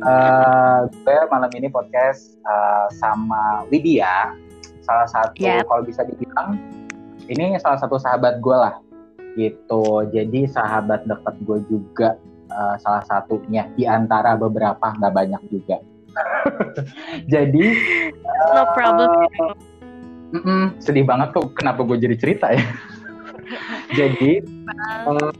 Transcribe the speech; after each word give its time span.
Uh, 0.00 0.88
gue 1.04 1.18
malam 1.28 1.52
ini 1.52 1.68
podcast 1.68 2.40
uh, 2.48 2.88
sama 2.96 3.68
Widya, 3.68 4.32
salah 4.80 5.04
satu 5.04 5.44
yep. 5.44 5.68
kalau 5.68 5.84
bisa 5.84 6.08
dibilang 6.08 6.56
ini 7.28 7.60
salah 7.60 7.76
satu 7.76 8.00
sahabat 8.00 8.40
gue 8.40 8.56
lah, 8.56 8.80
gitu. 9.36 10.08
Jadi 10.08 10.48
sahabat 10.48 11.04
dekat 11.04 11.36
gue 11.44 11.58
juga 11.68 12.16
uh, 12.48 12.80
salah 12.80 13.04
satunya 13.04 13.68
di 13.76 13.84
antara 13.84 14.40
beberapa 14.40 14.88
nggak 14.96 15.12
banyak 15.12 15.42
juga. 15.52 15.76
jadi 17.32 17.66
no 18.56 18.62
problem. 18.72 19.10
Uh, 19.36 19.54
mm 20.32 20.42
-mm, 20.42 20.64
sedih 20.80 21.04
banget 21.04 21.36
kok 21.36 21.52
kenapa 21.52 21.84
gue 21.84 22.00
jadi 22.00 22.16
cerita 22.16 22.48
ya. 22.56 22.64
jadi 23.96 24.42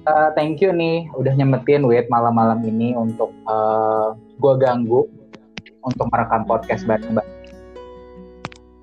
uh, 0.06 0.30
thank 0.34 0.58
you 0.58 0.74
nih 0.74 1.06
udah 1.14 1.32
nyempetin 1.38 1.86
wait 1.86 2.10
malam-malam 2.10 2.60
ini 2.66 2.94
untuk 2.98 3.30
uh, 3.46 4.14
gue 4.42 4.54
ganggu 4.58 5.06
untuk 5.84 6.06
merekam 6.12 6.44
podcast 6.44 6.84
hmm. 6.84 6.90
bareng-bareng. 6.92 7.38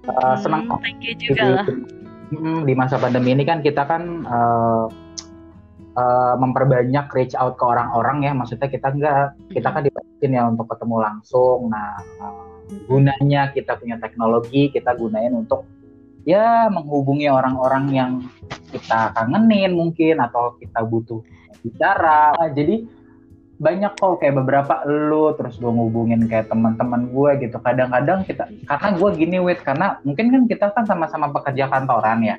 Uh, 0.08 0.36
senang 0.40 0.72
hmm, 0.72 0.80
thank 0.80 1.04
you 1.04 1.14
juga 1.20 1.44
di, 1.44 1.52
lah. 1.52 1.66
Di 2.64 2.74
masa 2.76 2.96
pandemi 2.96 3.36
ini 3.36 3.44
kan 3.44 3.60
kita 3.60 3.84
kan 3.84 4.24
uh, 4.24 4.88
uh, 6.00 6.36
memperbanyak 6.40 7.12
reach 7.12 7.36
out 7.36 7.60
ke 7.60 7.64
orang-orang 7.68 8.24
ya, 8.24 8.32
maksudnya 8.32 8.72
kita 8.72 8.88
enggak, 8.92 9.36
kita 9.52 9.68
kan 9.68 9.84
dibatasi 9.84 10.26
ya 10.32 10.48
untuk 10.48 10.68
ketemu 10.72 10.96
langsung. 11.04 11.60
Nah, 11.68 12.00
uh, 12.24 12.48
gunanya 12.88 13.52
kita 13.52 13.76
punya 13.76 14.00
teknologi, 14.00 14.72
kita 14.72 14.96
gunain 14.96 15.36
untuk 15.36 15.68
ya 16.28 16.68
menghubungi 16.68 17.32
orang-orang 17.32 17.86
yang 17.96 18.12
kita 18.68 19.16
kangenin 19.16 19.72
mungkin 19.72 20.20
atau 20.20 20.60
kita 20.60 20.84
butuh 20.84 21.24
bicara. 21.64 22.36
Nah, 22.36 22.52
jadi 22.52 22.84
banyak 23.58 23.98
kok 23.98 24.22
kayak 24.22 24.38
beberapa 24.38 24.86
lu 24.86 25.34
terus 25.34 25.58
gue 25.58 25.72
ngubungin 25.72 26.30
kayak 26.30 26.52
teman-teman 26.52 27.10
gue 27.10 27.48
gitu 27.48 27.58
kadang-kadang 27.58 28.22
kita 28.22 28.46
karena 28.70 28.90
gue 28.94 29.10
gini 29.18 29.38
wait 29.42 29.66
karena 29.66 29.98
mungkin 30.06 30.30
kan 30.30 30.44
kita 30.46 30.66
kan 30.78 30.86
sama-sama 30.86 31.34
pekerja 31.34 31.66
kantoran 31.66 32.22
ya 32.22 32.38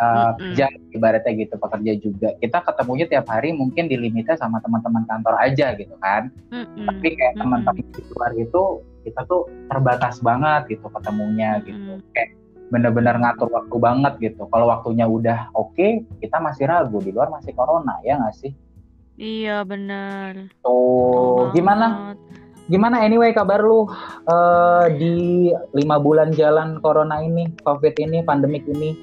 uh, 0.00 0.32
mm-hmm. 0.40 0.96
ibaratnya 0.96 1.32
gitu 1.36 1.60
pekerja 1.60 1.92
juga 2.00 2.28
kita 2.40 2.64
ketemunya 2.64 3.04
tiap 3.04 3.28
hari 3.28 3.52
mungkin 3.52 3.92
dilimitnya 3.92 4.40
sama 4.40 4.56
teman-teman 4.64 5.04
kantor 5.04 5.36
aja 5.36 5.76
gitu 5.76 5.92
kan 6.00 6.32
mm-hmm. 6.48 6.86
tapi 6.88 7.08
kayak 7.12 7.34
teman-teman 7.36 7.84
di 7.84 8.02
luar 8.08 8.32
itu 8.32 8.62
kita 9.04 9.20
tuh 9.28 9.44
terbatas 9.68 10.16
banget 10.24 10.80
gitu 10.80 10.88
ketemunya 10.88 11.60
gitu 11.60 12.00
mm-hmm. 12.00 12.08
kayak 12.16 12.40
bener-bener 12.74 13.14
ngatur 13.22 13.46
waktu 13.54 13.76
banget 13.78 14.14
gitu 14.18 14.50
kalau 14.50 14.66
waktunya 14.66 15.06
udah 15.06 15.54
oke 15.54 15.70
okay, 15.78 16.02
kita 16.18 16.42
masih 16.42 16.66
ragu 16.66 16.98
di 16.98 17.14
luar 17.14 17.30
masih 17.30 17.54
corona 17.54 18.02
ya 18.02 18.18
nggak 18.18 18.34
sih 18.34 18.50
Iya 19.14 19.62
benar. 19.62 20.50
Oh, 20.66 21.54
gimana? 21.54 22.18
Gimana 22.66 23.04
anyway 23.04 23.30
kabar 23.30 23.62
lu 23.62 23.86
uh, 24.26 24.86
di 24.90 25.52
lima 25.76 26.02
bulan 26.02 26.34
jalan 26.34 26.82
corona 26.82 27.22
ini, 27.22 27.46
covid 27.62 27.94
ini, 28.00 28.26
pandemik 28.26 28.66
ini? 28.66 28.96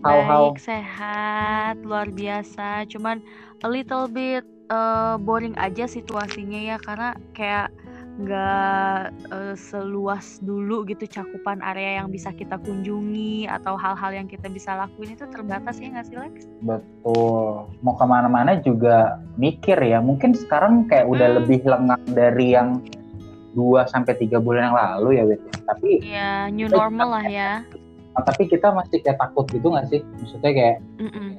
How, 0.00 0.16
Baik, 0.16 0.28
how? 0.30 0.44
sehat, 0.56 1.74
luar 1.84 2.08
biasa. 2.08 2.88
Cuman 2.88 3.20
a 3.60 3.68
little 3.68 4.08
bit 4.08 4.46
uh, 4.72 5.20
boring 5.20 5.58
aja 5.60 5.84
situasinya 5.84 6.60
ya 6.72 6.76
karena 6.80 7.18
kayak 7.36 7.68
nggak 8.16 9.12
uh, 9.28 9.54
seluas 9.60 10.40
dulu 10.40 10.88
gitu 10.88 11.04
cakupan 11.04 11.60
area 11.60 12.00
yang 12.00 12.08
bisa 12.08 12.32
kita 12.32 12.56
kunjungi 12.64 13.44
atau 13.44 13.76
hal-hal 13.76 14.24
yang 14.24 14.24
kita 14.24 14.48
bisa 14.48 14.72
lakuin 14.72 15.12
itu 15.12 15.28
terbatas 15.28 15.76
ya 15.76 15.92
nggak 15.92 16.06
sih 16.08 16.16
Lex? 16.16 16.34
Betul. 16.64 17.68
Mau 17.84 17.94
ke 18.00 18.06
mana-mana 18.08 18.56
juga 18.64 19.20
mikir 19.36 19.76
ya. 19.76 20.00
Mungkin 20.00 20.32
sekarang 20.32 20.88
kayak 20.88 21.12
udah 21.12 21.28
hmm. 21.28 21.36
lebih 21.44 21.60
lengang 21.68 22.04
dari 22.16 22.46
yang 22.56 22.80
2 23.52 23.84
sampai 23.92 24.16
tiga 24.16 24.40
bulan 24.40 24.72
yang 24.72 24.76
lalu 24.76 25.08
ya 25.20 25.24
Wit. 25.28 25.40
Tapi 25.68 25.90
ya 26.00 26.48
new 26.48 26.72
normal 26.72 27.20
lah 27.20 27.26
ya. 27.28 27.52
Nah, 28.16 28.24
tapi 28.24 28.48
kita 28.48 28.72
masih 28.72 29.04
kayak 29.04 29.20
takut 29.20 29.44
gitu 29.52 29.68
nggak 29.68 29.92
sih? 29.92 30.00
Maksudnya 30.00 30.52
kayak 30.56 30.76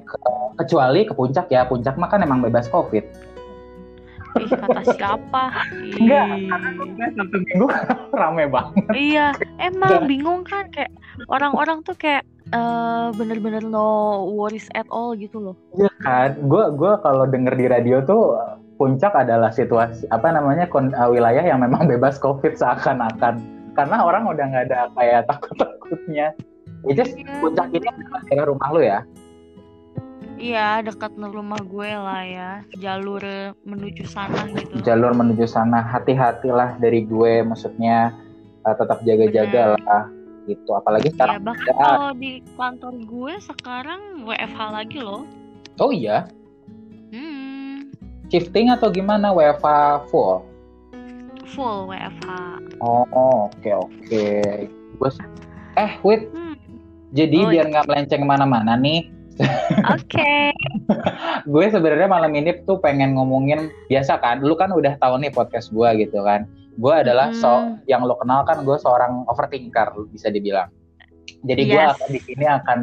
Ke, 0.06 0.18
kecuali 0.62 1.10
ke 1.10 1.14
puncak 1.18 1.50
ya. 1.50 1.66
Puncak 1.66 1.98
mah 1.98 2.06
kan 2.06 2.22
emang 2.22 2.46
bebas 2.46 2.70
covid 2.70 3.02
Ih, 4.38 4.50
kata 4.50 4.82
siapa? 4.94 5.44
Enggak, 5.98 6.26
karena 6.50 7.06
satu 7.18 7.38
minggu 7.42 7.68
rame 8.22 8.46
banget. 8.50 8.86
Iya, 8.94 9.28
emang 9.58 10.06
bingung 10.06 10.42
kan 10.46 10.70
kayak 10.72 10.92
orang-orang 11.30 11.82
tuh 11.84 11.96
kayak 11.98 12.24
uh, 12.54 13.10
bener-bener 13.16 13.64
no 13.66 14.24
worries 14.32 14.70
at 14.78 14.88
all 14.94 15.18
gitu 15.18 15.42
loh. 15.42 15.56
Iya 15.76 15.92
kan, 16.04 16.30
gue 16.46 16.64
gua 16.78 17.02
kalau 17.02 17.26
denger 17.28 17.54
di 17.58 17.66
radio 17.68 18.04
tuh 18.06 18.38
puncak 18.78 19.12
adalah 19.18 19.50
situasi 19.50 20.06
apa 20.14 20.30
namanya 20.30 20.70
kon, 20.70 20.94
uh, 20.94 21.10
wilayah 21.10 21.42
yang 21.42 21.60
memang 21.62 21.88
bebas 21.92 22.22
covid 22.22 22.54
seakan-akan 22.56 23.42
karena 23.74 23.98
orang 24.02 24.26
udah 24.26 24.46
nggak 24.50 24.66
ada 24.74 24.80
kayak 24.98 25.26
takut-takutnya. 25.30 26.34
Itu 26.86 27.02
yeah. 27.04 27.42
puncak 27.42 27.74
ini 27.74 27.90
adalah 27.90 28.46
rumah 28.46 28.70
lu 28.70 28.82
ya? 28.86 29.02
Iya, 30.38 30.86
dekat 30.86 31.18
rumah 31.18 31.58
gue 31.66 31.90
lah 31.90 32.22
ya. 32.22 32.52
Jalur 32.78 33.26
menuju 33.66 34.06
sana 34.06 34.46
gitu. 34.54 34.86
Jalur 34.86 35.18
menuju 35.18 35.50
sana, 35.50 35.82
hati-hatilah 35.82 36.78
dari 36.78 37.04
gue, 37.04 37.42
maksudnya 37.42 38.14
uh, 38.62 38.76
tetap 38.78 39.02
jaga-jaga 39.02 39.76
lah 39.82 40.04
gitu. 40.46 40.78
Apalagi 40.78 41.10
sekarang. 41.12 41.42
Iya, 41.42 41.46
bahkan 41.46 41.74
kalau 41.76 42.12
di 42.14 42.32
kantor 42.54 42.94
gue 43.02 43.34
sekarang 43.42 44.02
WFH 44.30 44.60
lagi 44.72 45.00
loh. 45.02 45.26
Oh 45.82 45.90
iya. 45.90 46.30
Hmm. 47.10 47.90
Shifting 48.30 48.70
atau 48.70 48.94
gimana 48.94 49.34
WFH 49.34 50.10
full? 50.14 50.46
Full 51.50 51.90
WFH. 51.90 52.30
Oh 52.84 53.08
oke 53.10 53.58
okay, 53.58 53.74
oke. 53.74 53.94
Okay. 54.06 54.70
Gue 55.02 55.10
eh 55.78 55.92
wait. 56.06 56.30
Hmm. 56.30 56.56
Jadi 57.16 57.40
oh, 57.40 57.50
biar 57.50 57.66
iya. 57.66 57.72
nggak 57.72 57.88
melenceng 57.88 58.22
ke 58.22 58.28
mana-mana 58.28 58.76
nih, 58.76 59.08
Oke. 59.38 60.06
Okay. 60.10 60.50
gue 61.54 61.66
sebenarnya 61.70 62.10
malam 62.10 62.34
ini 62.34 62.58
tuh 62.66 62.82
pengen 62.82 63.16
ngomongin 63.16 63.70
biasa 63.88 64.18
kan, 64.20 64.42
lu 64.42 64.58
kan 64.58 64.74
udah 64.74 64.98
tahu 64.98 65.22
nih 65.22 65.32
podcast 65.34 65.70
gue 65.70 65.90
gitu 66.08 66.24
kan. 66.26 66.50
Gue 66.78 66.94
adalah 66.94 67.34
hmm. 67.34 67.40
so 67.42 67.78
yang 67.90 68.06
lo 68.06 68.18
kenal 68.22 68.46
kan 68.46 68.62
gue 68.62 68.78
seorang 68.78 69.26
overthinker 69.30 69.94
bisa 70.14 70.30
dibilang. 70.30 70.70
Jadi 71.46 71.62
yes. 71.70 71.98
gue 71.98 72.18
di 72.18 72.22
sini 72.24 72.46
akan 72.46 72.80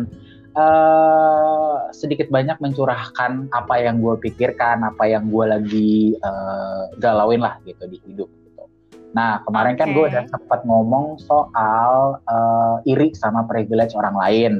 uh, 0.58 1.90
sedikit 1.90 2.30
banyak 2.30 2.58
mencurahkan 2.62 3.50
apa 3.50 3.74
yang 3.82 4.02
gue 4.02 4.14
pikirkan, 4.18 4.82
apa 4.86 5.04
yang 5.06 5.30
gue 5.30 5.44
lagi 5.46 5.92
uh, 6.22 6.90
galauin 6.98 7.42
lah 7.42 7.58
gitu 7.66 7.86
di 7.90 7.98
hidup. 8.06 8.28
Gitu. 8.30 8.64
Nah 9.14 9.42
kemarin 9.46 9.74
okay. 9.74 9.80
kan 9.86 9.88
gue 9.94 10.04
udah 10.10 10.24
sempat 10.30 10.60
ngomong 10.66 11.18
soal 11.22 12.18
uh, 12.26 12.76
iri 12.86 13.14
sama 13.14 13.46
privilege 13.46 13.94
orang 13.94 14.16
lain. 14.18 14.52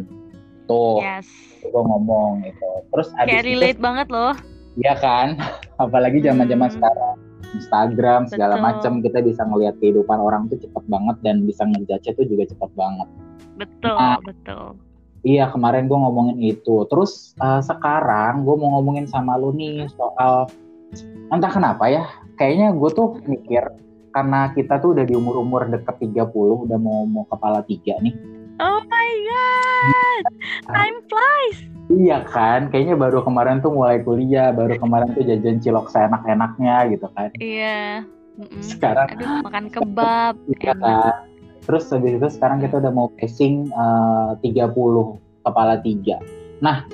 Tuh. 0.67 1.01
Yes 1.01 1.29
gue 1.71 1.83
ngomong 1.83 2.45
gitu 2.45 2.69
terus 2.93 3.09
kayak 3.17 3.45
relate 3.47 3.79
itu, 3.79 3.85
banget 3.85 4.09
loh 4.13 4.35
Iya 4.75 4.95
kan 4.99 5.39
apalagi 5.85 6.19
zaman 6.21 6.51
zaman 6.51 6.69
hmm. 6.69 6.77
sekarang 6.77 7.17
Instagram 7.55 8.21
segala 8.27 8.59
macam 8.59 8.99
kita 8.99 9.23
bisa 9.23 9.47
ngelihat 9.47 9.79
kehidupan 9.79 10.19
orang 10.19 10.51
tuh 10.51 10.59
cepet 10.59 10.85
banget 10.91 11.17
dan 11.23 11.47
bisa 11.47 11.63
ngejudge 11.63 12.11
tuh 12.19 12.27
juga 12.27 12.51
cepet 12.51 12.71
banget 12.75 13.09
betul 13.55 13.97
nah, 13.97 14.19
betul 14.21 14.75
Iya 15.25 15.49
kemarin 15.49 15.89
gue 15.89 15.97
ngomongin 15.97 16.37
itu. 16.37 16.85
Terus 16.93 17.33
uh, 17.41 17.57
sekarang 17.65 18.45
gue 18.45 18.61
mau 18.61 18.77
ngomongin 18.77 19.09
sama 19.09 19.41
lu 19.41 19.57
nih 19.57 19.89
soal 19.97 20.45
entah 21.33 21.49
kenapa 21.49 21.89
ya. 21.89 22.05
Kayaknya 22.37 22.77
gue 22.77 22.91
tuh 22.93 23.09
mikir 23.25 23.65
karena 24.13 24.53
kita 24.53 24.85
tuh 24.85 24.93
udah 24.93 25.09
di 25.09 25.17
umur-umur 25.17 25.65
deket 25.73 25.97
30, 26.13 26.29
udah 26.69 26.77
mau 26.77 27.09
mau 27.09 27.25
kepala 27.25 27.65
tiga 27.65 27.97
nih. 28.05 28.13
Oh 28.63 28.81
my 28.87 29.11
god, 29.27 30.25
time 30.71 30.99
flies. 31.11 31.59
Iya 31.91 32.23
kan, 32.31 32.71
kayaknya 32.71 32.95
baru 32.95 33.27
kemarin 33.27 33.59
tuh 33.59 33.75
mulai 33.75 33.99
kuliah, 34.07 34.55
baru 34.55 34.79
kemarin 34.79 35.11
tuh 35.11 35.27
jajan 35.27 35.59
cilok 35.59 35.91
seenak-enaknya 35.91 36.95
gitu 36.95 37.07
kan. 37.19 37.35
Iya. 37.43 38.07
Mm-mm. 38.35 38.63
Sekarang 38.63 39.11
Aduh, 39.15 39.43
makan 39.47 39.67
kebab. 39.71 40.35
Iya 40.55 40.73
kan. 40.79 41.27
Terus 41.67 41.85
habis 41.91 42.13
itu 42.15 42.29
sekarang 42.31 42.59
kita 42.63 42.79
udah 42.79 42.93
mau 42.95 43.09
pacing 43.19 43.75
uh, 43.75 44.39
30 44.39 44.71
kepala 45.43 45.75
tiga. 45.83 46.23
Nah, 46.63 46.87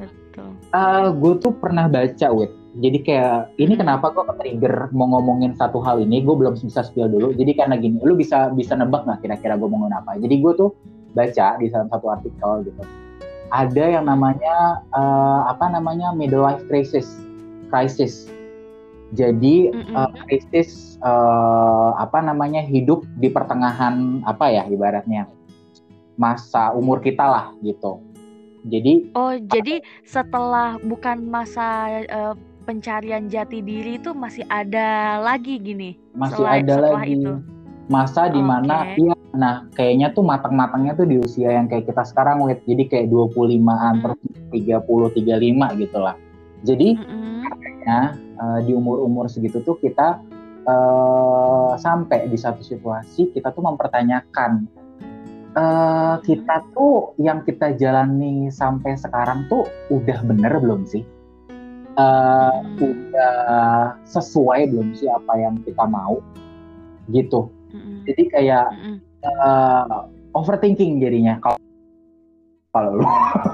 Betul. 0.00 0.50
Uh, 0.74 1.14
gue 1.14 1.32
tuh 1.38 1.52
pernah 1.54 1.86
baca, 1.86 2.26
Wit. 2.34 2.50
Jadi 2.74 2.98
kayak 3.06 3.54
ini 3.62 3.78
kenapa 3.78 4.10
gue 4.10 4.26
trigger 4.34 4.90
mau 4.90 5.06
ngomongin 5.14 5.54
satu 5.54 5.78
hal 5.78 6.02
ini, 6.02 6.26
gue 6.26 6.34
belum 6.34 6.58
bisa 6.58 6.82
spill 6.82 7.06
dulu. 7.06 7.30
Jadi 7.30 7.54
karena 7.54 7.78
gini, 7.78 8.02
lu 8.02 8.18
bisa 8.18 8.50
bisa 8.50 8.74
nebak 8.74 9.06
nggak 9.06 9.22
kira-kira 9.22 9.54
gue 9.54 9.68
mau 9.70 9.78
ngomongin 9.78 10.02
apa? 10.02 10.18
Jadi 10.18 10.34
gue 10.42 10.52
tuh 10.58 10.74
baca 11.14 11.56
di 11.62 11.66
salah 11.70 11.88
satu 11.90 12.06
artikel 12.10 12.66
gitu 12.66 12.82
ada 13.54 13.84
yang 13.86 14.10
namanya 14.10 14.82
uh, 14.90 15.46
apa 15.46 15.70
namanya 15.70 16.10
middle 16.10 16.42
life 16.42 16.62
crisis 16.66 17.22
crisis 17.70 18.26
jadi 19.14 19.70
mm-hmm. 19.70 19.94
uh, 19.94 20.10
krisis 20.26 20.98
uh, 21.06 21.94
apa 21.98 22.18
namanya 22.18 22.60
hidup 22.66 23.06
di 23.22 23.30
pertengahan 23.30 24.20
apa 24.26 24.50
ya 24.50 24.62
ibaratnya 24.66 25.30
masa 26.18 26.74
umur 26.74 26.98
kita 26.98 27.22
lah 27.22 27.46
gitu 27.62 28.02
jadi 28.66 29.06
oh 29.14 29.38
jadi 29.38 29.84
setelah 30.02 30.80
bukan 30.82 31.30
masa 31.30 32.02
uh, 32.10 32.34
pencarian 32.64 33.28
jati 33.28 33.60
diri 33.60 34.00
itu 34.00 34.16
masih 34.16 34.42
ada 34.48 35.20
lagi 35.20 35.60
gini 35.60 36.00
masih 36.16 36.42
selain, 36.42 36.64
ada 36.64 36.76
lagi 36.96 37.14
itu. 37.20 37.32
masa 37.92 38.32
di 38.32 38.40
mana 38.40 38.88
okay. 38.88 39.04
iya 39.04 39.13
nah 39.34 39.66
kayaknya 39.74 40.14
tuh 40.14 40.22
matang-matangnya 40.22 40.94
tuh 40.94 41.06
di 41.10 41.18
usia 41.18 41.52
yang 41.54 41.66
kayak 41.66 41.90
kita 41.90 42.06
sekarang 42.06 42.42
wait 42.46 42.62
jadi 42.64 42.86
kayak 42.86 43.06
25-an 43.10 43.94
hmm. 43.98 44.02
terus 44.02 44.18
30 44.54 45.74
35 45.74 45.82
gitu 45.82 45.98
lah 45.98 46.16
jadi 46.64 46.88
mm 46.96 47.04
-hmm. 47.84 48.06
uh, 48.40 48.58
di 48.64 48.72
umur-umur 48.72 49.28
segitu 49.28 49.60
tuh 49.60 49.76
kita 49.82 50.22
uh, 50.64 51.72
sampai 51.76 52.30
di 52.30 52.38
satu 52.38 52.64
situasi 52.64 53.34
kita 53.34 53.52
tuh 53.52 53.62
mempertanyakan 53.66 54.64
uh, 55.54 56.16
kita 56.22 56.64
tuh 56.74 57.14
yang 57.20 57.42
kita 57.46 57.74
jalani 57.78 58.50
sampai 58.50 58.98
sekarang 58.98 59.46
tuh 59.48 59.64
udah 59.90 60.18
bener 60.26 60.52
belum 60.58 60.84
sih 60.84 61.04
uh, 61.98 62.54
udah 62.78 63.36
sesuai 64.04 64.70
belum 64.70 64.94
sih 64.98 65.08
apa 65.08 65.32
yang 65.38 65.58
kita 65.62 65.84
mau 65.86 66.20
gitu 67.12 67.50
mm-hmm. 67.72 67.96
jadi 68.08 68.22
kayak 68.30 68.66
mm-hmm. 68.72 68.96
Uh, 69.24 70.08
overthinking 70.36 71.00
jadinya 71.00 71.38
kalau 71.40 71.58
kalau 72.74 72.90
lu. 72.98 73.06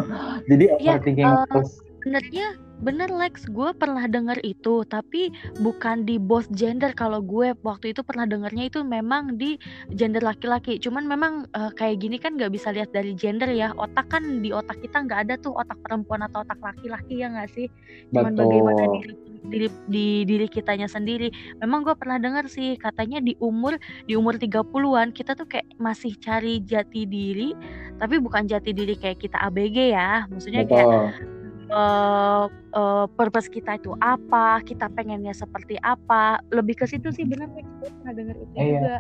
Jadi 0.51 0.65
ya, 0.81 0.97
overthinking 0.97 1.29
uh, 1.29 1.45
terus. 1.53 1.79
sebenarnya 2.01 2.47
bener 2.81 3.13
Lex. 3.13 3.45
Gue 3.53 3.77
pernah 3.77 4.09
denger 4.09 4.41
itu 4.41 4.89
tapi 4.89 5.29
bukan 5.61 6.09
di 6.09 6.17
both 6.17 6.49
gender. 6.57 6.97
Kalau 6.97 7.21
gue 7.21 7.53
waktu 7.61 7.93
itu 7.93 8.01
pernah 8.01 8.25
dengernya 8.25 8.73
itu 8.73 8.81
memang 8.81 9.37
di 9.37 9.61
gender 9.93 10.25
laki-laki. 10.25 10.81
Cuman 10.81 11.05
memang 11.05 11.45
uh, 11.53 11.69
kayak 11.77 12.01
gini 12.01 12.17
kan 12.17 12.41
nggak 12.41 12.57
bisa 12.57 12.73
lihat 12.73 12.91
dari 12.97 13.13
gender 13.13 13.53
ya. 13.53 13.77
Otak 13.77 14.09
kan 14.09 14.41
di 14.41 14.51
otak 14.51 14.81
kita 14.81 15.05
nggak 15.05 15.29
ada 15.29 15.35
tuh 15.37 15.53
otak 15.53 15.77
perempuan 15.85 16.25
atau 16.25 16.41
otak 16.41 16.59
laki-laki 16.65 17.21
ya 17.21 17.29
nggak 17.29 17.53
sih? 17.53 17.69
Cuman 18.17 18.33
Betul. 18.33 18.41
bagaimana 18.49 18.83
diri, 18.97 19.13
diri 19.49 19.69
di 19.89 20.29
diri 20.29 20.47
kitanya 20.47 20.85
sendiri 20.85 21.33
memang 21.65 21.81
gue 21.81 21.97
pernah 21.97 22.21
dengar 22.21 22.45
sih 22.51 22.77
katanya 22.77 23.25
di 23.25 23.33
umur 23.41 23.81
di 24.05 24.13
umur 24.19 24.37
30-an 24.37 25.17
kita 25.17 25.33
tuh 25.33 25.49
kayak 25.49 25.65
masih 25.81 26.13
cari 26.21 26.61
jati 26.61 27.09
diri 27.09 27.57
tapi 27.97 28.21
bukan 28.21 28.45
jati 28.45 28.77
diri 28.77 28.93
kayak 28.97 29.25
kita 29.25 29.41
ABG 29.41 29.97
ya 29.97 30.29
maksudnya 30.29 30.69
Betul. 30.69 30.77
kayak 30.77 31.41
uh, 31.71 32.45
uh, 32.75 33.07
purpose 33.15 33.47
kita 33.49 33.79
itu 33.79 33.95
apa, 34.03 34.61
kita 34.67 34.91
pengennya 34.93 35.33
seperti 35.33 35.79
apa. 35.81 36.43
Lebih 36.51 36.83
ke 36.83 36.87
situ 36.91 37.09
sih 37.15 37.25
benar 37.25 37.49
gue 37.55 37.65
pernah 37.81 38.13
dengar 38.13 38.37
itu 38.37 38.55
iya. 38.59 38.67
juga. 38.67 38.97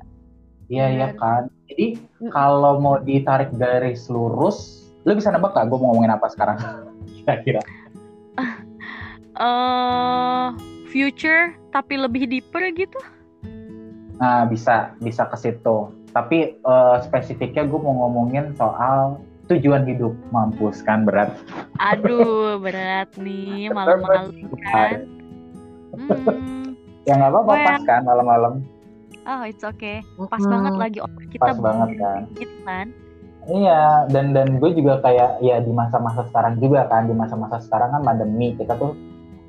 Iya 0.71 0.87
iya 0.95 1.09
kan. 1.19 1.43
Jadi 1.67 1.87
mm. 1.99 2.31
kalau 2.31 2.79
mau 2.79 2.97
ditarik 3.03 3.51
garis 3.59 4.07
lurus, 4.07 4.87
lo 5.03 5.19
bisa 5.19 5.35
nebak 5.35 5.55
gak 5.55 5.67
gue 5.67 5.79
mau 5.79 5.91
ngomongin 5.91 6.15
apa 6.15 6.31
sekarang? 6.31 6.59
Kira-kira. 7.23 7.63
Uh, 9.41 10.55
future 10.93 11.57
tapi 11.73 11.97
lebih 11.97 12.29
deeper 12.29 12.63
gitu? 12.77 13.01
Nah 14.21 14.45
bisa 14.47 14.93
bisa 15.01 15.25
ke 15.27 15.37
situ. 15.41 15.91
Tapi 16.13 16.61
uh, 16.67 17.01
spesifiknya 17.01 17.65
gue 17.65 17.81
mau 17.81 18.07
ngomongin 18.07 18.53
soal 18.59 19.19
tujuan 19.51 19.83
hidup 19.83 20.15
mampus 20.31 20.79
kan 20.87 21.03
berat 21.03 21.35
aduh 21.83 22.57
berat 22.65 23.11
nih 23.19 23.67
malam-malam 23.75 24.31
kan 24.71 25.03
hmm. 25.99 26.79
ya 27.03 27.19
nggak 27.19 27.31
apa-apa 27.35 27.51
well, 27.51 27.67
pas 27.67 27.83
kan 27.83 28.03
malam-malam 28.07 28.55
oh 29.27 29.43
it's 29.43 29.67
okay 29.67 30.07
pas 30.31 30.39
hmm. 30.39 30.55
banget 30.55 30.75
lagi 30.79 30.99
otak 31.03 31.27
kita 31.35 31.43
pas 31.51 31.59
banget 31.59 31.91
kan 31.99 32.21
gitu 32.39 32.57
kan 32.63 32.87
iya 33.51 34.07
dan 34.15 34.31
dan 34.31 34.63
gue 34.63 34.71
juga 34.71 35.03
kayak 35.03 35.43
ya 35.43 35.59
di 35.59 35.75
masa-masa 35.75 36.23
sekarang 36.31 36.55
juga 36.63 36.87
kan 36.87 37.11
di 37.11 37.15
masa-masa 37.19 37.59
sekarang 37.59 37.91
kan 37.91 38.07
pandemi 38.07 38.55
kita 38.55 38.79
tuh 38.79 38.95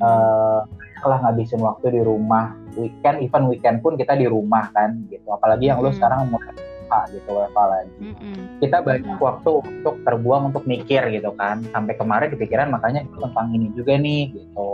uh, 0.01 0.61
lah 1.01 1.17
ngabisin 1.25 1.61
waktu 1.61 1.97
di 1.97 2.01
rumah 2.05 2.53
weekend 2.77 3.25
even 3.25 3.49
weekend 3.49 3.81
pun 3.81 3.97
kita 3.97 4.13
di 4.13 4.29
rumah 4.29 4.69
kan 4.73 5.01
gitu 5.09 5.25
apalagi 5.33 5.73
yang 5.73 5.81
hmm. 5.81 5.89
lu 5.89 5.91
sekarang 5.97 6.29
mulai 6.29 6.53
WFH 6.91 7.15
gitu 7.15 7.29
WFH 7.31 7.59
lagi. 7.71 7.95
Mm-hmm. 8.03 8.35
Kita 8.59 8.77
banyak 8.83 9.17
waktu 9.17 9.51
untuk 9.63 9.95
terbuang 10.03 10.51
untuk 10.51 10.63
mikir 10.67 11.01
gitu 11.15 11.31
kan. 11.39 11.63
Sampai 11.71 11.95
kemarin 11.95 12.29
kepikiran 12.35 12.67
makanya 12.67 13.07
itu 13.07 13.15
tentang 13.15 13.47
ini 13.55 13.67
juga 13.71 13.95
nih 13.95 14.35
gitu. 14.35 14.71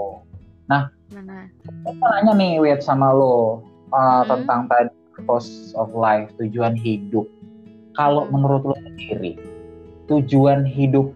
Nah, 0.67 0.89
Mana? 1.13 1.47
nanya 1.85 2.33
nih 2.33 2.59
Wit 2.59 2.81
sama 2.81 3.13
lo 3.13 3.61
uh, 3.93 4.25
mm 4.25 4.27
tentang 4.27 4.67
tadi 4.67 4.91
purpose 5.13 5.71
of 5.77 5.93
life, 5.93 6.33
tujuan 6.41 6.73
hidup. 6.73 7.29
Kalau 7.93 8.25
mm 8.27 8.33
menurut 8.33 8.61
lo 8.65 8.75
sendiri, 8.75 9.37
tujuan 10.09 10.65
hidup 10.65 11.13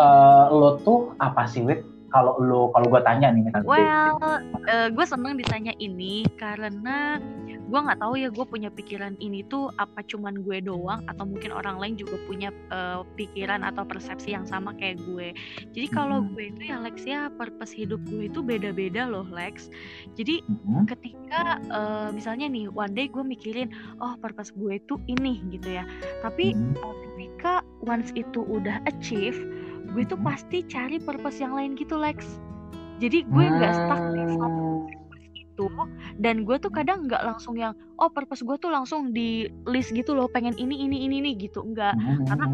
uh, 0.00 0.48
lo 0.50 0.80
tuh 0.82 1.12
apa 1.20 1.44
sih 1.46 1.62
Wit? 1.62 1.84
Kalau 2.12 2.36
lo 2.38 2.68
kalau 2.76 2.86
gue 2.92 3.00
tanya 3.02 3.32
nih 3.32 3.42
misalnya 3.48 3.66
well 3.66 4.14
uh, 4.20 4.40
eh, 4.68 4.88
gue 4.92 5.04
seneng 5.08 5.40
ditanya 5.40 5.72
ini 5.80 6.28
karena 6.36 7.18
gue 7.72 7.80
nggak 7.80 8.04
tahu 8.04 8.20
ya 8.20 8.28
gue 8.28 8.44
punya 8.44 8.68
pikiran 8.68 9.16
ini 9.16 9.40
tuh 9.48 9.72
apa 9.80 10.04
cuman 10.04 10.44
gue 10.44 10.60
doang 10.60 11.00
atau 11.08 11.24
mungkin 11.24 11.56
orang 11.56 11.80
lain 11.80 11.96
juga 11.96 12.20
punya 12.28 12.52
uh, 12.68 13.00
pikiran 13.16 13.64
atau 13.64 13.88
persepsi 13.88 14.36
yang 14.36 14.44
sama 14.44 14.76
kayak 14.76 15.00
gue 15.08 15.32
jadi 15.72 15.88
kalau 15.88 16.20
mm-hmm. 16.20 16.36
gue 16.36 16.44
itu 16.52 16.62
ya 16.68 16.76
Lex 16.84 16.96
ya 17.08 17.20
purpose 17.32 17.72
hidup 17.72 18.04
gue 18.12 18.28
itu 18.28 18.44
beda-beda 18.44 19.08
loh 19.08 19.24
Lex 19.32 19.72
jadi 20.20 20.44
mm-hmm. 20.44 20.84
ketika 20.84 21.64
uh, 21.72 22.08
misalnya 22.12 22.44
nih 22.52 22.68
one 22.68 22.92
day 22.92 23.08
gue 23.08 23.24
mikirin 23.24 23.72
oh 24.04 24.20
purpose 24.20 24.52
gue 24.52 24.76
itu 24.76 25.00
ini 25.08 25.40
gitu 25.48 25.72
ya 25.72 25.88
tapi 26.20 26.52
mm-hmm. 26.52 26.76
ketika 27.16 27.64
once 27.88 28.12
itu 28.12 28.44
udah 28.52 28.84
achieve 28.84 29.40
gue 29.92 30.04
tuh 30.08 30.20
pasti 30.24 30.64
cari 30.64 30.96
purpose 30.96 31.38
yang 31.40 31.52
lain 31.52 31.76
gitu 31.76 32.00
Lex. 32.00 32.24
Jadi 32.98 33.26
gue 33.28 33.44
nggak 33.44 33.72
stuck 33.72 34.02
di 34.14 34.24
satu 34.38 34.68
itu 35.52 35.68
dan 36.16 36.48
gue 36.48 36.56
tuh 36.56 36.72
kadang 36.72 37.04
nggak 37.04 37.28
langsung 37.28 37.60
yang 37.60 37.76
oh 38.00 38.08
purpose 38.08 38.40
gue 38.40 38.56
tuh 38.56 38.72
langsung 38.72 39.12
di 39.12 39.52
list 39.68 39.92
gitu 39.92 40.16
loh 40.16 40.24
pengen 40.30 40.56
ini 40.56 40.88
ini 40.88 41.04
ini 41.04 41.20
ini 41.20 41.30
gitu. 41.36 41.60
Enggak 41.60 41.92
karena 42.24 42.44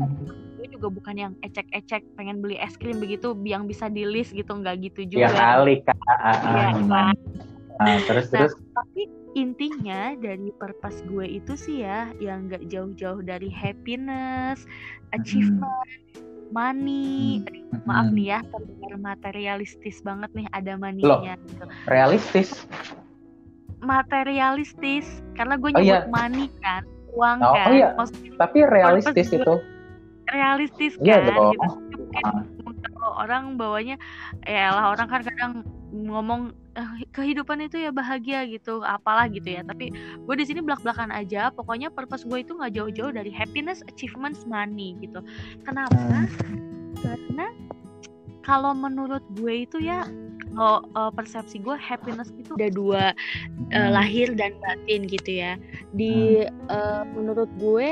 gue 0.59 0.67
juga 0.75 0.89
bukan 0.91 1.15
yang 1.15 1.33
ecek-ecek 1.47 2.03
pengen 2.19 2.43
beli 2.43 2.59
es 2.59 2.75
krim 2.75 2.99
begitu 2.99 3.39
yang 3.47 3.71
bisa 3.71 3.87
di 3.87 4.03
list 4.03 4.35
gitu 4.35 4.51
enggak 4.59 4.83
gitu 4.83 5.07
juga. 5.07 5.31
ya 5.31 5.31
kali 5.31 5.79
kak. 5.87 5.95
Ya, 5.95 6.75
kan? 6.75 7.15
nah, 7.79 7.99
terus 8.11 8.27
nah, 8.35 8.51
terus? 8.51 8.55
tapi 8.75 9.03
intinya 9.39 10.19
dari 10.19 10.51
purpose 10.59 11.07
gue 11.07 11.39
itu 11.39 11.55
sih 11.55 11.87
ya 11.87 12.11
yang 12.19 12.51
nggak 12.51 12.67
jauh-jauh 12.67 13.23
dari 13.23 13.47
happiness 13.47 14.67
achievement 15.15 15.63
hmm 15.63 16.28
money 16.51 17.43
hmm. 17.45 17.85
maaf 17.85 18.09
nih 18.13 18.37
ya 18.37 18.39
terdengar 18.49 18.95
materialistis 19.01 20.01
banget 20.03 20.31
nih 20.35 20.47
ada 20.53 20.73
maninya 20.77 21.35
gitu. 21.37 21.65
realistis 21.89 22.67
materialistis 23.85 25.07
karena 25.39 25.55
gue 25.57 25.71
nyebut 25.71 25.87
oh, 25.87 25.87
iya. 25.87 26.11
money 26.11 26.47
kan 26.61 26.83
uang 27.15 27.39
oh, 27.41 27.55
kan 27.55 27.67
oh, 27.71 27.75
iya. 27.75 27.89
Maksudnya, 27.95 28.31
tapi 28.37 28.59
realistis 28.67 29.29
itu 29.33 29.55
realistis 30.29 30.93
iya 31.01 31.25
kan 31.25 31.33
iya, 31.33 31.51
gitu. 31.55 31.69
Ah. 32.25 32.43
kalau 32.99 33.13
orang 33.25 33.57
bawanya 33.57 33.97
ya 34.45 34.75
lah 34.75 34.93
orang 34.93 35.09
kan 35.09 35.21
kadang 35.25 35.53
ngomong 35.93 36.53
eh, 36.53 36.68
kehidupan 37.15 37.65
itu 37.67 37.83
ya 37.83 37.91
bahagia 37.91 38.47
gitu 38.47 38.83
apalah 38.83 39.27
gitu 39.31 39.47
ya. 39.47 39.63
Tapi 39.67 39.91
gue 40.23 40.35
di 40.39 40.45
sini 40.47 40.61
belak 40.63 40.83
belakan 40.83 41.11
aja 41.11 41.51
pokoknya 41.53 41.91
purpose 41.91 42.25
gue 42.27 42.43
itu 42.43 42.55
nggak 42.55 42.73
jauh 42.75 42.91
jauh 42.93 43.13
dari 43.13 43.31
happiness 43.31 43.83
achievements 43.91 44.47
money 44.47 44.95
gitu. 45.03 45.23
Kenapa? 45.67 46.27
Karena 47.03 47.47
kalau 48.43 48.73
menurut 48.73 49.23
gue 49.37 49.69
itu 49.69 49.83
ya 49.83 50.09
kalau 50.59 50.83
uh, 50.99 51.15
persepsi 51.15 51.63
gue 51.63 51.79
happiness 51.79 52.35
itu 52.35 52.51
ada 52.59 52.67
dua 52.75 53.05
uh, 53.71 53.91
lahir 53.95 54.35
dan 54.35 54.59
batin 54.59 55.07
gitu 55.07 55.39
ya. 55.39 55.55
Di 55.95 56.51
uh, 56.67 57.07
menurut 57.15 57.47
gue 57.63 57.91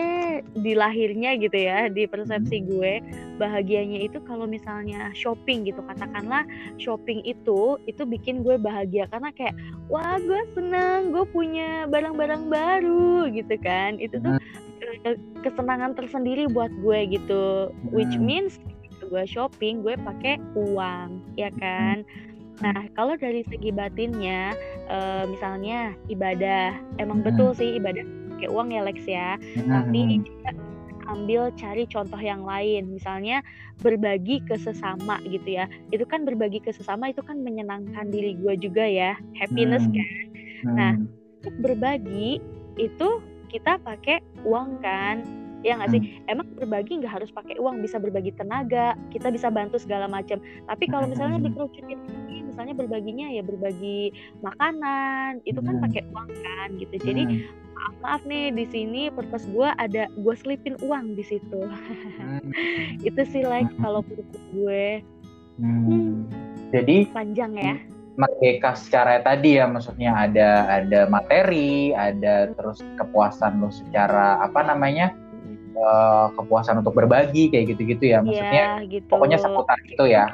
di 0.58 0.74
lahirnya 0.74 1.38
gitu 1.38 1.54
ya 1.54 1.86
di 1.86 2.10
persepsi 2.10 2.58
hmm. 2.58 2.66
gue 2.66 2.92
bahagianya 3.38 4.02
itu 4.02 4.18
kalau 4.26 4.50
misalnya 4.50 5.14
shopping 5.14 5.62
gitu 5.62 5.78
katakanlah 5.86 6.42
shopping 6.82 7.22
itu 7.22 7.78
itu 7.86 8.02
bikin 8.02 8.42
gue 8.42 8.58
bahagia. 8.58 9.06
Karena 9.14 9.30
kayak 9.30 9.54
wah 9.86 10.18
gue 10.18 10.42
seneng 10.58 11.14
gue 11.14 11.22
punya 11.30 11.86
barang-barang 11.86 12.50
baru 12.50 13.30
gitu 13.30 13.54
kan. 13.62 13.94
Itu 14.02 14.18
tuh 14.18 14.42
uh, 15.06 15.16
kesenangan 15.46 15.94
tersendiri 15.94 16.50
buat 16.50 16.74
gue 16.82 17.14
gitu. 17.14 17.70
Which 17.94 18.18
means 18.18 18.58
gue 19.06 19.22
shopping 19.22 19.86
gue 19.86 19.94
pakai 19.94 20.42
uang 20.58 21.22
ya 21.38 21.52
kan 21.62 22.02
Nah, 22.64 22.88
kalau 22.96 23.14
dari 23.20 23.44
segi 23.44 23.68
batinnya, 23.68 24.56
uh, 24.88 25.28
misalnya 25.28 25.92
ibadah, 26.08 26.76
emang 26.96 27.20
hmm. 27.20 27.26
betul 27.28 27.50
sih 27.52 27.76
ibadah 27.76 28.04
pakai 28.36 28.48
uang 28.48 28.68
ya 28.72 28.80
Lex 28.84 28.98
ya. 29.04 29.36
Hmm. 29.60 29.70
Tapi 29.72 30.24
juga 30.24 30.50
ambil 31.06 31.42
cari 31.54 31.84
contoh 31.86 32.18
yang 32.18 32.42
lain, 32.42 32.90
misalnya 32.90 33.44
berbagi 33.84 34.40
ke 34.48 34.56
sesama 34.56 35.20
gitu 35.28 35.60
ya. 35.60 35.68
Itu 35.92 36.08
kan 36.08 36.24
berbagi 36.24 36.64
ke 36.64 36.72
sesama 36.72 37.12
itu 37.12 37.20
kan 37.20 37.44
menyenangkan 37.44 38.08
diri 38.08 38.34
gue 38.40 38.54
juga 38.56 38.84
ya, 38.88 39.14
happiness 39.36 39.84
hmm. 39.84 39.94
kan. 39.94 40.08
Nah, 40.66 40.92
untuk 41.44 41.54
berbagi 41.62 42.40
itu 42.80 43.08
kita 43.52 43.78
pakai 43.80 44.20
uang 44.44 44.82
kan 44.82 45.22
ya 45.64 45.74
nggak 45.80 45.90
sih 45.90 46.02
hmm. 46.02 46.30
emang 46.30 46.46
berbagi 46.54 47.02
nggak 47.02 47.14
harus 47.18 47.30
pakai 47.32 47.56
uang 47.58 47.80
bisa 47.80 47.96
berbagi 47.98 48.30
tenaga 48.36 48.94
kita 49.10 49.32
bisa 49.34 49.48
bantu 49.50 49.80
segala 49.82 50.06
macam 50.06 50.38
tapi 50.68 50.84
kalau 50.86 51.10
misalnya 51.10 51.42
dikerucutin 51.42 51.98
misalnya 52.56 52.72
berbaginya 52.72 53.28
ya 53.28 53.44
berbagi 53.44 54.16
makanan 54.40 55.44
itu 55.44 55.60
kan 55.60 55.76
hmm. 55.76 55.84
pakai 55.84 56.02
uang 56.08 56.30
kan 56.40 56.68
gitu 56.80 56.96
jadi 57.04 57.22
hmm. 57.28 57.44
maaf 57.76 57.94
maaf 58.00 58.22
nih 58.24 58.48
di 58.56 58.64
sini 58.72 59.12
purpose 59.12 59.44
gue 59.52 59.68
ada 59.76 60.08
gue 60.08 60.34
selipin 60.40 60.80
uang 60.80 61.20
di 61.20 61.24
situ 61.36 61.68
hmm. 61.68 62.48
itu 63.12 63.20
sih 63.28 63.44
like 63.44 63.68
hmm. 63.68 63.84
kalau 63.84 64.00
purpose 64.00 64.40
gue 64.56 65.04
hmm. 65.60 65.84
Hmm. 65.84 66.12
jadi 66.72 67.12
panjang 67.12 67.52
ya 67.60 67.76
merdeka 68.16 68.72
secara 68.72 69.20
tadi 69.20 69.60
ya 69.60 69.68
maksudnya 69.68 70.16
ada 70.16 70.80
ada 70.80 71.04
materi 71.12 71.92
ada 71.92 72.48
terus 72.56 72.80
kepuasan 72.96 73.60
lo 73.60 73.68
secara 73.68 74.40
apa 74.40 74.64
namanya 74.64 75.12
uh, 75.76 76.32
kepuasan 76.32 76.80
untuk 76.80 76.96
berbagi 76.96 77.52
kayak 77.52 77.76
gitu-gitu 77.76 78.16
ya 78.16 78.24
maksudnya 78.24 78.80
ya, 78.80 78.88
gitu. 78.88 79.12
pokoknya 79.12 79.36
seputar 79.36 79.76
itu 79.84 80.04
ya 80.08 80.32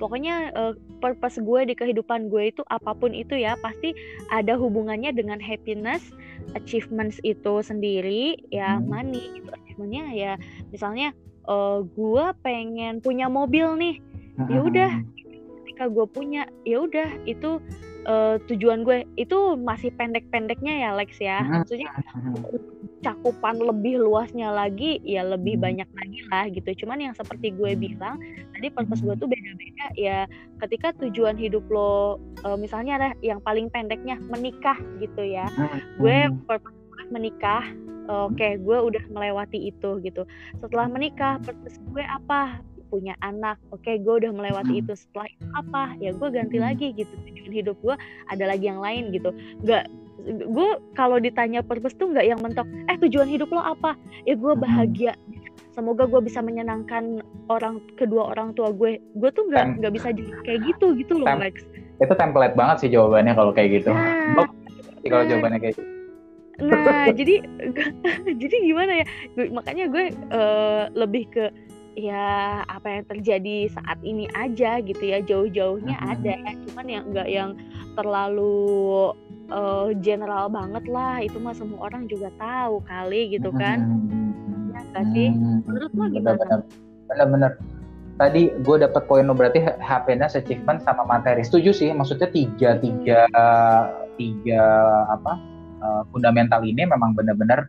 pokoknya 0.00 0.50
uh, 0.56 0.72
purpose 1.04 1.36
gue 1.36 1.60
di 1.68 1.74
kehidupan 1.76 2.32
gue 2.32 2.48
itu 2.50 2.64
apa 2.72 2.96
pun 2.96 3.12
itu 3.12 3.36
ya 3.36 3.54
pasti 3.60 3.92
ada 4.32 4.56
hubungannya 4.56 5.12
dengan 5.12 5.36
happiness 5.36 6.08
achievements 6.56 7.20
itu 7.20 7.60
sendiri 7.60 8.40
ya 8.48 8.80
hmm. 8.80 8.88
money 8.88 9.28
itu 9.36 9.48
achievementnya 9.52 10.04
ya 10.16 10.32
misalnya 10.72 11.12
uh, 11.44 11.84
gue 11.84 12.24
pengen 12.40 13.04
punya 13.04 13.28
mobil 13.28 13.76
nih 13.76 14.00
ya 14.48 14.60
udah. 14.64 14.92
ketika 15.60 15.84
gue 15.92 16.06
punya 16.08 16.48
ya 16.64 16.80
udah 16.80 17.08
itu 17.28 17.60
uh, 18.08 18.36
tujuan 18.48 18.84
gue. 18.86 19.04
Itu 19.16 19.56
masih 19.56 19.92
pendek-pendeknya 19.96 20.88
ya 20.88 20.90
Lex 20.96 21.20
ya. 21.20 21.44
Maksudnya 21.44 21.90
cakupan 23.00 23.56
lebih 23.56 24.00
luasnya 24.00 24.52
lagi 24.52 25.00
ya 25.02 25.24
lebih 25.24 25.56
banyak 25.56 25.88
lagi 25.96 26.20
lah 26.28 26.44
gitu. 26.52 26.84
Cuman 26.84 27.00
yang 27.00 27.14
seperti 27.16 27.52
gue 27.56 27.72
bilang 27.76 28.20
tadi 28.52 28.68
purpose 28.68 29.00
gue 29.00 29.16
tuh 29.16 29.28
beda-beda 29.28 29.86
ya 29.96 30.18
ketika 30.60 30.92
tujuan 31.00 31.34
hidup 31.40 31.64
lo 31.72 32.20
uh, 32.44 32.56
misalnya 32.60 33.00
ada 33.00 33.10
yang 33.24 33.40
paling 33.40 33.72
pendeknya 33.72 34.20
menikah 34.28 34.76
gitu 35.00 35.24
ya. 35.24 35.48
Gue 35.96 36.28
purpose 36.44 36.76
menikah 37.10 37.64
oke 38.10 38.36
okay, 38.36 38.60
gue 38.60 38.78
udah 38.78 39.04
melewati 39.08 39.72
itu 39.72 39.98
gitu. 40.04 40.28
Setelah 40.60 40.86
menikah 40.92 41.40
purpose 41.40 41.80
gue 41.90 42.04
apa? 42.04 42.60
Punya 42.90 43.14
anak 43.22 43.56
oke 43.70 43.80
okay, 43.86 44.02
gue 44.02 44.14
udah 44.20 44.32
melewati 44.34 44.76
hmm. 44.76 44.82
itu. 44.84 44.92
Setelah 44.98 45.26
itu 45.30 45.46
apa? 45.56 45.82
Ya 46.02 46.10
gue 46.12 46.28
ganti 46.28 46.58
hmm. 46.60 46.64
lagi 46.68 46.86
gitu. 46.92 47.14
Tujuan 47.32 47.52
hidup 47.54 47.76
gue 47.80 47.96
ada 48.28 48.44
lagi 48.44 48.68
yang 48.68 48.82
lain 48.82 49.08
gitu. 49.14 49.32
Nggak 49.64 49.88
gue 50.26 50.70
kalau 50.94 51.16
ditanya 51.18 51.64
purpose 51.64 51.96
tuh 51.96 52.12
nggak 52.12 52.26
yang 52.26 52.40
mentok 52.40 52.66
eh 52.88 52.96
tujuan 53.00 53.28
hidup 53.28 53.50
lo 53.52 53.62
apa? 53.62 53.96
Ya 54.24 54.36
gue 54.36 54.52
hmm. 54.54 54.62
bahagia. 54.62 55.12
Semoga 55.70 56.04
gue 56.10 56.20
bisa 56.26 56.42
menyenangkan 56.42 57.22
orang 57.46 57.80
kedua 57.94 58.34
orang 58.34 58.52
tua 58.52 58.74
gue. 58.74 59.00
Gue 59.16 59.30
tuh 59.32 59.48
nggak 59.48 59.80
nggak 59.80 59.92
bisa 59.94 60.08
kayak 60.44 60.60
gitu 60.66 60.92
gitu 60.98 61.20
loh 61.22 61.30
Lex. 61.38 61.62
Itu 62.00 62.14
template 62.16 62.56
banget 62.56 62.76
sih 62.86 62.90
jawabannya 62.90 63.32
kalau 63.36 63.52
kayak 63.54 63.80
gitu. 63.80 63.92
Nah, 63.92 64.48
kalau 65.06 65.24
nah, 65.24 65.28
jawabannya 65.28 65.58
kayak 65.62 65.74
gitu. 65.78 65.84
Nah 66.60 67.08
jadi 67.18 67.34
jadi 68.42 68.56
gimana 68.64 68.92
ya? 69.04 69.06
Makanya 69.48 69.84
gue 69.88 70.04
uh, 70.32 70.84
lebih 70.92 71.24
ke 71.32 71.44
ya 71.98 72.62
apa 72.70 72.86
yang 72.86 73.04
terjadi 73.08 73.56
saat 73.72 73.98
ini 74.04 74.28
aja 74.36 74.82
gitu 74.84 75.00
ya. 75.00 75.24
Jauh-jauhnya 75.24 75.96
hmm. 75.96 76.12
ada 76.18 76.36
cuman 76.68 76.86
yang 76.86 77.04
enggak 77.08 77.28
yang 77.28 77.50
terlalu 77.94 79.14
uh, 79.50 79.90
general 79.98 80.48
banget 80.48 80.84
lah 80.88 81.20
itu 81.20 81.36
mah 81.42 81.54
semua 81.54 81.90
orang 81.90 82.06
juga 82.06 82.30
tahu 82.38 82.82
kali 82.86 83.34
gitu 83.34 83.50
kan. 83.54 83.82
hmm. 83.84 84.74
ya 84.74 84.80
gak 84.94 85.06
sih? 85.12 85.28
Menurut 85.66 85.90
lo 85.94 86.04
gimana? 86.10 86.64
bener-bener 87.10 87.58
tadi 88.22 88.54
gue 88.54 88.76
dapat 88.86 89.02
poin 89.10 89.26
lo 89.26 89.34
berarti 89.34 89.58
happiness 89.82 90.38
achievement 90.38 90.82
sama 90.86 91.02
materi. 91.04 91.42
Setuju 91.42 91.74
sih 91.74 91.90
maksudnya 91.90 92.30
tiga 92.30 92.78
tiga 92.78 93.26
tiga 94.14 94.64
apa 95.10 95.32
uh, 95.82 96.02
fundamental 96.14 96.62
ini 96.62 96.86
memang 96.86 97.18
benar-benar 97.18 97.66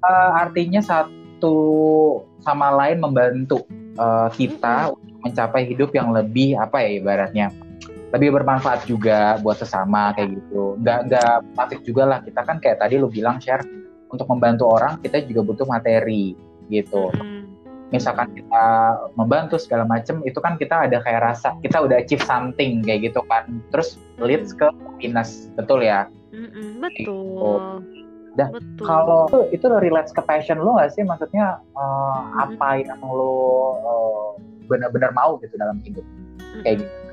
uh, 0.00 0.30
artinya 0.40 0.80
satu 0.80 1.20
satu 1.40 2.20
sama 2.44 2.68
lain 2.68 3.00
membantu 3.00 3.64
uh, 3.96 4.28
kita 4.28 4.92
untuk 4.92 5.16
mencapai 5.24 5.64
hidup 5.64 5.88
yang 5.96 6.12
lebih 6.12 6.52
apa 6.60 6.84
ya 6.84 7.00
ibaratnya 7.00 7.48
lebih 8.10 8.34
bermanfaat 8.34 8.86
juga 8.90 9.38
buat 9.38 9.58
sesama 9.58 10.10
kayak 10.18 10.38
gitu 10.42 10.74
nggak 10.82 10.98
nggak 11.10 11.34
pasif 11.54 11.78
juga 11.86 12.02
lah 12.06 12.18
kita 12.22 12.42
kan 12.42 12.58
kayak 12.58 12.82
tadi 12.82 12.98
lu 12.98 13.06
bilang 13.06 13.38
share 13.38 13.62
untuk 14.10 14.26
membantu 14.26 14.66
orang 14.66 14.98
kita 14.98 15.22
juga 15.22 15.46
butuh 15.46 15.66
materi 15.66 16.34
gitu 16.70 17.14
misalkan 17.90 18.30
kita 18.34 18.66
membantu 19.18 19.58
segala 19.58 19.82
macem 19.86 20.22
itu 20.22 20.38
kan 20.38 20.54
kita 20.58 20.86
ada 20.86 21.02
kayak 21.02 21.22
rasa 21.22 21.54
kita 21.62 21.82
udah 21.82 21.98
achieve 21.98 22.22
something 22.22 22.82
kayak 22.86 23.10
gitu 23.10 23.22
kan 23.26 23.62
terus 23.74 23.98
leads 24.18 24.54
ke 24.54 24.66
happiness 24.66 25.50
betul 25.58 25.82
ya 25.82 26.06
betul 26.78 27.82
gitu. 27.82 27.98
Dan 28.38 28.54
kalau 28.78 29.26
itu, 29.26 29.58
itu 29.58 29.66
relate 29.66 30.14
ke 30.14 30.22
passion 30.22 30.62
lo 30.62 30.78
gak 30.78 30.94
sih? 30.94 31.02
Maksudnya 31.02 31.58
uh, 31.74 32.14
hmm. 32.14 32.44
apa 32.46 32.68
yang 32.78 33.02
lo 33.02 33.34
uh, 33.82 34.30
benar-benar 34.70 35.10
mau 35.10 35.34
gitu 35.42 35.50
dalam 35.58 35.82
hidup 35.82 36.06
hmm. 36.38 36.62
kayak 36.62 36.86
gitu? 36.86 37.09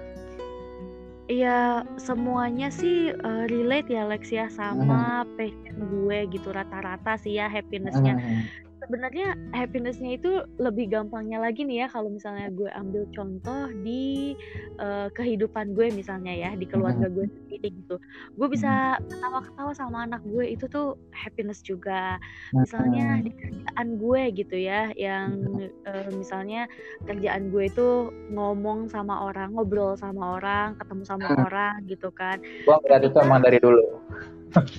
Iya 1.27 1.84
semuanya 2.00 2.72
sih 2.72 3.12
uh, 3.12 3.43
relate 3.51 3.91
ya 3.91 4.07
Lex 4.07 4.31
ya 4.31 4.48
sama 4.48 5.27
hmm. 5.27 5.36
passion 5.36 5.75
gue 5.91 6.17
gitu 6.31 6.55
rata-rata 6.55 7.19
sih 7.19 7.36
ya 7.36 7.51
happinessnya. 7.51 8.15
Hmm 8.15 8.67
sebenarnya 8.88 9.36
happinessnya 9.51 10.15
itu 10.15 10.48
lebih 10.63 10.88
gampangnya 10.88 11.44
lagi 11.44 11.67
nih 11.67 11.84
ya 11.84 11.88
kalau 11.91 12.08
misalnya 12.08 12.48
gue 12.56 12.72
ambil 12.72 13.03
contoh 13.12 13.67
di 13.84 14.32
uh, 14.79 15.12
kehidupan 15.12 15.75
gue 15.75 15.91
misalnya 15.91 16.32
ya 16.32 16.56
di 16.56 16.63
keluarga 16.63 17.12
gue 17.12 17.27
sendiri 17.27 17.75
gitu. 17.75 18.00
Gue 18.39 18.48
bisa 18.48 18.96
ketawa-ketawa 19.12 19.75
sama 19.75 20.08
anak 20.08 20.24
gue 20.24 20.48
itu 20.48 20.72
tuh 20.72 20.96
happiness 21.12 21.60
juga. 21.60 22.15
Misalnya 22.56 23.20
di 23.27 23.36
kerjaan 23.36 24.00
gue 24.00 24.22
gitu 24.39 24.56
ya 24.56 24.96
yang 24.96 25.36
uh, 25.84 26.08
misalnya 26.15 26.72
kerjaan 27.03 27.51
gue 27.51 27.67
itu 27.67 28.08
ngomong 28.32 28.88
sama 28.88 29.27
orang 29.27 29.51
ngobrol 29.51 30.00
sama 30.00 30.39
orang 30.39 30.79
ketemu 30.79 31.03
sama 31.03 31.27
orang 31.36 31.84
gitu 31.91 32.08
kan. 32.15 32.39
Gue 32.63 32.79
itu 33.03 33.20
emang 33.20 33.44
dari 33.44 33.60
dulu 33.60 33.84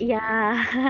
Iya, 0.01 0.25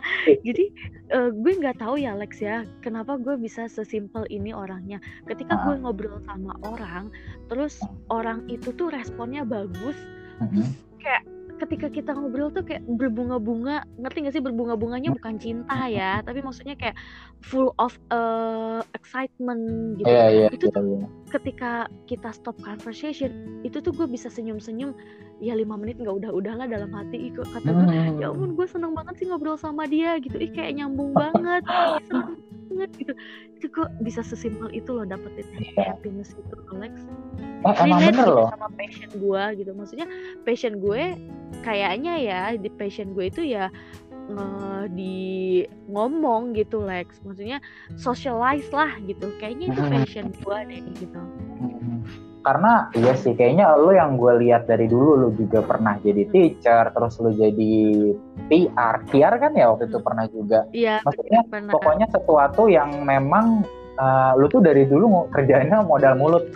jadi 0.46 0.64
uh, 1.12 1.30
gue 1.34 1.52
nggak 1.58 1.82
tahu 1.82 1.98
ya 1.98 2.14
Lex 2.14 2.38
ya, 2.38 2.62
kenapa 2.80 3.18
gue 3.18 3.34
bisa 3.36 3.66
sesimpel 3.66 4.24
ini 4.30 4.54
orangnya. 4.54 5.02
Ketika 5.26 5.58
gue 5.66 5.82
ngobrol 5.82 6.22
sama 6.24 6.54
orang, 6.62 7.10
terus 7.50 7.80
orang 8.08 8.46
itu 8.46 8.70
tuh 8.74 8.92
responnya 8.92 9.42
bagus, 9.42 9.96
terus 10.52 10.70
kayak 11.02 11.24
ketika 11.58 11.90
kita 11.90 12.10
ngobrol 12.14 12.54
tuh 12.54 12.62
kayak 12.62 12.86
berbunga-bunga, 12.86 13.82
ngerti 13.98 14.18
gak 14.24 14.34
sih 14.38 14.44
berbunga-bunganya 14.44 15.10
bukan 15.12 15.36
cinta 15.36 15.90
ya, 15.90 16.22
tapi 16.22 16.40
maksudnya 16.40 16.78
kayak 16.78 16.94
full 17.42 17.74
of 17.82 17.94
uh, 18.14 18.80
excitement 18.94 19.98
gitu. 19.98 20.06
Yeah, 20.06 20.28
yeah, 20.30 20.50
itu 20.54 20.70
tuh 20.70 20.80
yeah, 20.80 21.04
yeah. 21.04 21.08
ketika 21.34 21.72
kita 22.06 22.30
stop 22.30 22.56
conversation, 22.62 23.60
itu 23.66 23.82
tuh 23.82 23.90
gue 23.90 24.06
bisa 24.06 24.30
senyum-senyum 24.30 24.94
ya 25.38 25.54
lima 25.54 25.78
menit 25.78 26.02
nggak 26.02 26.18
udah 26.18 26.30
udahlah 26.34 26.66
dalam 26.66 26.90
hati 26.90 27.30
ikut 27.30 27.46
kata 27.54 27.70
gue 27.70 27.86
hmm. 27.86 28.18
ya 28.18 28.26
ampun 28.34 28.58
gue 28.58 28.66
seneng 28.66 28.90
banget 28.90 29.22
sih 29.22 29.26
ngobrol 29.30 29.54
sama 29.54 29.86
dia 29.86 30.18
gitu 30.18 30.34
ih 30.34 30.50
kayak 30.50 30.82
nyambung 30.82 31.14
banget 31.22 31.62
seneng 32.10 32.42
banget 32.70 32.90
gitu. 33.00 33.12
Itu 33.58 33.66
kok 33.72 33.88
bisa 34.04 34.20
sesimpel 34.22 34.68
itu 34.70 34.90
loh 34.92 35.04
dapetin 35.08 35.46
yeah. 35.58 35.92
happiness 35.94 36.32
itu 36.36 36.54
Alex. 36.76 36.94
Oh, 37.66 37.74
emang 37.74 38.00
bener 38.06 38.26
loh. 38.28 38.48
sama 38.54 38.68
passion 38.76 39.10
gue 39.16 39.42
gitu. 39.58 39.70
Maksudnya 39.74 40.06
passion 40.44 40.74
gue 40.78 41.02
kayaknya 41.64 42.14
ya 42.20 42.40
di 42.54 42.70
passion 42.70 43.16
gue 43.16 43.24
itu 43.32 43.42
ya 43.42 43.72
uh, 44.36 44.84
di 44.92 45.64
ngomong 45.90 46.54
gitu 46.54 46.84
Lex. 46.84 47.18
Maksudnya 47.24 47.58
socialize 47.96 48.68
lah 48.70 48.94
gitu. 49.04 49.32
Kayaknya 49.42 49.74
itu 49.74 49.82
passion 49.88 50.26
gue 50.30 50.58
deh 50.68 50.80
gitu 50.96 51.20
karena 52.48 52.88
iya 52.96 53.12
sih 53.12 53.36
kayaknya 53.36 53.76
lo 53.76 53.92
yang 53.92 54.16
gue 54.16 54.40
lihat 54.40 54.64
dari 54.64 54.88
dulu 54.88 55.20
lo 55.20 55.28
juga 55.36 55.60
pernah 55.60 56.00
jadi 56.00 56.24
hmm. 56.24 56.32
teacher 56.32 56.84
terus 56.96 57.20
lo 57.20 57.28
jadi 57.36 57.76
PR 58.48 58.94
PR 59.12 59.34
kan 59.36 59.52
ya 59.52 59.68
waktu 59.68 59.92
itu 59.92 60.00
hmm. 60.00 60.06
pernah 60.08 60.24
juga 60.32 60.64
iya 60.72 61.04
maksudnya 61.04 61.44
pernah. 61.44 61.72
pokoknya 61.76 62.06
sesuatu 62.08 62.72
yang 62.72 63.04
memang 63.04 63.68
uh, 64.00 64.32
lo 64.40 64.48
tuh 64.48 64.64
dari 64.64 64.88
dulu 64.88 65.28
kerjanya 65.28 65.84
modal 65.84 66.16
mulut 66.16 66.48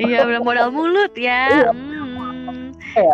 iya 0.00 0.24
modal 0.40 0.72
mulut 0.72 1.12
ya 1.12 1.60
iya. 1.60 1.70
hmm 1.76 1.91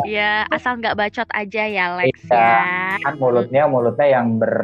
ya, 0.06 0.44
asal 0.50 0.78
nggak 0.78 0.96
bacot 0.98 1.28
aja 1.32 1.62
ya 1.64 1.98
Lex 1.98 2.16
iya, 2.28 2.36
ya. 2.36 2.62
Kan 3.04 3.14
mulutnya 3.16 3.62
mulutnya 3.66 4.06
yang 4.08 4.36
ber 4.36 4.56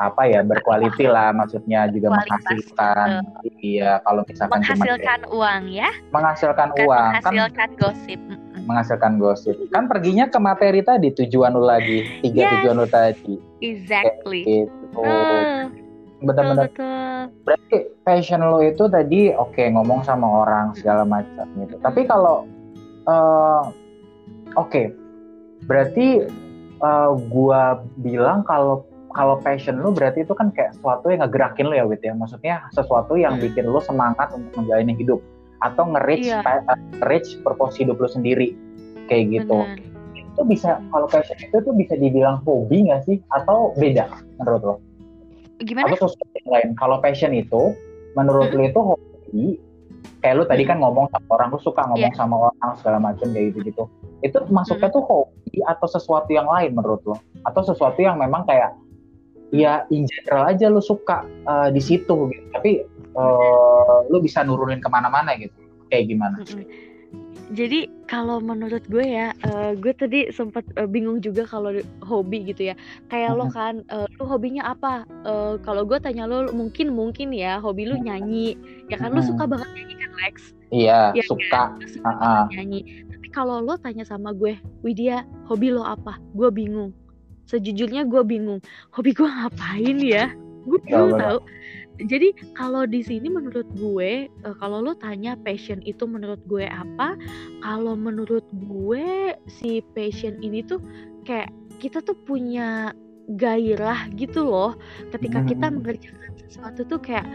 apa 0.00 0.28
ya 0.28 0.40
berkualiti 0.42 1.06
lah 1.06 1.30
maksudnya 1.36 1.88
juga 1.92 2.12
Kualitas, 2.14 2.28
menghasilkan. 2.28 3.08
Iya 3.62 4.02
kalau 4.02 4.22
misalkan 4.26 4.52
menghasilkan 4.60 5.20
cuma, 5.26 5.34
uang 5.36 5.62
ya. 5.70 5.90
Menghasilkan 6.10 6.68
Bukan 6.72 6.86
uang. 6.88 7.10
Kan 7.12 7.22
menghasilkan 7.22 7.70
kan, 7.70 7.80
gosip. 7.80 8.20
Menghasilkan 8.62 9.12
gosip. 9.18 9.56
Kan 9.74 9.84
perginya 9.90 10.24
ke 10.30 10.38
materi 10.38 10.80
tadi 10.80 11.08
tujuan 11.12 11.52
lu 11.54 11.64
lagi 11.66 12.06
tiga 12.22 12.40
yes, 12.46 12.50
tujuan 12.58 12.76
lu 12.78 12.86
tadi. 12.88 13.34
Exactly. 13.60 14.42
Kayak 14.46 14.66
gitu. 14.70 15.00
Uh, 15.02 15.62
Benar-benar. 16.22 16.70
Berarti 17.42 17.76
passion 18.06 18.42
lo 18.46 18.62
itu 18.62 18.86
tadi 18.86 19.34
oke 19.34 19.58
okay, 19.58 19.74
ngomong 19.74 20.06
sama 20.06 20.46
orang 20.46 20.70
segala 20.78 21.02
macam 21.02 21.46
gitu. 21.58 21.74
Tapi 21.82 22.06
kalau 22.06 22.46
uh, 23.10 23.74
okay. 24.56 24.86
berarti 25.66 26.26
uh, 26.82 27.14
gua 27.30 27.82
bilang 28.02 28.42
kalau 28.44 28.86
kalau 29.12 29.36
passion 29.44 29.78
lu 29.78 29.92
berarti 29.92 30.24
itu 30.24 30.32
kan 30.32 30.50
kayak 30.56 30.72
sesuatu 30.76 31.12
yang 31.12 31.20
ngegerakin 31.24 31.68
lu 31.68 31.74
ya 31.76 31.84
Wit 31.84 32.00
ya 32.00 32.16
maksudnya 32.16 32.64
sesuatu 32.72 33.14
yang 33.14 33.36
hmm. 33.38 33.44
bikin 33.44 33.68
lu 33.68 33.78
semangat 33.84 34.32
untuk 34.32 34.52
menjalani 34.56 34.96
hidup 34.96 35.20
atau 35.62 35.86
nge-reach 35.94 36.26
iya. 36.26 36.42
uh, 36.42 36.78
reach 37.06 37.38
purpose 37.46 37.78
hidup 37.78 38.00
lu 38.00 38.08
sendiri 38.10 38.56
kayak 39.06 39.30
gitu 39.30 39.62
Bener. 39.62 39.78
itu 40.16 40.42
bisa 40.48 40.80
kalau 40.90 41.06
passion 41.06 41.38
itu 41.38 41.56
tuh 41.62 41.74
bisa 41.76 41.94
dibilang 41.94 42.40
hobi 42.42 42.88
nggak 42.88 43.04
sih 43.06 43.20
atau 43.30 43.70
beda 43.78 44.08
menurut 44.42 44.62
lo 44.64 44.74
gimana 45.62 45.94
atau 45.94 46.10
sesuatu 46.10 46.34
yang 46.42 46.50
lain 46.50 46.68
kalau 46.74 46.98
passion 46.98 47.30
itu 47.30 47.76
menurut 48.18 48.50
hmm. 48.50 48.56
lu 48.58 48.62
itu 48.66 48.80
hobi 48.80 49.44
kayak 50.22 50.34
lu 50.38 50.44
tadi 50.46 50.62
kan 50.66 50.78
ngomong 50.78 51.10
sama 51.10 51.28
orang 51.34 51.48
lu 51.54 51.60
suka 51.62 51.82
ngomong 51.88 52.12
yeah. 52.12 52.18
sama 52.18 52.50
orang 52.50 52.72
segala 52.78 52.98
macam 53.02 53.26
kayak 53.30 53.54
gitu 53.54 53.58
gitu 53.66 53.84
itu 54.22 54.38
masuknya 54.54 54.88
hmm. 54.90 54.96
tuh 54.96 55.04
hobi 55.06 55.58
atau 55.66 55.86
sesuatu 55.90 56.30
yang 56.30 56.46
lain 56.46 56.74
menurut 56.78 57.02
lo 57.06 57.16
atau 57.42 57.62
sesuatu 57.66 57.98
yang 57.98 58.18
memang 58.18 58.46
kayak 58.46 58.74
ya 59.52 59.84
in 59.92 60.08
general 60.08 60.48
aja 60.48 60.66
lu 60.72 60.80
suka 60.80 61.28
uh, 61.44 61.68
di 61.68 61.78
situ 61.78 62.32
gitu. 62.32 62.46
Tapi 62.50 62.82
uh, 63.14 64.08
lu 64.08 64.18
bisa 64.24 64.40
nurunin 64.42 64.80
ke 64.80 64.88
mana-mana 64.88 65.36
gitu. 65.36 65.54
Kayak 65.92 66.08
gimana 66.08 66.40
jadi 67.52 67.84
kalau 68.08 68.40
menurut 68.40 68.80
gue 68.88 69.04
ya 69.04 69.36
uh, 69.44 69.76
gue 69.76 69.92
tadi 69.92 70.32
sempat 70.32 70.64
uh, 70.80 70.88
bingung 70.88 71.20
juga 71.20 71.44
kalau 71.44 71.68
hobi 72.00 72.48
gitu 72.48 72.72
ya. 72.72 72.74
Kayak 73.12 73.36
lo 73.36 73.46
kan 73.52 73.84
uh, 73.92 74.08
lu 74.16 74.24
hobinya 74.24 74.72
apa? 74.72 75.04
Uh, 75.28 75.60
kalau 75.60 75.84
gue 75.84 76.00
tanya 76.00 76.24
lo 76.24 76.48
mungkin 76.56 76.96
mungkin 76.96 77.28
ya 77.30 77.60
hobi 77.60 77.84
lu 77.84 78.00
nyanyi. 78.00 78.56
Ya 78.88 78.96
kan 78.96 79.12
lu 79.12 79.20
suka 79.20 79.44
banget 79.44 79.68
nyanyi 79.76 79.94
kan 80.00 80.10
Lex? 80.16 80.36
Iya 80.72 81.12
ya, 81.12 81.24
suka, 81.28 81.76
kan? 81.76 81.84
suka 81.84 82.08
uh 82.08 82.24
-uh. 82.24 82.42
nyanyi. 82.56 83.04
Tapi 83.12 83.28
kalau 83.28 83.60
lo 83.60 83.76
tanya 83.76 84.08
sama 84.08 84.32
gue 84.32 84.56
Widya 84.80 85.28
hobi 85.44 85.76
lo 85.76 85.84
apa? 85.84 86.16
Gue 86.32 86.48
bingung. 86.48 86.96
Sejujurnya 87.44 88.08
gue 88.08 88.24
bingung. 88.24 88.64
Hobi 88.96 89.12
gue 89.12 89.28
ngapain 89.28 89.98
ya? 90.00 90.32
Gue 90.64 90.80
belum 90.88 91.20
tahu 91.20 91.38
jadi 92.06 92.34
kalau 92.58 92.84
di 92.84 93.02
sini 93.02 93.30
menurut 93.30 93.66
gue 93.78 94.26
uh, 94.46 94.56
kalau 94.58 94.82
lo 94.82 94.92
tanya 94.98 95.38
passion 95.40 95.82
itu 95.86 96.06
menurut 96.06 96.40
gue 96.50 96.66
apa 96.66 97.14
kalau 97.62 97.94
menurut 97.94 98.44
gue 98.68 99.36
si 99.46 99.84
passion 99.94 100.38
ini 100.42 100.62
tuh 100.66 100.82
kayak 101.26 101.50
kita 101.78 101.98
tuh 102.02 102.14
punya 102.26 102.94
gairah 103.38 104.10
gitu 104.18 104.46
loh. 104.46 104.74
Ketika 105.14 105.42
kita 105.46 105.70
mengerjakan 105.70 106.32
sesuatu 106.38 106.82
tuh 106.86 107.00
kayak 107.02 107.26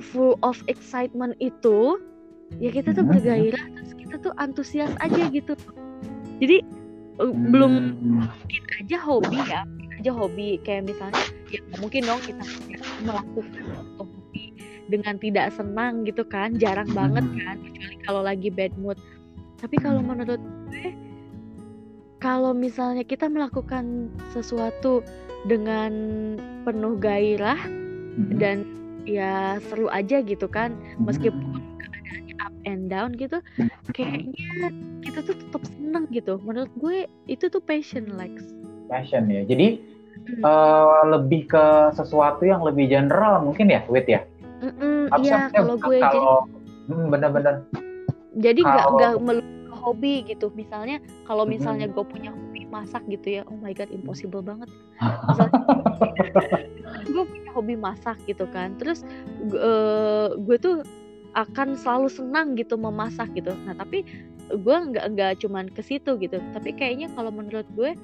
full 0.00 0.36
of 0.44 0.60
excitement 0.68 1.36
itu 1.40 2.00
ya 2.60 2.68
kita 2.68 2.92
tuh 2.92 3.04
bergairah 3.04 3.64
terus 3.72 3.92
kita 3.96 4.14
tuh 4.20 4.32
antusias 4.40 4.92
aja 5.00 5.28
gitu. 5.32 5.56
Jadi 6.40 6.60
uh, 7.20 7.30
hmm. 7.30 7.52
belum 7.52 7.72
mungkin 8.04 8.62
aja 8.84 8.96
hobi 9.00 9.38
ya 9.48 9.62
aja 10.04 10.12
hobi. 10.12 10.60
Kayak 10.60 10.92
misalnya 10.92 11.24
ya 11.48 11.64
mungkin 11.80 12.04
dong 12.04 12.20
kita 12.20 12.44
melakukan 13.08 13.64
hobi 13.96 14.52
dengan 14.92 15.16
tidak 15.16 15.48
senang 15.56 16.04
gitu 16.04 16.20
kan. 16.28 16.52
Jarang 16.60 16.92
hmm. 16.92 16.98
banget 17.00 17.24
kan 17.40 17.56
kecuali 17.64 17.96
kalau 18.04 18.20
lagi 18.20 18.48
bad 18.52 18.76
mood. 18.76 19.00
Tapi 19.56 19.80
kalau 19.80 20.04
hmm. 20.04 20.08
menurut 20.12 20.42
gue 20.68 20.92
kalau 22.20 22.52
misalnya 22.52 23.00
kita 23.00 23.32
melakukan 23.32 24.12
sesuatu 24.36 25.00
dengan 25.48 25.92
penuh 26.68 27.00
gairah 27.00 27.60
hmm. 27.64 28.36
dan 28.36 28.68
ya 29.08 29.60
seru 29.68 29.88
aja 29.92 30.24
gitu 30.24 30.48
kan 30.48 30.72
meskipun 30.96 31.60
up 32.40 32.56
and 32.64 32.88
down 32.88 33.12
gitu 33.12 33.44
kayaknya 33.92 34.72
kita 35.04 35.20
tuh 35.24 35.36
tetap 35.36 35.62
seneng 35.68 36.04
gitu. 36.12 36.36
Menurut 36.44 36.72
gue 36.76 37.08
itu 37.28 37.48
tuh 37.48 37.60
passion 37.64 38.16
Lex. 38.20 38.40
Passion 38.88 39.28
ya. 39.28 39.44
Jadi 39.44 39.93
hmm. 40.26 40.42
uh, 40.42 41.04
lebih 41.18 41.48
ke 41.48 41.64
sesuatu 41.96 42.44
yang 42.44 42.64
lebih 42.64 42.88
general 42.88 43.44
mungkin 43.44 43.68
ya 43.70 43.84
wait 43.88 44.08
ya? 44.08 44.24
Iya 45.20 45.52
kalau 45.52 45.76
gue 45.76 45.98
kalau 46.00 46.48
hmm, 46.88 47.06
bener-bener. 47.12 47.64
Jadi 48.34 48.60
nggak 48.64 48.86
nggak 48.96 49.14
melulu 49.20 49.74
hobi 49.84 50.24
gitu. 50.24 50.48
Misalnya 50.56 50.98
kalau 51.28 51.44
misalnya 51.44 51.86
gue 51.90 52.04
punya 52.04 52.32
hobi 52.32 52.64
masak 52.72 53.04
gitu 53.06 53.40
ya 53.40 53.42
oh 53.46 53.58
my 53.60 53.76
god 53.76 53.90
impossible 53.92 54.42
banget. 54.42 54.66
Gue 57.04 57.24
punya 57.26 57.50
hobi 57.52 57.74
masak 57.76 58.18
gitu 58.24 58.48
kan. 58.50 58.74
Terus 58.80 59.04
uh, 59.54 60.34
gue 60.34 60.56
tuh 60.58 60.82
akan 61.34 61.74
selalu 61.74 62.08
senang 62.08 62.54
gitu 62.58 62.74
memasak 62.78 63.30
gitu. 63.36 63.52
Nah 63.66 63.76
tapi 63.76 64.06
gue 64.50 64.76
nggak 64.90 65.06
nggak 65.14 65.32
cuman 65.44 65.68
ke 65.70 65.82
situ 65.84 66.16
gitu. 66.18 66.40
Tapi 66.54 66.70
kayaknya 66.74 67.12
kalau 67.12 67.30
menurut 67.30 67.66
gue 67.76 67.94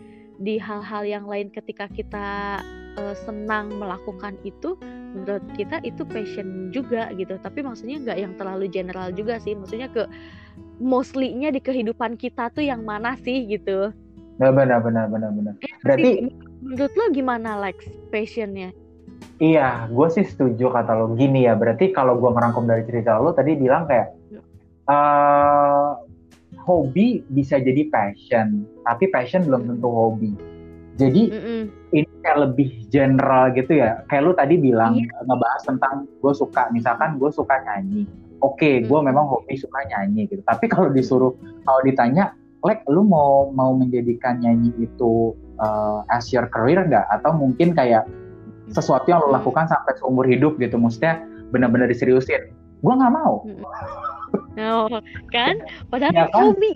di 0.41 0.57
hal-hal 0.57 1.05
yang 1.05 1.25
lain 1.29 1.53
ketika 1.53 1.85
kita 1.93 2.59
uh, 2.97 3.15
senang 3.29 3.77
melakukan 3.77 4.41
itu 4.43 4.75
menurut 5.13 5.45
kita 5.55 5.85
itu 5.85 6.03
passion 6.09 6.73
juga 6.73 7.13
gitu. 7.15 7.37
Tapi 7.39 7.61
maksudnya 7.61 8.01
nggak 8.01 8.19
yang 8.19 8.33
terlalu 8.41 8.67
general 8.73 9.13
juga 9.13 9.37
sih. 9.39 9.53
Maksudnya 9.53 9.93
ke 9.93 10.09
mostly-nya 10.81 11.53
di 11.53 11.61
kehidupan 11.61 12.17
kita 12.17 12.49
tuh 12.57 12.65
yang 12.65 12.83
mana 12.83 13.21
sih 13.21 13.45
gitu? 13.45 13.93
Benar 14.41 14.81
benar 14.81 15.07
benar 15.13 15.31
benar. 15.37 15.55
Eh, 15.61 15.77
berarti 15.85 16.11
menurut 16.65 16.93
lo 16.97 17.05
gimana 17.13 17.61
Lex 17.61 17.85
passionnya? 18.09 18.73
Iya, 19.37 19.89
gue 19.93 20.09
sih 20.09 20.25
setuju 20.25 20.73
kata 20.73 20.97
lo. 20.97 21.13
Gini 21.13 21.45
ya, 21.45 21.53
berarti 21.57 21.93
kalau 21.93 22.17
gue 22.17 22.33
merangkum 22.33 22.65
dari 22.65 22.85
cerita 22.89 23.21
lo 23.21 23.37
tadi 23.37 23.57
bilang 23.57 23.85
kayak 23.85 24.17
uh, 24.89 26.01
hobi 26.65 27.23
bisa 27.33 27.61
jadi 27.61 27.89
passion, 27.89 28.65
tapi 28.85 29.09
passion 29.09 29.45
belum 29.47 29.69
tentu 29.69 29.89
hobi. 29.89 30.33
Jadi 31.01 31.33
mm 31.33 31.41
-mm. 31.41 31.63
ini 31.97 32.13
kayak 32.21 32.39
lebih 32.51 32.69
general 32.93 33.49
gitu 33.57 33.81
ya. 33.81 34.05
Kayak 34.13 34.23
lo 34.29 34.33
tadi 34.37 34.61
bilang 34.61 35.01
yeah. 35.01 35.25
ngebahas 35.25 35.63
tentang 35.65 35.95
gue 36.21 36.33
suka, 36.37 36.69
misalkan 36.77 37.17
gue 37.17 37.31
suka 37.33 37.57
nyanyi. 37.65 38.05
Oke, 38.41 38.57
okay, 38.57 38.75
gue 38.85 39.01
memang 39.01 39.25
hobi 39.29 39.57
suka 39.57 39.81
nyanyi 39.89 40.29
gitu. 40.29 40.41
Tapi 40.45 40.69
kalau 40.69 40.93
disuruh, 40.93 41.33
kalau 41.65 41.81
ditanya, 41.85 42.37
Lek, 42.61 42.85
lu 42.93 43.01
mau 43.09 43.49
mau 43.57 43.73
menjadikan 43.73 44.37
nyanyi 44.45 44.69
itu 44.77 45.33
uh, 45.57 46.05
as 46.13 46.29
your 46.29 46.45
career 46.53 46.85
nggak? 46.85 47.09
Atau 47.09 47.33
mungkin 47.33 47.73
kayak 47.73 48.05
sesuatu 48.71 49.07
yang 49.11 49.21
lo 49.23 49.35
lakukan 49.35 49.67
sampai 49.67 49.93
seumur 49.99 50.25
hidup 50.27 50.57
gitu 50.63 50.79
maksudnya 50.79 51.19
benar-benar 51.51 51.91
diseriusin 51.91 52.55
gue 52.81 52.95
nggak 52.95 53.13
mau 53.13 53.45
oh, 54.59 55.01
kan 55.35 55.55
padahal 55.89 56.15
ya, 56.15 56.27
kan? 56.31 56.55
hobi 56.55 56.73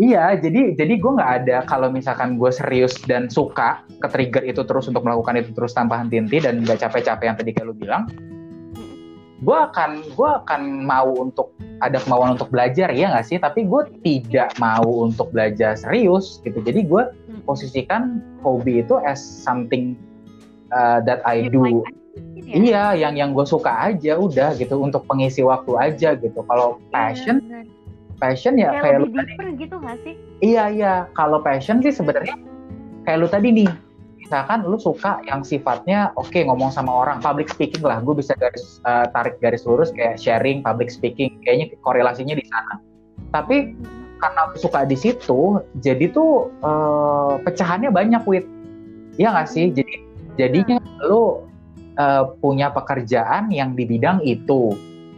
Iya, 0.00 0.32
jadi 0.40 0.80
jadi 0.80 0.96
gue 0.96 1.12
nggak 1.12 1.32
ada 1.44 1.56
kalau 1.68 1.92
misalkan 1.92 2.40
gue 2.40 2.48
serius 2.48 2.96
dan 3.04 3.28
suka 3.28 3.84
ke 4.00 4.08
trigger 4.08 4.48
itu 4.48 4.64
terus 4.64 4.88
untuk 4.88 5.04
melakukan 5.04 5.36
itu 5.36 5.52
terus 5.52 5.76
tanpa 5.76 6.00
henti-henti 6.00 6.40
dan 6.40 6.64
nggak 6.64 6.80
capek-capek 6.80 7.28
yang 7.28 7.36
tadi 7.36 7.52
kayak 7.52 7.68
lu 7.68 7.76
bilang, 7.76 8.08
gue 9.44 9.58
akan 9.60 10.00
gue 10.16 10.30
akan 10.40 10.88
mau 10.88 11.12
untuk 11.20 11.52
ada 11.84 12.00
kemauan 12.00 12.32
untuk 12.32 12.48
belajar 12.48 12.88
ya 12.96 13.12
nggak 13.12 13.28
sih? 13.28 13.36
Tapi 13.36 13.68
gue 13.68 13.82
tidak 14.00 14.56
mau 14.56 15.04
untuk 15.04 15.28
belajar 15.36 15.76
serius 15.76 16.40
gitu. 16.48 16.64
Jadi 16.64 16.80
gue 16.88 17.02
posisikan 17.44 18.24
hobi 18.40 18.80
itu 18.80 18.96
as 19.04 19.20
something 19.20 20.00
uh, 20.72 21.04
that 21.04 21.20
I 21.28 21.44
do. 21.52 21.84
Ya? 22.50 22.54
Iya, 22.58 22.84
yang 23.06 23.14
yang 23.14 23.30
gue 23.30 23.46
suka 23.46 23.70
aja 23.70 24.18
udah 24.18 24.58
gitu 24.58 24.82
untuk 24.82 25.06
pengisi 25.06 25.40
waktu 25.46 25.72
aja 25.78 26.18
gitu. 26.18 26.40
Kalau 26.44 26.82
iya, 26.82 26.90
passion, 26.90 27.36
yeah, 27.46 27.64
passion 28.18 28.54
ya 28.58 28.74
kayak, 28.74 28.82
kayak 28.82 28.98
lu 28.98 29.08
tadi. 29.14 29.32
gitu 29.56 29.76
gak 29.78 29.96
sih? 30.02 30.14
Iya 30.42 30.64
iya. 30.74 30.94
Kalau 31.14 31.38
passion 31.40 31.78
sih 31.80 31.94
sebenarnya 31.94 32.34
kayak 33.06 33.18
lu 33.22 33.28
tadi 33.30 33.48
nih. 33.54 33.70
Misalkan 34.20 34.62
lu 34.62 34.78
suka 34.78 35.18
yang 35.26 35.42
sifatnya 35.42 36.14
oke 36.14 36.30
okay, 36.30 36.46
ngomong 36.46 36.70
sama 36.70 36.90
orang, 37.02 37.18
public 37.18 37.50
speaking 37.50 37.82
lah. 37.82 37.98
Gue 38.02 38.18
bisa 38.18 38.34
garis 38.38 38.78
uh, 38.86 39.10
tarik 39.10 39.38
garis 39.42 39.66
lurus 39.66 39.90
kayak 39.90 40.18
sharing, 40.18 40.62
public 40.62 40.90
speaking. 40.90 41.38
Kayaknya 41.42 41.74
korelasinya 41.82 42.38
di 42.38 42.46
sana. 42.46 42.78
Tapi 43.34 43.74
karena 44.20 44.52
lu 44.52 44.56
suka 44.60 44.84
di 44.84 44.94
situ, 44.94 45.64
jadi 45.80 46.12
tuh 46.12 46.52
uh, 46.60 47.40
pecahannya 47.42 47.88
banyak, 47.90 48.22
Wit. 48.28 48.46
Iya 49.18 49.34
gak 49.34 49.48
sih? 49.50 49.72
Jadi 49.72 49.94
jadinya 50.38 50.78
hmm. 50.78 51.08
lu 51.10 51.50
uh, 51.96 52.30
punya 52.38 52.70
pekerjaan 52.70 53.50
yang 53.50 53.74
di 53.74 53.86
bidang 53.86 54.22
itu 54.22 54.74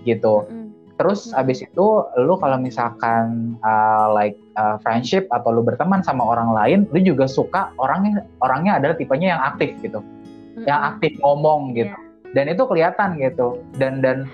gitu 0.09 0.47
hmm. 0.47 0.71
terus 0.97 1.31
hmm. 1.31 1.41
abis 1.43 1.67
itu 1.67 1.87
lu 2.21 2.35
kalau 2.39 2.57
misalkan 2.61 3.57
uh, 3.67 4.13
like 4.13 4.39
uh, 4.57 4.79
friendship 4.81 5.27
atau 5.35 5.53
lu 5.53 5.61
berteman 5.65 6.01
sama 6.01 6.25
orang 6.25 6.55
lain 6.55 6.79
lu 6.95 7.03
juga 7.03 7.29
suka 7.29 7.75
orangnya 7.77 8.25
orangnya 8.41 8.79
adalah 8.79 8.97
tipenya 8.97 9.37
yang 9.37 9.43
aktif 9.43 9.75
gitu 9.83 10.01
hmm. 10.01 10.65
yang 10.65 10.81
aktif 10.95 11.13
ngomong 11.21 11.77
gitu 11.77 11.93
yeah. 11.93 12.33
dan 12.37 12.49
itu 12.49 12.63
kelihatan 12.65 13.19
gitu 13.19 13.61
dan 13.77 14.01
dan 14.01 14.25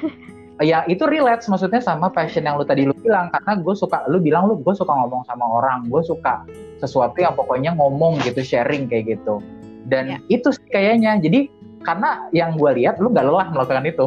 ya 0.59 0.83
itu 0.90 1.07
relate 1.07 1.46
maksudnya 1.46 1.79
sama 1.79 2.11
passion 2.11 2.42
yang 2.42 2.59
lu 2.59 2.66
tadi 2.66 2.83
lu 2.83 2.94
bilang 2.98 3.31
karena 3.31 3.62
gue 3.62 3.74
suka 3.79 4.03
lu 4.11 4.18
bilang 4.18 4.51
lu 4.51 4.59
gue 4.59 4.74
suka 4.74 4.90
ngomong 4.90 5.22
sama 5.31 5.46
orang 5.46 5.87
gue 5.87 6.03
suka 6.03 6.42
sesuatu 6.83 7.14
yang 7.22 7.35
pokoknya 7.38 7.79
ngomong 7.79 8.18
gitu 8.27 8.42
sharing 8.42 8.90
kayak 8.90 9.18
gitu 9.18 9.38
dan 9.87 10.05
ya. 10.11 10.18
itu 10.27 10.51
sih 10.51 10.66
kayaknya 10.68 11.22
jadi 11.22 11.46
karena 11.88 12.11
yang 12.37 12.53
gue 12.61 12.70
lihat 12.85 13.01
lu 13.01 13.09
gak 13.09 13.24
lelah 13.24 13.48
melakukan 13.48 13.88
itu. 13.88 14.07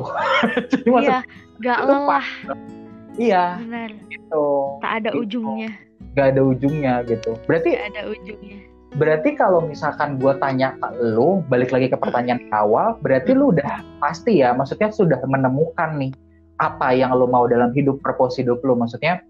Iya 1.02 1.26
gak 1.58 1.80
lelah. 1.90 2.26
Iya. 3.18 3.58
Benar. 3.66 3.90
Gitu. 4.06 4.46
Tak 4.86 4.92
ada 5.02 5.10
gitu. 5.10 5.22
ujungnya. 5.26 5.72
Gak 6.14 6.28
ada 6.38 6.42
ujungnya 6.46 6.94
gitu. 7.10 7.32
Berarti 7.50 7.70
Gak 7.74 7.90
ada 7.98 8.02
ujungnya. 8.14 8.58
berarti 8.92 9.40
kalau 9.40 9.64
misalkan 9.64 10.20
gue 10.20 10.36
tanya 10.44 10.76
ke 10.76 10.88
lu 11.00 11.40
balik 11.48 11.72
lagi 11.72 11.88
ke 11.88 11.96
pertanyaan 11.96 12.44
awal 12.52 13.00
berarti 13.00 13.32
lu 13.32 13.56
udah 13.56 13.80
pasti 14.04 14.44
ya 14.44 14.52
maksudnya 14.52 14.92
sudah 14.92 15.16
menemukan 15.32 15.96
nih 15.96 16.12
apa 16.60 16.92
yang 16.92 17.16
lu 17.16 17.24
mau 17.24 17.48
dalam 17.48 17.72
hidup 17.72 18.04
purpose 18.04 18.36
hidup 18.38 18.60
lu. 18.68 18.76
Maksudnya 18.76 19.24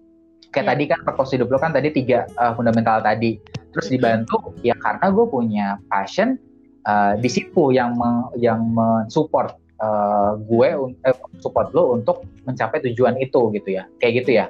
kayak 0.50 0.66
Iya. 0.66 0.70
tadi 0.74 0.84
kan 0.90 0.98
purpose 1.06 1.30
hidup 1.38 1.46
lu 1.48 1.62
kan 1.62 1.70
tadi 1.70 1.94
tiga 1.94 2.26
uh, 2.42 2.52
fundamental 2.58 3.00
tadi. 3.06 3.38
Terus 3.72 3.86
dibantu 3.88 4.52
ya 4.66 4.74
karena 4.82 5.06
gue 5.14 5.26
punya 5.30 5.66
passion 5.88 6.36
uh, 6.84 7.12
di 7.16 7.28
situ 7.28 7.70
yang 7.70 7.94
me- 7.94 8.30
yang 8.36 8.60
mensupport 8.68 9.52
uh, 9.78 10.38
gue 10.38 10.68
eh, 11.02 11.14
support 11.38 11.70
lu 11.70 11.96
untuk 11.96 12.22
mencapai 12.42 12.82
tujuan 12.84 13.16
itu 13.16 13.50
gitu 13.52 13.68
ya 13.72 13.84
kayak 13.98 14.24
gitu 14.24 14.32
ya 14.36 14.46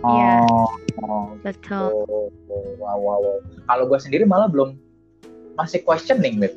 Iya. 0.00 0.46
oh, 0.46 0.70
oh 1.02 1.26
betul 1.42 1.90
Oh, 2.06 2.30
wow, 2.78 2.94
wow, 2.94 3.18
wow. 3.18 3.36
Kalau 3.64 3.84
gue 3.86 3.98
sendiri 3.98 4.22
malah 4.22 4.46
belum 4.46 4.78
masih 5.54 5.82
questioning, 5.82 6.38
Mit. 6.38 6.54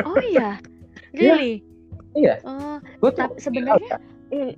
oh 0.00 0.14
iya 0.30 0.62
really 1.10 1.66
Iya. 2.14 2.38
oh 2.42 2.78
Gue 2.98 3.10
tuh 3.10 3.26
Tapi 3.26 3.42
sebenarnya- 3.42 3.98
ya. 4.30 4.54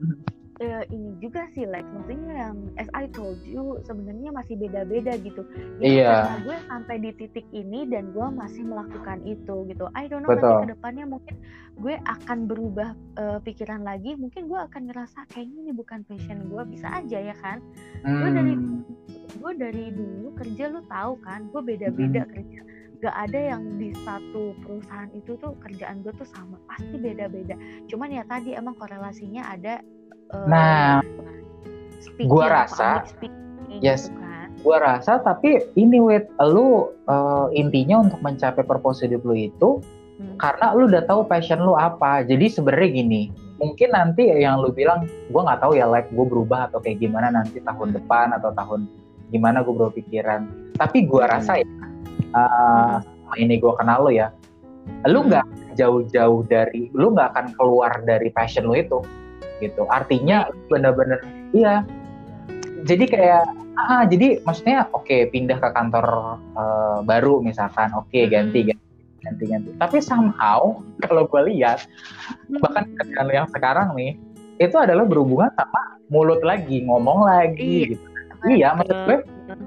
Eh, 0.61 0.85
ini 0.92 1.16
juga 1.18 1.49
sih 1.51 1.64
Lex 1.64 1.88
maksudnya 1.88 2.33
yang 2.37 2.57
as 2.77 2.85
I 2.92 3.09
told 3.11 3.40
you 3.42 3.81
sebenarnya 3.83 4.29
masih 4.31 4.61
beda-beda 4.61 5.16
gitu. 5.16 5.40
Ya 5.81 5.88
Iya. 5.88 6.11
karena 6.12 6.37
gue 6.44 6.57
sampai 6.68 6.96
di 7.01 7.11
titik 7.16 7.46
ini 7.51 7.88
dan 7.88 8.12
gue 8.12 8.27
masih 8.31 8.62
melakukan 8.62 9.25
itu 9.25 9.64
gitu. 9.66 9.88
I 9.96 10.05
don't 10.05 10.20
know 10.20 10.37
Betul. 10.37 10.53
nanti 10.53 10.68
ke 10.68 10.77
depannya 10.77 11.05
mungkin 11.09 11.35
gue 11.81 11.94
akan 12.05 12.38
berubah 12.44 12.92
eh, 13.16 13.38
pikiran 13.40 13.83
lagi. 13.83 14.12
Mungkin 14.14 14.46
gue 14.46 14.61
akan 14.61 14.92
ngerasa 14.92 15.25
kayaknya 15.29 15.59
ini 15.64 15.73
bukan 15.73 16.05
passion 16.05 16.44
gue 16.46 16.62
bisa 16.68 16.92
aja 16.92 17.18
ya 17.18 17.37
kan? 17.40 17.64
Gue 18.05 18.29
dari 18.31 18.53
Hmm, 18.53 18.85
gue 19.40 19.53
dari 19.57 19.85
dulu 19.90 20.37
kerja 20.37 20.68
lu 20.68 20.85
tahu 20.87 21.16
kan 21.25 21.49
gue 21.49 21.62
beda-beda 21.64 22.23
Hmm. 22.23 22.33
kerja. 22.37 22.61
Gak 23.01 23.16
ada 23.16 23.57
yang 23.57 23.81
di 23.81 23.96
satu 24.05 24.53
perusahaan 24.61 25.09
itu 25.16 25.33
tuh 25.40 25.57
kerjaan 25.64 26.05
gue 26.05 26.12
tuh 26.12 26.29
sama 26.29 26.61
pasti 26.68 27.01
beda-beda. 27.01 27.57
Cuman 27.88 28.12
ya 28.12 28.29
tadi 28.29 28.53
emang 28.53 28.77
korelasinya 28.77 29.49
ada 29.49 29.81
eh, 30.31 30.47
Nah, 30.47 31.03
speaking, 32.01 32.29
gua 32.31 32.47
rasa- 32.49 33.05
speaking 33.07 33.83
yes. 33.83 34.09
gitu 34.09 34.16
kan 34.16 34.29
gue 34.61 34.77
rasa 34.77 35.16
tapi 35.25 35.57
ini, 35.73 36.05
Wit, 36.05 36.29
lu 36.45 36.93
uh, 37.09 37.49
intinya 37.57 38.05
untuk 38.05 38.21
mencapai 38.21 38.61
purpose 38.61 39.01
hidup 39.01 39.25
lu 39.25 39.33
itu 39.33 39.81
Hmm. 40.21 40.37
karena 40.37 40.77
lu 40.77 40.85
udah 40.85 41.09
tahu 41.09 41.25
passion 41.25 41.64
lu 41.64 41.73
apa. 41.73 42.21
Jadi 42.21 42.53
sebenarnya 42.53 42.93
gini, 42.93 43.23
mungkin 43.57 43.88
nanti 43.88 44.29
yang 44.29 44.61
lu 44.61 44.69
bilang, 44.69 45.09
gue 45.09 45.40
nggak 45.40 45.64
tahu 45.64 45.81
ya, 45.81 45.88
like 45.88 46.12
gue 46.12 46.27
berubah 46.29 46.69
atau 46.69 46.77
kayak 46.77 47.01
gimana 47.01 47.33
nanti 47.33 47.57
tahun 47.64 47.97
depan 47.97 48.37
atau 48.37 48.53
tahun 48.53 48.85
gimana 49.33 49.64
gue 49.64 49.73
berpikiran. 49.73 50.45
Tapi 50.77 51.09
gue 51.09 51.25
Hmm. 51.25 51.33
rasa 51.33 51.64
ya, 51.64 51.69
uh, 52.37 53.01
ini 53.40 53.57
gue 53.57 53.73
kenal 53.81 54.05
lu 54.05 54.12
ya, 54.12 54.29
lu 55.09 55.25
nggak 55.25 55.49
jauh-jauh 55.81 56.45
dari, 56.45 56.93
lu 56.93 57.16
nggak 57.16 57.33
akan 57.33 57.47
keluar 57.57 58.05
dari 58.05 58.29
passion 58.29 58.69
lu 58.69 58.77
itu, 58.77 59.01
gitu. 59.61 59.87
Artinya 59.87 60.49
bener-bener, 60.66 61.20
iya. 61.53 61.85
Jadi 62.81 63.05
kayak, 63.07 63.44
ah, 63.77 64.09
jadi 64.09 64.40
maksudnya 64.42 64.88
oke 64.90 65.29
pindah 65.31 65.61
ke 65.61 65.68
kantor 65.77 66.07
uh, 66.57 66.99
baru 67.05 67.44
misalkan, 67.44 67.92
oke 67.92 68.09
Hmm. 68.16 68.33
ganti 68.33 68.73
ganti 68.73 68.88
ganti 69.20 69.44
ganti. 69.44 69.70
Tapi 69.77 70.01
somehow 70.01 70.81
kalau 71.05 71.29
gue 71.29 71.53
lihat 71.53 71.85
bahkan 72.59 72.88
kerjaan 72.96 73.29
yang 73.29 73.49
sekarang 73.53 73.92
nih 73.92 74.16
itu 74.57 74.77
adalah 74.77 75.05
berhubungan 75.05 75.53
sama 75.57 75.96
mulut 76.09 76.40
lagi 76.40 76.85
ngomong 76.85 77.29
lagi 77.29 77.85
Iya. 77.85 77.88
gitu. 77.92 78.07
Iya, 78.40 78.68
maksud 78.73 78.99
gue 79.05 79.18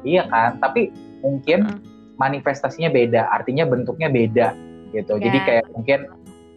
iya 0.04 0.24
kan. 0.26 0.58
Tapi 0.58 0.90
mungkin 1.22 1.60
Heeh. 1.70 1.80
manifestasinya 2.18 2.90
beda, 2.90 3.30
artinya 3.30 3.70
bentuknya 3.70 4.10
beda 4.10 4.58
gitu. 4.90 5.22
Jadi 5.22 5.38
Ya. 5.38 5.46
kayak 5.46 5.66
mungkin 5.74 6.00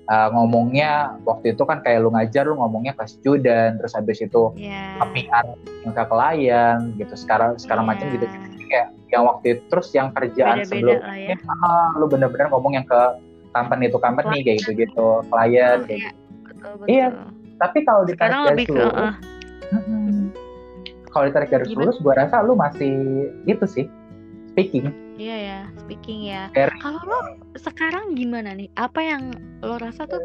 uh, 0.07 0.29
ngomongnya 0.35 1.19
waktu 1.27 1.55
itu 1.55 1.63
kan 1.67 1.83
kayak 1.83 2.03
lu 2.03 2.11
ngajar 2.15 2.47
lu 2.47 2.57
ngomongnya 2.59 2.95
ke 2.95 3.05
student, 3.07 3.79
terus 3.79 3.93
habis 3.95 4.19
itu 4.23 4.51
ya 4.57 4.99
ke 5.03 5.07
PR 5.15 5.47
ke 5.87 6.05
klien 6.09 6.79
gitu. 6.99 7.15
Sekarang 7.15 7.55
sekarang 7.59 7.85
Iya. 7.87 7.91
macam 7.95 8.07
gitu. 8.15 8.27
Kayak 8.67 8.87
yang 9.15 9.23
waktu 9.31 9.47
itu 9.55 9.63
terus 9.71 9.89
yang 9.95 10.11
kerjaan 10.11 10.67
sebelumnya 10.67 11.15
ya 11.15 11.37
ah, 11.63 11.95
lu 11.95 12.11
bener-bener 12.11 12.51
ngomong 12.51 12.75
yang 12.75 12.83
ke 12.83 13.01
company 13.55 13.87
itu 13.87 13.99
company 14.03 14.43
kayak 14.43 14.59
gitu-gitu, 14.67 15.23
klien 15.31 15.79
Oh, 15.81 15.87
kayak 15.87 16.01
iya. 16.03 16.11
gitu. 16.11 16.19
betul 16.43 16.73
betul 16.83 16.87
Iya. 16.91 17.09
Tapi 17.57 17.79
kalau 17.89 18.03
ditarik 18.05 18.35
sekarang 18.37 18.67
ke 18.69 18.73
lurus, 18.75 18.93
eh, 19.01 19.15
mm-mm. 19.73 20.19
kalau 21.09 21.25
ditarik 21.25 21.49
Gimana? 21.49 21.73
lurus, 21.73 21.97
gua 22.05 22.15
rasa 22.21 22.37
lu 22.45 22.53
masih 22.53 22.93
itu 23.49 23.65
sih 23.65 23.87
speaking. 24.53 24.93
Iya 25.17 25.37
ya 25.37 25.61
speaking 25.83 26.29
ya. 26.29 26.49
Kalau 26.81 27.01
lo 27.05 27.19
sekarang 27.57 28.17
gimana 28.17 28.53
nih? 28.53 28.69
Apa 28.77 29.01
yang 29.03 29.33
lo 29.65 29.81
rasa 29.81 30.05
tuh 30.07 30.21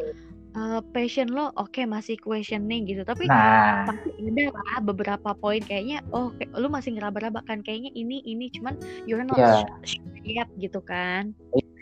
eh, 0.56 0.80
passion 0.91 1.32
lo? 1.32 1.51
Oke 1.56 1.88
masih 1.88 2.19
questioning 2.19 2.86
gitu. 2.86 3.01
Tapi 3.08 3.25
Nah, 3.27 3.88
pasti 3.88 4.12
ada 4.19 4.51
lah 4.51 4.80
beberapa 4.84 5.32
poin 5.36 5.63
kayaknya 5.63 6.04
oh 6.12 6.36
kayak, 6.36 6.51
lu 6.60 6.67
masih 6.67 6.95
ngeraba-raba 6.95 7.41
kan. 7.47 7.63
Kayaknya 7.63 7.91
ini 7.95 8.21
ini. 8.27 8.51
Cuman 8.51 8.75
you're 9.08 9.23
not 9.23 9.39
Iya. 9.39 9.63
sure 9.88 10.19
yet 10.27 10.49
gitu 10.60 10.84
kan. 10.84 11.32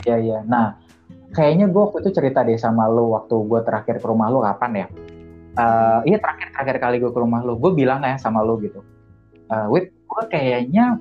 Ya 0.08 0.15
ya. 0.22 0.45
Nah, 0.48 0.80
kayaknya 1.36 1.67
gua 1.67 1.89
waktu 1.89 2.08
itu 2.08 2.22
cerita 2.22 2.45
deh 2.45 2.56
sama 2.56 2.88
lu 2.88 3.12
waktu 3.13 3.36
gua 3.43 3.65
terakhir 3.65 4.00
ke 4.00 4.06
rumah 4.08 4.32
lu 4.32 4.39
kapan 4.45 4.86
ya? 4.86 4.88
Eh, 5.60 6.00
iya 6.08 6.17
terakhir 6.24 6.48
terakhir 6.56 6.78
kali 6.80 6.95
gue 7.04 7.12
ke 7.12 7.19
rumah 7.19 7.43
lu, 7.43 7.60
gue 7.60 7.72
bilang 7.76 8.00
ya 8.00 8.15
sama 8.15 8.39
lu 8.45 8.62
gitu. 8.63 8.80
Eh, 9.52 9.67
Wit, 9.67 9.91
gue 9.91 10.24
kayaknya 10.32 10.95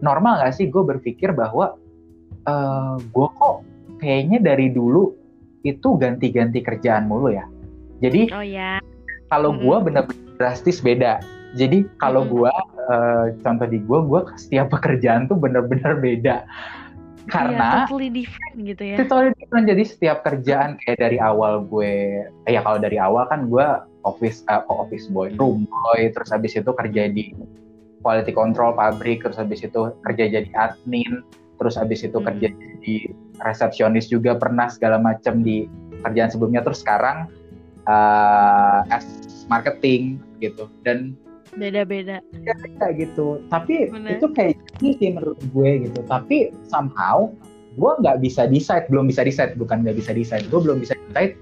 normal 0.00 0.42
gak 0.42 0.54
sih 0.56 0.70
gue 0.70 0.82
berpikir 0.82 1.34
bahwa 1.34 1.76
eh 2.46 2.94
gue 3.02 3.28
kok 3.38 3.56
kayaknya 3.98 4.38
dari 4.40 4.70
dulu 4.70 5.12
itu 5.66 5.88
ganti-ganti 5.98 6.62
kerjaan 6.62 7.10
mulu 7.10 7.34
ya. 7.34 7.44
Jadi 7.98 8.30
oh 8.30 8.44
ya 8.44 8.78
kalau 9.28 9.52
Mm-mm. 9.52 9.64
gue 9.64 9.76
bener-bener 9.90 10.34
drastis 10.38 10.80
beda. 10.80 11.20
Jadi 11.56 11.84
kalau 11.98 12.24
Mm-mm. 12.24 12.34
gue 12.34 12.52
eh, 12.88 13.24
contoh 13.42 13.66
di 13.68 13.78
gue, 13.82 13.98
gue 14.06 14.20
setiap 14.38 14.70
pekerjaan 14.74 15.26
tuh 15.26 15.36
bener-bener 15.36 15.98
beda. 15.98 16.46
Karena 17.28 17.84
Iya, 17.84 17.92
totally 17.92 18.08
different 18.08 18.56
gitu 18.64 18.82
ya 18.88 18.96
totally 19.04 19.36
different. 19.36 19.68
Jadi 19.68 19.82
setiap 19.84 20.24
kerjaan 20.24 20.80
kayak 20.80 20.96
dari 20.96 21.18
awal 21.20 21.60
gue, 21.68 22.24
eh, 22.48 22.52
ya 22.56 22.64
kalau 22.64 22.80
dari 22.80 22.96
awal 22.96 23.28
kan 23.28 23.52
gue 23.52 23.66
office 24.08 24.40
eh, 24.48 24.62
kok 24.64 24.78
office 24.88 25.12
boy, 25.12 25.28
room 25.36 25.68
boy, 25.68 26.08
terus 26.08 26.32
habis 26.32 26.56
itu 26.56 26.72
kerja 26.72 27.12
di 27.12 27.36
quality 28.02 28.32
control 28.32 28.74
pabrik, 28.74 29.22
terus 29.22 29.38
habis 29.38 29.62
itu 29.62 29.90
kerja 30.06 30.24
jadi 30.40 30.50
admin, 30.54 31.22
terus 31.58 31.74
habis 31.74 32.06
itu 32.06 32.18
Hmm. 32.18 32.26
kerja 32.32 32.48
jadi 32.52 32.96
resepsionis 33.42 34.06
juga 34.10 34.34
pernah 34.38 34.70
segala 34.70 34.98
macam 34.98 35.42
di 35.42 35.66
kerjaan 36.02 36.30
sebelumnya, 36.30 36.62
terus 36.62 36.82
sekarang 36.82 37.26
eh, 37.88 38.80
as 38.92 39.06
marketing 39.48 40.20
gitu. 40.44 40.68
Dan 40.84 41.16
beda-beda. 41.56 42.20
Kayak 42.78 42.94
gitu. 43.08 43.40
Tapi 43.48 43.88
Bener. 43.88 44.20
itu 44.20 44.26
kayak 44.36 44.60
gini 44.76 44.92
sih 45.00 45.08
menurut 45.16 45.40
gue 45.40 45.88
gitu. 45.88 46.00
Tapi 46.04 46.52
somehow 46.68 47.32
gue 47.78 47.92
nggak 48.04 48.20
bisa 48.20 48.44
decide 48.44 48.84
belum 48.92 49.08
bisa 49.08 49.24
decide 49.24 49.54
bukan 49.56 49.86
nggak 49.86 49.96
bisa 49.96 50.10
decide 50.10 50.44
gue 50.50 50.60
belum 50.60 50.82
bisa 50.82 50.98
decide 51.08 51.38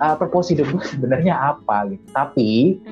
uh, 0.00 0.16
purpose 0.16 0.50
hidup 0.50 0.66
gue 0.74 0.84
sebenarnya 0.98 1.54
apa 1.54 1.94
gitu. 1.94 2.04
Tapi 2.10 2.82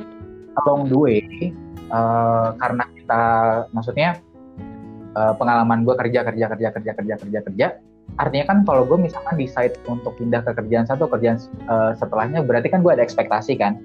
along 0.62 0.86
the 0.92 0.98
way 0.98 1.50
uh, 1.92 2.56
karena 2.56 2.84
kita 2.96 3.22
maksudnya 3.70 4.18
uh, 5.14 5.36
pengalaman 5.36 5.84
gue 5.84 5.94
kerja 5.94 6.24
kerja 6.26 6.46
kerja 6.56 6.68
kerja 6.72 6.92
kerja 6.96 7.14
kerja 7.20 7.40
kerja 7.44 7.66
artinya 8.20 8.44
kan 8.52 8.58
kalau 8.66 8.84
gue 8.84 8.98
misalkan 8.98 9.40
decide 9.40 9.78
untuk 9.88 10.12
pindah 10.20 10.44
ke 10.44 10.52
kerjaan 10.52 10.84
satu 10.84 11.08
kerjaan 11.08 11.40
uh, 11.70 11.96
setelahnya 11.96 12.44
berarti 12.44 12.68
kan 12.68 12.84
gue 12.84 12.92
ada 12.92 13.04
ekspektasi 13.04 13.56
kan? 13.56 13.80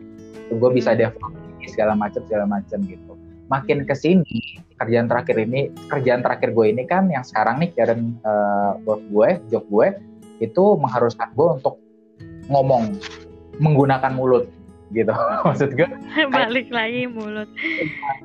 Gue 0.51 0.71
bisa 0.71 0.95
Hmm. 0.95 1.07
develop 1.07 1.33
segala 1.67 1.93
macam 1.95 2.21
segala 2.27 2.45
macam 2.47 2.79
gitu. 2.87 3.13
Makin 3.47 3.87
ke 3.87 3.95
sini 3.95 4.59
kerjaan 4.75 5.07
terakhir 5.07 5.39
ini 5.39 5.71
kerjaan 5.87 6.19
terakhir 6.19 6.51
gue 6.51 6.65
ini 6.67 6.83
kan 6.83 7.07
yang 7.07 7.23
sekarang 7.23 7.63
nih 7.63 7.71
current 7.71 8.19
uh, 8.27 8.75
work 8.83 9.03
gue 9.07 9.29
job 9.51 9.63
gue 9.71 9.87
itu 10.43 10.63
mengharuskan 10.75 11.31
gue 11.31 11.47
untuk 11.59 11.75
ngomong 12.51 12.99
menggunakan 13.57 14.11
mulut 14.13 14.45
gitu. 14.91 15.11
Maksud 15.47 15.75
gue 15.75 15.89
balik 16.35 16.67
lagi 16.71 17.07
mulut. 17.09 17.49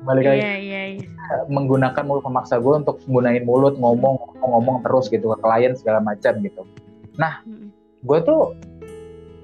Balik 0.03 0.23
lagi. 0.27 0.39
Iya 0.39 0.53
iya 0.59 0.83
iya. 0.99 1.07
Menggunakan 1.51 2.03
mulut 2.05 2.23
memaksa 2.27 2.59
gue 2.59 2.73
untuk 2.73 2.99
gunain 3.07 3.43
mulut 3.43 3.75
ngomong 3.79 4.19
ngomong, 4.19 4.49
ngomong 4.53 4.77
terus 4.85 5.07
gitu 5.11 5.33
ke 5.35 5.37
klien 5.43 5.73
segala 5.75 5.99
macam 6.03 6.39
gitu. 6.43 6.63
Mm-mm. 7.13 7.69
gue 8.03 8.19
tuh 8.25 8.57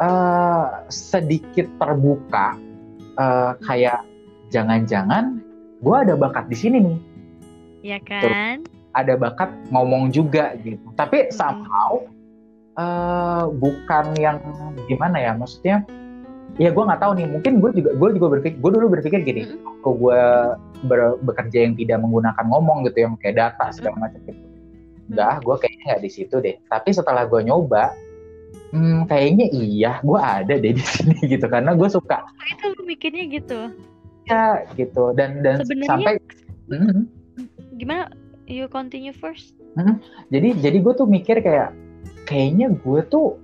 eh, 0.02 0.66
sedikit 0.90 1.70
terbuka 1.78 2.58
eh, 3.16 3.52
kayak 3.64 4.02
jangan-jangan 4.50 5.38
gue 5.80 5.96
ada 5.96 6.14
bakat 6.18 6.50
di 6.50 6.58
sini 6.58 6.78
nih. 6.82 7.00
Ya 7.80 8.00
kan? 8.04 8.68
ada 8.98 9.14
bakat 9.16 9.54
ngomong 9.70 10.10
juga 10.10 10.58
gitu. 10.66 10.82
Tapi 10.98 11.30
somehow 11.30 12.04
eh, 12.76 13.46
bukan 13.54 14.06
yang 14.18 14.42
gimana 14.90 15.18
ya 15.22 15.32
maksudnya 15.38 15.86
ya 16.60 16.70
gue 16.76 16.84
nggak 16.84 17.02
tahu 17.02 17.12
nih. 17.16 17.26
Mungkin 17.32 17.54
gue 17.64 17.72
juga 17.80 17.90
gue 17.96 18.10
juga 18.20 18.28
berpikir 18.38 18.58
gue 18.60 18.72
dulu 18.76 18.88
berpikir 18.92 19.20
gini 19.24 19.42
mm 19.48 19.50
-hmm. 19.56 19.82
kok 19.82 19.96
gue 19.96 20.22
ber, 20.86 21.00
bekerja 21.24 21.60
yang 21.66 21.74
tidak 21.80 21.98
menggunakan 22.04 22.46
ngomong 22.52 22.84
gitu 22.92 23.08
yang 23.08 23.16
kayak 23.18 23.40
data 23.40 23.66
segala 23.72 23.96
macam 24.08 24.20
gitu. 24.28 24.44
Enggak 25.10 25.36
gue 25.42 25.56
kayaknya 25.64 25.84
nggak 25.90 26.02
di 26.04 26.10
situ 26.12 26.36
deh. 26.44 26.56
Tapi 26.68 26.90
setelah 26.92 27.24
gue 27.26 27.42
nyoba 27.48 27.96
hmm, 28.76 29.10
kayaknya 29.10 29.46
iya 29.56 29.92
gue 30.04 30.20
ada 30.20 30.54
deh 30.60 30.74
di 30.76 30.84
sini 30.94 31.18
gitu. 31.24 31.48
Karena 31.48 31.72
gue 31.74 31.88
suka. 31.88 32.28
Oh, 32.28 32.48
itu 32.52 32.66
lu 32.76 32.82
mikirnya 32.84 33.26
gitu. 33.32 33.60
Ya 34.28 34.68
gitu. 34.76 35.16
Dan 35.16 35.42
dan 35.42 35.64
Sebenarnya, 35.64 35.88
sampai 35.88 36.14
hmm, 36.70 37.08
gimana? 37.80 38.12
You 38.50 38.66
continue 38.66 39.14
first. 39.14 39.54
Hmm, 39.78 40.02
jadi 40.34 40.58
jadi 40.58 40.82
gue 40.82 40.94
tuh 40.98 41.06
mikir 41.06 41.40
kayak 41.46 41.70
kayaknya 42.26 42.74
gue 42.74 43.02
tuh 43.06 43.38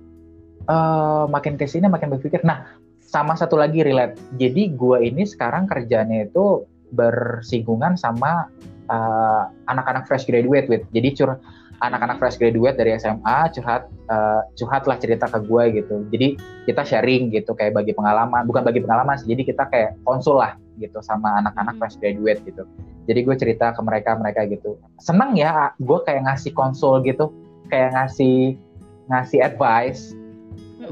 uh, 0.66 1.30
makin 1.30 1.54
ke 1.54 1.66
sini 1.66 1.86
makin 1.86 2.10
berpikir. 2.10 2.42
Nah 2.42 2.75
sama 3.16 3.32
satu 3.32 3.56
lagi 3.56 3.80
relate. 3.80 4.20
Jadi 4.36 4.76
gue 4.76 4.98
ini 5.00 5.24
sekarang 5.24 5.64
kerjanya 5.64 6.28
itu 6.28 6.68
bersinggungan 6.92 7.96
sama 7.96 8.52
uh, 8.92 9.48
anak-anak 9.72 10.04
fresh 10.04 10.28
graduate 10.28 10.68
with. 10.68 10.84
Jadi 10.92 11.16
cur 11.16 11.40
anak-anak 11.80 12.20
fresh 12.20 12.36
graduate 12.36 12.76
dari 12.76 12.92
SMA 13.00 13.52
curhat 13.56 13.88
uh, 14.12 14.44
curhat 14.60 14.84
lah 14.84 15.00
cerita 15.00 15.32
ke 15.32 15.40
gue 15.48 15.80
gitu. 15.80 16.04
Jadi 16.12 16.36
kita 16.68 16.84
sharing 16.84 17.32
gitu 17.32 17.56
kayak 17.56 17.72
bagi 17.72 17.96
pengalaman, 17.96 18.44
bukan 18.44 18.68
bagi 18.68 18.84
pengalaman 18.84 19.16
sih. 19.16 19.32
Jadi 19.32 19.48
kita 19.48 19.64
kayak 19.72 19.96
konsul 20.04 20.36
lah 20.36 20.60
gitu 20.76 21.00
sama 21.00 21.40
anak-anak 21.40 21.72
hmm. 21.72 21.80
fresh 21.80 21.96
graduate 21.96 22.44
gitu. 22.44 22.68
Jadi 23.08 23.20
gue 23.24 23.36
cerita 23.40 23.72
ke 23.72 23.80
mereka 23.80 24.12
mereka 24.20 24.44
gitu. 24.44 24.76
Seneng 25.00 25.32
ya 25.40 25.72
gue 25.80 25.98
kayak 26.04 26.28
ngasih 26.28 26.52
konsul 26.52 27.00
gitu, 27.00 27.32
kayak 27.72 27.96
ngasih 27.96 28.60
ngasih 29.08 29.40
advice 29.40 30.12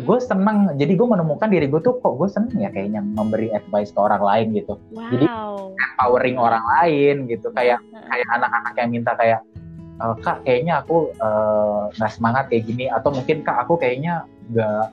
gue 0.01 0.19
seneng. 0.19 0.75
Jadi 0.75 0.93
gue 0.99 1.09
menemukan 1.09 1.49
diri 1.49 1.67
gue 1.71 1.81
tuh 1.81 1.99
kok 2.03 2.19
gue 2.19 2.29
seneng 2.31 2.57
ya 2.59 2.71
kayaknya 2.71 3.01
memberi 3.03 3.55
advice 3.55 3.95
ke 3.95 4.01
orang 4.01 4.23
lain 4.23 4.47
gitu. 4.59 4.75
Wow. 4.91 5.11
jadi 5.15 5.27
empowering 5.75 6.39
orang 6.39 6.65
lain 6.81 7.17
gitu. 7.31 7.49
Kayak 7.55 7.81
kayak 7.93 8.29
anak-anak 8.35 8.75
yang 8.79 8.91
minta 8.91 9.13
kayak 9.15 9.41
e, 10.01 10.05
kak 10.23 10.43
kayaknya 10.43 10.83
aku 10.83 11.15
eh, 11.15 11.83
nggak 11.95 12.11
uh, 12.11 12.15
semangat 12.15 12.45
kayak 12.51 12.65
gini. 12.67 12.91
Atau 12.91 13.15
mungkin 13.15 13.47
kak 13.47 13.69
aku 13.69 13.79
kayaknya 13.79 14.27
nggak 14.51 14.91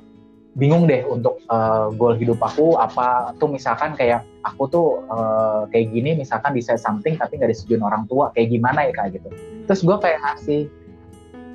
bingung 0.52 0.84
deh 0.84 1.08
untuk 1.08 1.40
uh, 1.48 1.88
goal 1.96 2.14
hidup 2.14 2.38
aku 2.44 2.78
apa. 2.78 3.34
Tuh 3.42 3.50
misalkan 3.50 3.98
kayak 3.98 4.22
aku 4.46 4.64
tuh 4.70 4.88
uh, 5.10 5.66
kayak 5.74 5.90
gini 5.90 6.20
misalkan 6.20 6.54
bisa 6.54 6.78
something 6.78 7.18
tapi 7.18 7.42
nggak 7.42 7.56
disetujuin 7.56 7.82
orang 7.82 8.06
tua 8.06 8.30
kayak 8.36 8.54
gimana 8.54 8.86
ya 8.86 8.94
kak? 8.94 9.18
Gitu. 9.18 9.30
Terus 9.66 9.82
gue 9.82 9.98
kayak 9.98 10.20
ngasih 10.22 10.62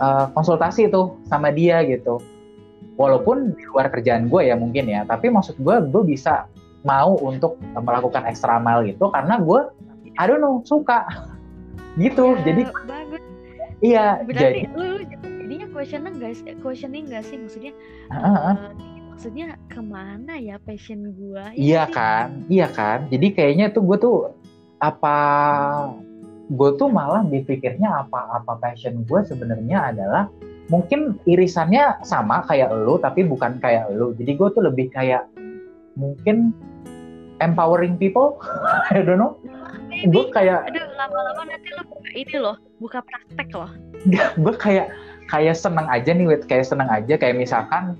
uh, 0.00 0.26
konsultasi 0.32 0.88
tuh 0.88 1.16
sama 1.28 1.52
dia 1.52 1.84
gitu 1.84 2.18
walaupun 2.96 3.52
di 3.56 3.64
luar 3.68 3.92
kerjaan 3.92 4.28
gue 4.28 4.48
ya 4.48 4.56
mungkin 4.56 4.88
ya 4.88 5.04
tapi 5.04 5.28
maksud 5.28 5.56
gue 5.60 5.76
gue 5.88 6.02
bisa 6.04 6.48
mau 6.86 7.18
untuk 7.20 7.58
melakukan 7.74 8.24
extra 8.24 8.56
mile 8.62 8.86
gitu 8.88 9.10
karena 9.10 9.40
gue 9.42 9.60
I 10.16 10.24
don't 10.24 10.40
know 10.40 10.64
suka. 10.64 11.04
Gitu 11.96 12.36
ya, 12.36 12.44
jadi 12.44 12.62
bagus. 12.84 13.22
iya 13.80 14.06
berarti 14.20 14.68
jadi, 14.68 14.76
lu 14.76 15.00
jadinya 15.08 15.66
questionnya 15.72 16.12
guys 16.12 16.44
questioning 16.60 17.08
gak 17.08 17.24
sih? 17.24 17.40
Maksudnya 17.40 17.72
uh, 18.12 18.20
uh, 18.20 18.36
uh. 18.52 18.56
maksudnya 19.08 19.56
ke 19.72 19.80
mana 19.80 20.36
ya 20.36 20.60
passion 20.60 21.16
gue 21.16 21.40
ya 21.56 21.56
iya 21.56 21.82
sih? 21.88 21.96
kan 21.96 22.28
iya 22.52 22.68
kan. 22.68 23.08
Jadi 23.08 23.32
kayaknya 23.32 23.72
tuh 23.72 23.80
gue 23.88 23.96
tuh 23.96 24.16
apa 24.76 25.16
gue 26.52 26.70
tuh 26.76 26.92
malah 26.92 27.24
dipikirnya 27.24 28.04
apa 28.04 28.44
apa 28.44 28.60
passion 28.60 29.00
gue 29.08 29.20
sebenarnya 29.24 29.88
adalah 29.88 30.28
mungkin 30.66 31.14
irisannya 31.30 32.02
sama 32.02 32.42
kayak 32.46 32.74
lo 32.74 32.98
tapi 32.98 33.22
bukan 33.22 33.62
kayak 33.62 33.86
lo 33.94 34.10
jadi 34.18 34.34
gue 34.34 34.48
tuh 34.50 34.62
lebih 34.66 34.90
kayak 34.90 35.26
mungkin 35.96 36.52
empowering 37.40 37.96
people? 37.96 38.40
I 38.92 39.02
don't 39.02 39.20
know. 39.20 39.36
Gue 40.12 40.28
kayak 40.28 40.68
aduh 40.68 40.84
lama-lama 40.92 41.48
nanti 41.48 41.72
lo 41.72 41.82
buka 41.88 42.10
ini 42.12 42.36
loh 42.36 42.56
buka 42.80 43.00
praktek 43.00 43.48
loh. 43.56 43.70
Gue 44.36 44.54
kayak 44.56 44.92
kayak 45.32 45.56
seneng 45.56 45.88
aja 45.88 46.12
nih 46.12 46.26
wait 46.28 46.44
kayak 46.44 46.68
seneng 46.68 46.86
aja 46.92 47.16
kayak 47.16 47.34
misalkan 47.34 47.96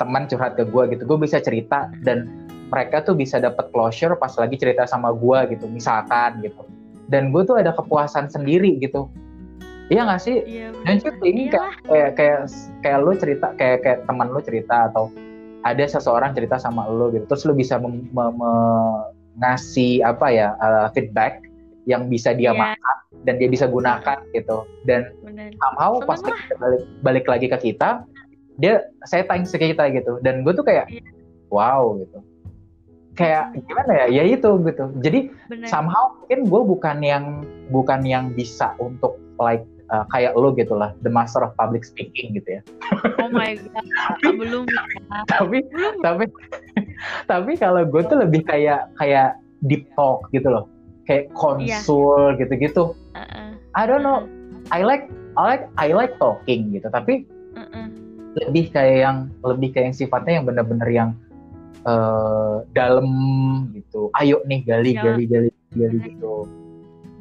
teman 0.00 0.28
curhat 0.28 0.56
ke 0.60 0.64
gue 0.66 0.82
gitu 0.92 1.02
gue 1.08 1.18
bisa 1.20 1.40
cerita 1.40 1.88
dan 2.04 2.48
mereka 2.68 3.00
tuh 3.00 3.14
bisa 3.14 3.38
dapat 3.38 3.70
closure 3.70 4.18
pas 4.18 4.34
lagi 4.34 4.58
cerita 4.58 4.84
sama 4.88 5.12
gue 5.12 5.54
gitu 5.56 5.68
misalkan 5.68 6.40
gitu. 6.42 6.64
Dan 7.06 7.30
gue 7.30 7.46
tuh 7.46 7.60
ada 7.60 7.70
kepuasan 7.70 8.26
sendiri 8.26 8.82
gitu 8.82 9.06
Iya 9.86 10.02
gak 10.02 10.20
sih? 10.22 10.36
Iya, 10.42 10.74
Dan 10.82 10.98
ini 11.22 11.46
kayak, 11.46 11.72
kayak 11.86 12.10
kayak 12.18 12.40
kayak 12.82 12.98
lu 13.06 13.12
cerita 13.14 13.46
kayak 13.54 13.78
kayak 13.86 13.98
teman 14.10 14.28
lu 14.34 14.40
cerita 14.42 14.90
atau 14.90 15.14
ada 15.62 15.84
seseorang 15.86 16.34
cerita 16.34 16.58
sama 16.58 16.90
lu 16.90 17.14
gitu. 17.14 17.26
Terus 17.30 17.42
lu 17.46 17.54
bisa 17.54 17.78
mem, 17.78 18.02
ngasih 19.36 20.02
apa 20.02 20.26
ya 20.32 20.48
uh, 20.58 20.88
feedback 20.90 21.44
yang 21.86 22.10
bisa 22.10 22.34
dia 22.34 22.50
yeah. 22.50 22.74
makan 22.74 22.96
dan 23.22 23.34
dia 23.38 23.46
bisa 23.46 23.70
gunakan 23.70 24.18
gitu. 24.34 24.66
Dan 24.86 25.14
Bener. 25.22 25.54
somehow 25.54 26.02
pas 26.02 26.18
kita 26.18 26.54
balik 26.58 26.82
balik 27.06 27.26
lagi 27.30 27.46
ke 27.46 27.58
kita, 27.70 28.02
dia 28.58 28.82
saya 29.06 29.22
tanya 29.22 29.46
ke 29.46 29.70
kita 29.70 29.84
gitu. 29.94 30.18
Dan 30.22 30.42
gue 30.42 30.50
tuh 30.50 30.66
kayak 30.66 30.90
yeah. 30.90 31.14
wow 31.50 31.94
gitu. 32.02 32.18
Kayak 33.14 33.54
gimana 33.70 33.92
ya? 34.02 34.06
Ya 34.10 34.22
itu 34.34 34.50
gitu. 34.66 34.84
Jadi 34.98 35.30
Bener. 35.46 35.70
somehow 35.70 36.18
mungkin 36.18 36.40
gue 36.50 36.62
bukan 36.74 36.96
yang 37.06 37.24
bukan 37.70 38.02
yang 38.02 38.34
bisa 38.34 38.74
untuk 38.82 39.14
like 39.38 39.62
uh, 39.90 40.04
kayak 40.10 40.34
lo 40.34 40.52
gitu 40.54 40.74
lah, 40.74 40.92
the 41.02 41.10
master 41.10 41.42
of 41.42 41.52
public 41.58 41.86
speaking 41.86 42.34
gitu 42.34 42.58
ya. 42.58 42.62
Oh 43.22 43.30
my 43.30 43.54
god, 43.58 43.86
belum. 44.38 44.64
tapi 45.30 45.62
tapi 46.02 46.24
tapi 47.26 47.52
kalau 47.58 47.82
gue 47.86 48.02
tuh 48.06 48.18
lebih 48.20 48.46
kayak 48.46 48.90
kayak 48.98 49.38
deep 49.66 49.86
talk 49.94 50.26
gitu 50.34 50.48
loh, 50.50 50.66
kayak 51.06 51.30
konsul 51.34 52.34
yeah. 52.34 52.38
gitu-gitu. 52.40 52.94
Uh 53.14 53.20
-uh. 53.22 53.48
I 53.76 53.82
don't 53.84 54.02
know, 54.02 54.24
I 54.72 54.82
like 54.82 55.06
I 55.36 55.42
like 55.56 55.64
I 55.76 55.92
like 55.92 56.14
talking 56.18 56.74
gitu, 56.74 56.88
tapi 56.90 57.26
uh 57.54 57.62
-uh. 57.62 57.86
lebih 58.46 58.72
kayak 58.74 58.98
yang 59.06 59.18
lebih 59.44 59.72
kayak 59.72 59.92
yang 59.92 59.96
sifatnya 59.96 60.32
yang 60.42 60.46
bener-bener 60.46 60.88
yang 60.90 61.10
uh, 61.86 62.64
dalam 62.74 63.08
gitu. 63.72 64.10
Ayo 64.18 64.42
nih 64.44 64.66
gali 64.66 64.92
yeah. 64.96 65.04
gali 65.04 65.24
gali 65.28 65.50
gali 65.76 65.98
gitu 66.14 66.65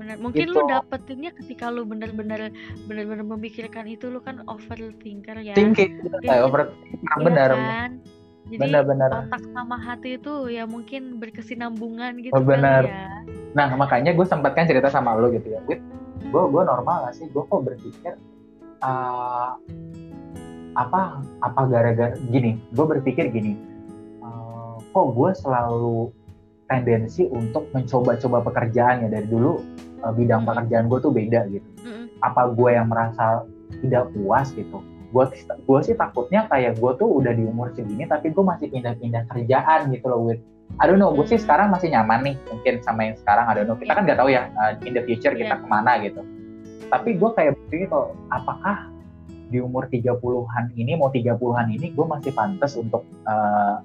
benar 0.06 0.22
mungkin 0.22 0.46
gitu. 0.46 0.62
lu 0.62 0.70
dapetinnya 0.70 1.32
ketika 1.34 1.74
lu 1.74 1.82
benar-benar 1.82 2.54
benar-benar 2.86 3.26
memikirkan 3.26 3.90
itu 3.90 4.06
lu 4.14 4.22
kan 4.22 4.46
overthinker 4.46 5.42
ya. 5.42 5.58
Thinking 5.58 5.98
ya, 6.22 6.46
overthinker 6.46 7.18
ya 7.18 7.26
benar 7.26 7.50
kan? 7.58 7.92
jadi 8.46 8.62
benar-benar 8.62 9.10
otak 9.26 9.42
sama 9.58 9.78
hati 9.82 10.22
itu 10.22 10.34
ya 10.54 10.70
mungkin 10.70 11.18
berkesinambungan 11.18 12.22
gitu 12.22 12.38
oh, 12.38 12.46
benar 12.46 12.86
ya. 12.86 13.26
nah 13.58 13.74
makanya 13.74 14.14
gue 14.14 14.22
sempat 14.22 14.54
kan 14.54 14.70
cerita 14.70 14.94
sama 14.94 15.18
lu 15.18 15.34
gitu 15.34 15.50
ya 15.50 15.60
gue 15.66 15.82
gue 16.26 16.44
gue 16.52 16.64
normal 16.66 17.10
gak 17.10 17.16
sih? 17.22 17.26
Gue 17.30 17.44
kok 17.46 17.62
berpikir 17.64 18.14
uh, 18.82 19.58
apa 20.76 21.24
apa 21.40 21.62
gara-gara 21.72 22.14
gini 22.30 22.60
gue 22.76 22.86
berpikir 22.86 23.32
gini 23.32 23.56
uh, 24.20 24.76
kok 24.92 25.08
gue 25.16 25.30
selalu 25.40 26.12
tendensi 26.68 27.30
untuk 27.30 27.70
mencoba-coba 27.72 28.42
pekerjaan 28.52 29.06
ya 29.06 29.10
dari 29.10 29.28
dulu 29.30 29.62
uh, 30.06 30.14
bidang 30.14 30.46
mm 30.46 30.50
pekerjaan 30.54 30.86
gue 30.86 31.00
tuh 31.02 31.12
beda 31.12 31.42
gitu. 31.50 31.68
mm 31.82 32.22
Apa 32.22 32.54
gue 32.54 32.70
yang 32.70 32.88
merasa 32.94 33.44
tidak 33.82 34.14
puas 34.14 34.54
gitu? 34.54 34.80
Gue 35.10 35.26
gue 35.42 35.80
sih 35.82 35.96
takutnya 35.98 36.46
kayak 36.46 36.78
gue 36.78 36.92
tuh 37.02 37.10
udah 37.10 37.34
di 37.34 37.44
umur 37.50 37.74
segini 37.74 38.06
tapi 38.06 38.30
gue 38.30 38.44
masih 38.46 38.70
pindah-pindah 38.70 39.26
kerjaan 39.34 39.90
gitu 39.90 40.06
loh 40.12 40.22
with 40.22 40.42
I 40.82 40.90
don't 40.90 41.00
know, 41.00 41.14
gue 41.14 41.24
sih 41.30 41.40
sekarang 41.40 41.72
masih 41.72 41.94
nyaman 41.94 42.26
nih 42.26 42.36
mungkin 42.52 42.82
sama 42.84 43.08
yang 43.08 43.16
sekarang 43.16 43.46
I 43.48 43.54
don't 43.56 43.70
know. 43.70 43.78
Kita 43.80 43.96
kan 43.96 44.04
nggak 44.04 44.20
tahu 44.20 44.30
ya 44.34 44.50
uh, 44.60 44.76
in 44.84 44.98
the 44.98 45.04
future 45.08 45.32
kita 45.32 45.56
yeah. 45.56 45.62
ke 45.62 45.68
mana 45.70 45.92
gitu. 46.04 46.22
Tapi 46.90 47.16
gue 47.16 47.30
kayak 47.32 47.54
begini 47.70 47.86
tuh, 47.88 48.14
apakah 48.30 48.92
di 49.50 49.62
umur 49.62 49.88
30-an 49.88 50.74
ini 50.74 50.98
mau 50.98 51.14
30-an 51.14 51.68
ini 51.70 51.94
gue 51.94 52.06
masih 52.06 52.34
pantas 52.34 52.74
untuk 52.76 53.06
uh, 53.30 53.80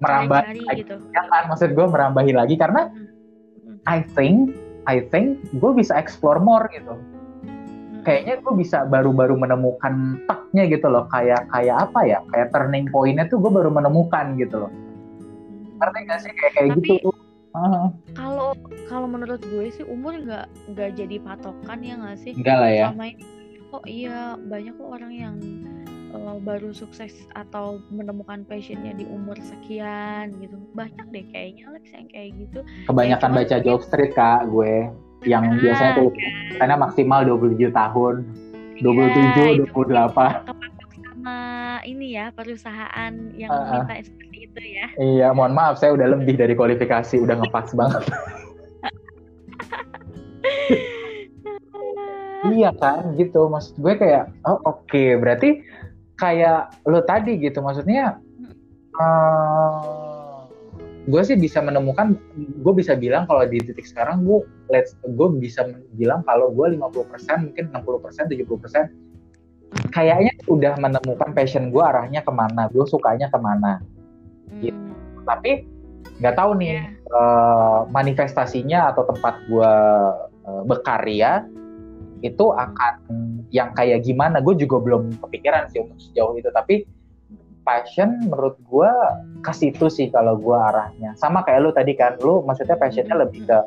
merambah 0.00 0.40
gitu. 0.74 0.94
ya 1.14 1.22
kan 1.28 1.44
maksud 1.48 1.70
gue 1.72 1.86
merambahi 1.86 2.32
lagi 2.32 2.56
karena 2.56 2.90
hmm. 2.90 3.84
I 3.84 4.02
think 4.16 4.56
I 4.84 5.04
think 5.08 5.40
gue 5.56 5.72
bisa 5.74 5.96
explore 5.96 6.40
more 6.40 6.68
gitu. 6.72 6.94
Hmm. 6.94 8.04
kayaknya 8.04 8.36
gue 8.44 8.52
bisa 8.60 8.84
baru-baru 8.84 9.32
menemukan 9.32 10.20
taknya 10.28 10.68
gitu 10.68 10.92
loh. 10.92 11.08
Kayak 11.08 11.48
kayak 11.48 11.88
apa 11.88 12.00
ya? 12.04 12.18
Kayak 12.28 12.52
turning 12.52 12.86
pointnya 12.92 13.24
tuh 13.32 13.40
gue 13.40 13.48
baru 13.48 13.72
menemukan 13.72 14.36
gitu 14.36 14.68
loh. 14.68 14.72
Ngerti 15.80 15.98
gak 16.04 16.18
sih? 16.20 16.32
Kayak 16.36 16.52
kayak 16.52 16.68
Tapi, 16.76 16.88
gitu 17.00 17.10
kalau 17.54 18.50
uh. 18.50 18.58
kalau 18.90 19.06
menurut 19.06 19.38
gue 19.46 19.70
sih 19.70 19.86
umur 19.86 20.18
nggak 20.18 20.50
nggak 20.74 20.90
jadi 20.98 21.16
patokan 21.22 21.78
ya 21.86 21.94
nggak 22.02 22.18
sih? 22.18 22.32
Enggak 22.34 22.56
lah 22.58 22.70
ya. 22.74 22.86
Ini, 22.90 23.10
kok 23.70 23.84
iya 23.86 24.34
banyak 24.34 24.74
kok 24.74 24.90
orang 24.90 25.12
yang 25.14 25.34
uh, 26.14 26.38
baru 26.40 26.70
sukses 26.70 27.26
atau 27.34 27.82
menemukan 27.90 28.46
passionnya 28.46 28.94
di 28.94 29.04
umur 29.10 29.36
sekian 29.42 30.30
gitu 30.38 30.54
banyak 30.72 31.06
deh 31.10 31.24
kayaknya 31.34 31.74
Alex 31.74 31.84
yang 31.90 32.06
kayak 32.08 32.30
gitu 32.38 32.60
kebanyakan 32.86 33.30
ya, 33.30 33.36
baca 33.42 33.56
job 33.60 33.80
street 33.82 34.12
kak 34.14 34.46
gue 34.48 34.88
yang 35.26 35.44
nah, 35.44 35.58
biasanya 35.58 35.92
tuh 35.98 36.10
kan. 36.14 36.32
karena 36.62 36.74
maksimal 36.78 37.20
27 37.26 37.74
tahun 37.74 38.14
27 38.82 39.58
ya, 39.58 39.66
28 39.70 40.64
sama 41.24 41.80
ini 41.88 42.20
ya 42.20 42.28
perusahaan 42.36 43.12
yang 43.32 43.48
uh, 43.48 43.80
minta 43.80 43.96
seperti 44.04 44.44
itu 44.44 44.60
ya. 44.60 44.92
Iya, 45.00 45.32
mohon 45.32 45.56
maaf 45.56 45.80
saya 45.80 45.96
udah 45.96 46.12
lebih 46.12 46.36
dari 46.36 46.52
kualifikasi, 46.52 47.16
udah 47.16 47.40
ngepas 47.40 47.72
banget. 47.72 48.04
iya 52.52 52.76
kan, 52.76 53.16
gitu. 53.16 53.48
Maksud 53.48 53.80
gue 53.80 53.96
kayak, 53.96 54.36
oh 54.44 54.60
oke, 54.68 54.84
okay. 54.84 55.16
berarti 55.16 55.64
kayak 56.18 56.74
lo 56.86 57.02
tadi 57.02 57.38
gitu, 57.38 57.58
maksudnya 57.60 58.18
uh, 58.98 60.46
gue 61.04 61.22
sih 61.26 61.36
bisa 61.36 61.60
menemukan, 61.60 62.16
gue 62.36 62.72
bisa 62.72 62.96
bilang 62.96 63.28
kalau 63.28 63.44
di 63.44 63.60
titik 63.60 63.84
sekarang 63.84 64.24
gue, 64.24 64.46
let's, 64.72 64.96
gue 65.04 65.28
bisa 65.36 65.68
bilang 65.98 66.24
kalau 66.24 66.48
gue 66.54 66.78
50% 66.80 67.52
mungkin 67.52 67.64
60% 67.74 68.30
70% 68.30 69.90
kayaknya 69.90 70.32
udah 70.46 70.78
menemukan 70.78 71.34
passion 71.34 71.74
gue 71.74 71.82
arahnya 71.82 72.22
ke 72.22 72.32
mana, 72.32 72.70
gue 72.70 72.84
sukanya 72.86 73.26
ke 73.28 73.38
mana. 73.42 73.82
Gitu. 74.62 74.74
Hmm. 74.74 75.26
Tapi 75.26 75.66
nggak 76.22 76.36
tahu 76.38 76.50
nih 76.62 76.70
yeah. 76.78 76.86
Iya. 76.86 77.10
uh, 77.10 77.78
manifestasinya 77.90 78.80
atau 78.94 79.02
tempat 79.10 79.34
gue 79.50 79.72
uh, 80.46 80.62
berkarya 80.62 81.42
itu 82.24 82.44
akan 82.56 82.94
yang 83.52 83.76
kayak 83.76 84.02
gimana? 84.02 84.40
Gue 84.40 84.56
juga 84.56 84.80
belum 84.80 85.20
kepikiran 85.20 85.68
sih 85.68 85.84
untuk 85.84 86.00
sejauh 86.00 86.34
itu 86.40 86.48
tapi 86.48 86.88
passion 87.64 88.28
menurut 88.28 88.56
gue 88.64 88.92
ke 89.40 89.52
situ 89.52 89.92
sih 89.92 90.08
kalau 90.08 90.40
gue 90.40 90.56
arahnya. 90.56 91.12
Sama 91.20 91.44
kayak 91.44 91.60
lu 91.60 91.70
tadi 91.76 91.92
kan 91.92 92.16
lu 92.24 92.40
maksudnya 92.44 92.80
passionnya 92.80 93.16
lebih 93.16 93.44
ke 93.44 93.58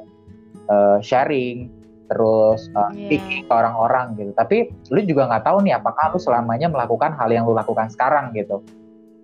uh, 0.70 0.98
sharing 1.02 1.70
terus 2.08 2.72
uh, 2.74 2.90
yeah. 2.94 3.10
speaking 3.10 3.44
ke 3.46 3.54
orang-orang 3.54 4.18
gitu. 4.18 4.32
Tapi 4.34 4.74
lu 4.90 5.00
juga 5.06 5.30
nggak 5.30 5.44
tahu 5.46 5.58
nih 5.66 5.78
apakah 5.78 6.14
lu 6.14 6.20
selamanya 6.22 6.70
melakukan 6.72 7.14
hal 7.14 7.30
yang 7.30 7.46
lu 7.46 7.54
lakukan 7.54 7.94
sekarang 7.94 8.34
gitu. 8.34 8.66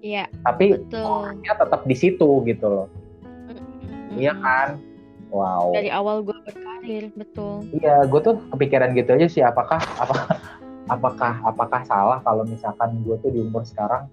Iya 0.04 0.28
yeah, 0.28 0.46
tapi 0.46 0.78
orangnya 0.94 1.54
tetap 1.58 1.82
di 1.90 1.96
situ 1.96 2.30
gitu 2.46 2.66
loh. 2.70 2.88
Iya 4.14 4.36
mm 4.36 4.38
-hmm. 4.38 4.46
kan 4.46 4.70
wow. 5.34 5.74
Dari 5.74 5.90
awal 5.90 6.22
gue 6.22 6.38
berkarir 6.46 7.10
betul. 7.18 7.66
Iya 7.74 8.06
gue 8.06 8.20
tuh 8.22 8.36
kepikiran 8.54 8.94
gitu 8.94 9.18
aja 9.18 9.28
sih 9.28 9.42
apakah 9.42 9.82
apakah 9.98 10.38
apakah 10.94 11.34
apakah 11.44 11.82
salah 11.90 12.20
kalau 12.22 12.46
misalkan 12.46 13.02
gue 13.02 13.18
tuh 13.26 13.34
di 13.34 13.42
umur 13.42 13.66
sekarang? 13.66 14.06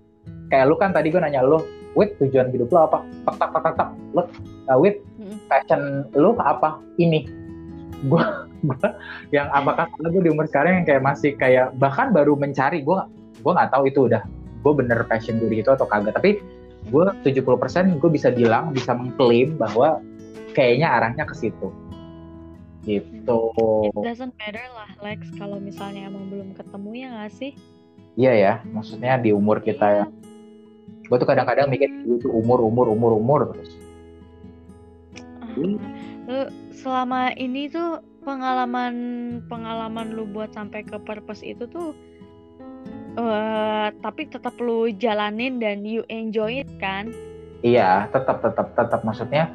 Kayak 0.48 0.66
lu 0.72 0.74
kan 0.80 0.90
tadi 0.96 1.12
gue 1.12 1.20
nanya 1.20 1.44
lu 1.44 1.62
wit 1.94 2.16
tujuan 2.18 2.48
hidup 2.50 2.72
lu 2.72 2.80
apa? 2.80 3.04
Tak 3.28 3.36
tak 3.36 3.48
tak 3.52 3.62
tak, 3.62 3.74
tak. 3.76 3.88
lu 4.16 4.22
uh, 4.66 4.78
wit 4.80 5.04
passion 5.46 6.08
lu 6.16 6.32
apa 6.40 6.80
ini? 6.96 7.28
Gue 8.08 8.24
gue 8.66 8.88
yang 9.36 9.52
apakah 9.52 9.86
salah 9.92 10.08
gue 10.08 10.22
di 10.24 10.30
umur 10.32 10.48
sekarang 10.48 10.82
yang 10.82 10.86
kayak 10.88 11.02
masih 11.04 11.36
kayak 11.36 11.76
bahkan 11.76 12.10
baru 12.10 12.34
mencari 12.34 12.80
gue 12.80 12.98
gue 13.40 13.52
nggak 13.52 13.72
tahu 13.72 13.88
itu 13.88 14.08
udah 14.08 14.24
gue 14.60 14.72
bener 14.76 15.00
passion 15.08 15.40
gue 15.40 15.48
di 15.52 15.60
itu 15.60 15.70
atau 15.70 15.84
kagak. 15.84 16.16
Tapi 16.16 16.40
gue 16.88 17.04
70% 17.28 18.00
gue 18.00 18.10
bisa 18.10 18.32
bilang 18.32 18.72
bisa 18.72 18.96
mengklaim 18.96 19.60
bahwa 19.60 20.00
kayaknya 20.52 20.88
arahnya 20.90 21.24
ke 21.26 21.34
situ. 21.34 21.68
Gitu. 22.80 23.40
It 23.92 23.96
doesn't 24.00 24.32
matter 24.40 24.64
lah 24.72 24.88
Lex 25.04 25.28
kalau 25.36 25.60
misalnya 25.60 26.08
emang 26.08 26.32
belum 26.32 26.56
ketemu 26.56 26.90
ya 26.96 27.08
nggak 27.12 27.32
sih? 27.36 27.52
Iya 28.16 28.32
ya 28.34 28.54
maksudnya 28.72 29.20
di 29.20 29.36
umur 29.36 29.60
kita 29.60 29.86
ya. 30.02 30.06
Gue 31.04 31.16
tuh 31.20 31.28
kadang-kadang 31.28 31.68
mikir 31.68 31.90
itu 32.08 32.28
umur 32.32 32.64
umur 32.64 32.88
umur 32.88 33.12
umur. 33.20 33.40
Terus 33.52 33.72
uh, 36.30 36.48
selama 36.72 37.36
ini 37.36 37.68
tuh 37.68 38.00
pengalaman 38.24 38.94
pengalaman 39.48 40.16
lu 40.16 40.24
buat 40.28 40.52
sampai 40.56 40.84
ke 40.84 40.96
purpose 41.00 41.44
itu 41.44 41.64
tuh 41.68 41.96
uh, 43.16 43.88
tapi 44.00 44.28
tetap 44.28 44.56
lu 44.60 44.88
jalanin 44.96 45.60
dan 45.60 45.84
you 45.84 46.00
enjoy 46.08 46.64
it 46.64 46.70
kan? 46.80 47.12
Iya 47.60 48.08
tetap 48.08 48.40
tetap 48.40 48.72
tetap. 48.72 49.04
Maksudnya 49.04 49.52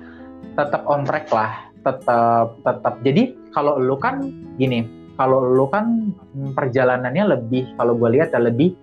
tetap 0.55 0.81
on 0.87 1.03
track 1.03 1.27
lah 1.31 1.69
tetap 1.85 2.57
tetap 2.65 2.93
jadi 3.05 3.35
kalau 3.53 3.77
lu 3.77 3.95
kan 3.99 4.23
gini 4.57 4.87
kalau 5.15 5.43
lu 5.43 5.69
kan 5.69 6.11
perjalanannya 6.57 7.37
lebih 7.37 7.69
kalau 7.77 7.95
gue 7.95 8.19
lihat 8.19 8.33
ya 8.33 8.41
lebih 8.41 8.73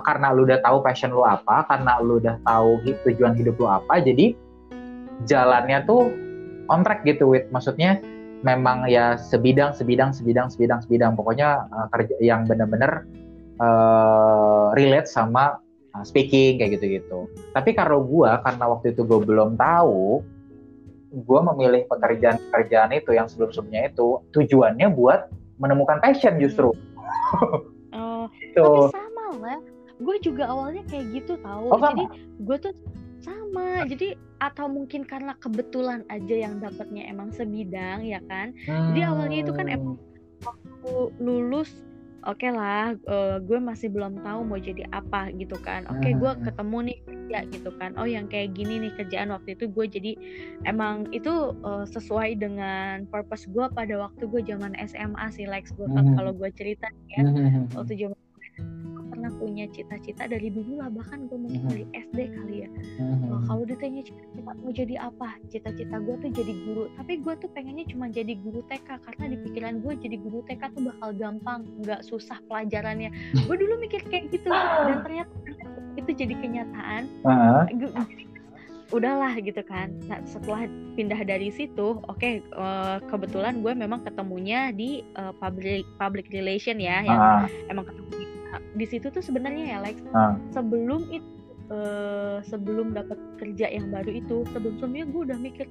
karena 0.00 0.30
lu 0.30 0.46
udah 0.46 0.62
tahu 0.62 0.80
passion 0.80 1.10
lu 1.10 1.26
apa 1.26 1.66
karena 1.66 1.98
lu 2.00 2.22
udah 2.22 2.38
tahu 2.46 2.80
tujuan 3.08 3.34
hidup 3.34 3.58
lu 3.58 3.66
apa 3.66 4.00
jadi 4.00 4.36
jalannya 5.26 5.82
tuh 5.86 6.10
on 6.70 6.86
track 6.86 7.02
gitu 7.04 7.28
with 7.30 7.46
maksudnya 7.50 8.00
memang 8.44 8.84
ya 8.86 9.16
sebidang 9.16 9.72
sebidang 9.72 10.12
sebidang 10.12 10.52
sebidang 10.52 10.84
sebidang. 10.84 11.12
Pokoknya 11.16 11.64
uh, 11.72 11.88
kerja 11.90 12.14
yang 12.20 12.44
benar-benar 12.44 13.08
uh, 13.58 14.76
relate 14.76 15.08
sama 15.08 15.58
uh, 15.96 16.04
speaking 16.04 16.60
kayak 16.60 16.78
gitu-gitu. 16.78 17.26
Tapi 17.56 17.72
kalau 17.72 18.04
gue 18.04 18.28
karena 18.44 18.64
waktu 18.68 18.92
itu 18.92 19.02
gue 19.02 19.20
belum 19.24 19.56
tahu 19.56 20.20
gue 21.14 21.40
memilih 21.54 21.86
pekerjaan-pekerjaan 21.86 22.90
itu 22.90 23.14
yang 23.14 23.30
sebelum-sebelumnya 23.30 23.94
itu 23.94 24.18
tujuannya 24.34 24.90
buat 24.90 25.30
menemukan 25.62 26.02
passion 26.02 26.42
justru. 26.42 26.74
Oh, 27.94 28.26
gitu. 28.42 28.90
tapi 28.90 28.90
sama 28.90 29.26
lah. 29.38 29.58
Gue 30.02 30.18
juga 30.18 30.50
awalnya 30.50 30.82
kayak 30.90 31.14
gitu 31.14 31.38
tahu. 31.38 31.70
Oh, 31.70 31.78
Jadi 31.78 32.04
gue 32.42 32.56
tuh 32.58 32.74
sama. 33.22 33.86
Jadi 33.86 34.18
atau 34.42 34.66
mungkin 34.66 35.06
karena 35.06 35.38
kebetulan 35.38 36.02
aja 36.10 36.34
yang 36.34 36.58
dapatnya 36.58 37.06
emang 37.06 37.30
sebidang 37.30 38.02
ya 38.02 38.18
kan. 38.26 38.50
Hmm. 38.66 38.90
Jadi 38.90 39.00
awalnya 39.06 39.38
itu 39.46 39.52
kan 39.54 39.70
emang 39.70 39.94
waktu 40.42 40.92
lulus 41.22 41.70
oke 42.24 42.40
okay 42.40 42.50
lah 42.50 42.96
uh, 43.08 43.36
gue 43.40 43.58
masih 43.60 43.92
belum 43.92 44.20
tahu 44.24 44.40
mau 44.44 44.58
jadi 44.60 44.88
apa 44.92 45.32
gitu 45.36 45.56
kan 45.60 45.84
oke 45.88 46.00
okay, 46.00 46.12
gue 46.16 46.30
hmm. 46.30 46.42
ketemu 46.44 46.78
nih 46.90 46.98
kerja 47.04 47.38
gitu 47.50 47.70
kan 47.80 47.90
oh 47.96 48.06
yang 48.08 48.26
kayak 48.28 48.52
gini 48.52 48.80
nih 48.80 48.92
kerjaan 48.96 49.32
waktu 49.32 49.56
itu 49.56 49.64
gue 49.68 49.86
jadi 49.88 50.12
emang 50.68 51.08
itu 51.10 51.56
uh, 51.64 51.84
sesuai 51.88 52.36
dengan 52.40 53.08
purpose 53.08 53.48
gue 53.48 53.66
pada 53.72 53.94
waktu 53.96 54.28
gue 54.28 54.42
zaman 54.44 54.76
SMA 54.84 55.26
sih 55.32 55.48
Lex 55.48 55.72
gue 55.76 55.88
hmm. 55.88 56.16
kalau 56.16 56.32
gue 56.36 56.50
cerita 56.52 56.88
ya 57.12 57.24
hmm. 57.24 57.72
waktu 57.76 57.96
zaman 57.96 58.13
pernah 59.24 59.40
punya 59.40 59.64
cita-cita 59.72 60.28
dari 60.28 60.52
dulu 60.52 60.84
lah 60.84 60.92
bahkan 60.92 61.24
gue 61.32 61.38
mungkin 61.40 61.64
dari 61.64 61.88
SD 61.96 62.36
kali 62.36 62.68
ya. 62.68 62.70
Uh, 63.00 63.40
kalau 63.48 63.64
ditanya 63.64 64.04
cita-cita 64.04 64.52
mau 64.52 64.68
jadi 64.68 64.94
apa? 65.00 65.28
Cita-cita 65.48 65.96
gue 65.96 66.14
tuh 66.20 66.28
jadi 66.44 66.52
guru. 66.68 66.92
Tapi 67.00 67.24
gue 67.24 67.34
tuh 67.40 67.48
pengennya 67.56 67.88
cuma 67.88 68.12
jadi 68.12 68.36
guru 68.36 68.60
TK 68.68 69.00
karena 69.00 69.24
di 69.32 69.36
pikiran 69.48 69.80
gue 69.80 69.92
jadi 69.96 70.16
guru 70.20 70.44
TK 70.44 70.76
tuh 70.76 70.82
bakal 70.92 71.10
gampang 71.16 71.64
nggak 71.80 72.04
susah 72.04 72.36
pelajarannya. 72.52 73.08
Gue 73.48 73.56
dulu 73.56 73.80
mikir 73.80 74.04
kayak 74.12 74.28
gitu 74.28 74.52
dan 74.52 75.00
ternyata 75.00 75.32
itu 75.96 76.10
jadi 76.12 76.34
kenyataan. 76.36 77.08
Uh 77.24 77.64
udahlah 78.92 79.34
gitu 79.42 79.58
kan. 79.66 79.90
Nah, 80.06 80.22
setelah 80.22 80.70
pindah 80.94 81.18
dari 81.26 81.50
situ 81.50 81.98
oke 82.04 82.14
okay, 82.14 82.38
uh, 82.54 83.00
eh, 83.02 83.10
kebetulan 83.10 83.58
gue 83.58 83.74
memang 83.74 84.06
ketemunya 84.06 84.70
di 84.70 85.02
uh, 85.18 85.34
public 85.42 85.82
public 85.98 86.30
relation 86.30 86.78
ya 86.78 87.02
yang 87.02 87.18
uh. 87.18 87.48
emang 87.66 87.88
ketemu 87.90 88.34
di 88.74 88.86
situ 88.86 89.10
tuh 89.10 89.22
sebenarnya 89.22 89.76
ya 89.76 89.78
Lex 89.82 89.96
uh. 90.12 90.36
sebelum 90.52 91.06
itu 91.10 91.34
uh, 91.72 92.38
sebelum 92.44 92.92
dapat 92.92 93.16
kerja 93.40 93.70
yang 93.70 93.88
baru 93.92 94.20
itu 94.20 94.44
sebelum 94.52 94.80
sebelumnya 94.80 95.04
gue 95.08 95.22
udah 95.32 95.38
mikir 95.38 95.66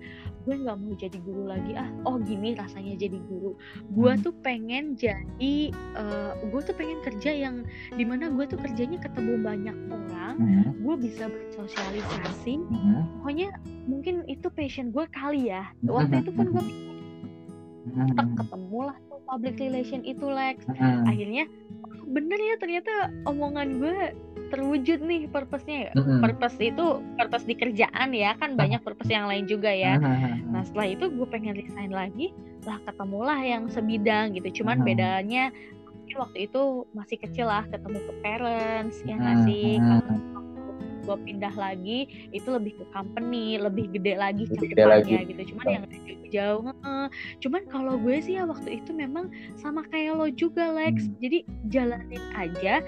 gue 0.46 0.56
nggak 0.56 0.78
mau 0.80 0.94
jadi 0.98 1.18
guru 1.22 1.44
lagi 1.50 1.72
ah 1.78 1.90
oh 2.08 2.18
gini 2.22 2.58
rasanya 2.58 2.96
jadi 2.98 3.18
guru 3.30 3.54
gue 3.94 4.12
hmm. 4.14 4.22
tuh 4.24 4.34
pengen 4.42 4.98
jadi 4.98 5.54
uh, 5.98 6.34
gue 6.50 6.62
tuh 6.64 6.76
pengen 6.78 7.00
kerja 7.06 7.32
yang 7.34 7.56
di 7.94 8.04
mana 8.06 8.30
gue 8.34 8.46
tuh 8.48 8.60
kerjanya 8.62 8.98
ketemu 9.02 9.34
banyak 9.42 9.78
orang 9.90 10.36
hmm. 10.40 10.70
gue 10.82 10.96
bisa 10.98 11.30
bersosialisasi 11.30 12.58
hmm. 12.58 13.22
pokoknya 13.22 13.48
mungkin 13.86 14.24
itu 14.26 14.48
passion 14.54 14.90
gue 14.90 15.06
kali 15.14 15.52
ya 15.52 15.70
waktu 15.86 16.26
itu 16.26 16.32
pun 16.34 16.46
gue 16.52 16.66
hmm. 17.94 18.38
ketemu 18.40 18.80
lah 18.92 18.98
tuh 19.10 19.20
public 19.28 19.56
relation 19.60 20.02
itu 20.04 20.26
Lex 20.26 20.66
hmm. 20.68 21.06
akhirnya 21.08 21.46
bener 22.14 22.38
ya 22.38 22.56
ternyata 22.62 23.10
omongan 23.26 23.82
gue 23.82 23.98
terwujud 24.54 25.02
nih 25.02 25.26
purpose-nya 25.34 25.90
mm-hmm. 25.98 26.22
purpose 26.22 26.62
itu 26.62 27.02
purpose 27.18 27.46
di 27.50 27.58
kerjaan 27.58 28.14
ya 28.14 28.38
kan 28.38 28.54
banyak 28.54 28.86
purpose 28.86 29.10
yang 29.10 29.26
lain 29.26 29.50
juga 29.50 29.74
ya. 29.74 29.98
Nah 29.98 30.62
setelah 30.62 30.94
itu 30.94 31.10
gue 31.10 31.26
pengen 31.26 31.58
resign 31.58 31.90
lagi 31.90 32.30
lah 32.62 32.78
ketemulah 32.86 33.42
yang 33.42 33.66
sebidang 33.66 34.38
gitu. 34.38 34.62
Cuman 34.62 34.86
bedanya 34.86 35.50
waktu 36.14 36.46
itu 36.46 36.86
masih 36.94 37.18
kecil 37.18 37.50
lah 37.50 37.66
ketemu 37.74 37.98
ke 37.98 38.14
parents 38.22 39.02
ya 39.02 39.18
nggak 39.18 39.38
sih 39.50 39.82
gue 41.04 41.18
pindah 41.28 41.54
lagi 41.54 42.30
itu 42.32 42.48
lebih 42.48 42.80
ke 42.80 42.86
company 42.96 43.60
lebih 43.60 43.92
gede 43.92 44.16
lagi 44.16 44.44
cakupannya 44.48 45.20
gitu. 45.30 45.42
Cuman 45.54 45.66
yang 45.68 45.86
jauh 46.34 46.64
cuman 47.46 47.62
kalau 47.70 47.94
gue 48.02 48.18
sih 48.24 48.42
ya 48.42 48.50
waktu 48.50 48.82
itu 48.82 48.90
memang 48.90 49.30
sama 49.60 49.86
kayak 49.94 50.18
lo 50.18 50.28
juga 50.34 50.74
Lex. 50.74 51.06
Hmm. 51.06 51.16
jadi 51.22 51.40
jalanin 51.70 52.24
aja. 52.34 52.82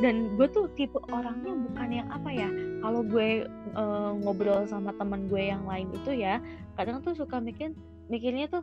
Dan 0.00 0.38
gue 0.38 0.46
tuh 0.48 0.70
tipe 0.78 0.96
orangnya 1.12 1.52
bukan 1.52 1.88
yang 1.90 2.08
apa 2.08 2.30
ya 2.32 2.48
kalau 2.80 3.00
gue 3.04 3.46
uh, 3.76 4.12
ngobrol 4.22 4.64
sama 4.66 4.94
teman 4.96 5.26
gue 5.28 5.52
yang 5.52 5.64
lain 5.68 5.88
itu 5.92 6.16
ya 6.16 6.38
kadang 6.76 7.04
tuh 7.04 7.12
suka 7.12 7.38
mikir 7.38 7.76
mikirnya 8.12 8.52
tuh 8.52 8.60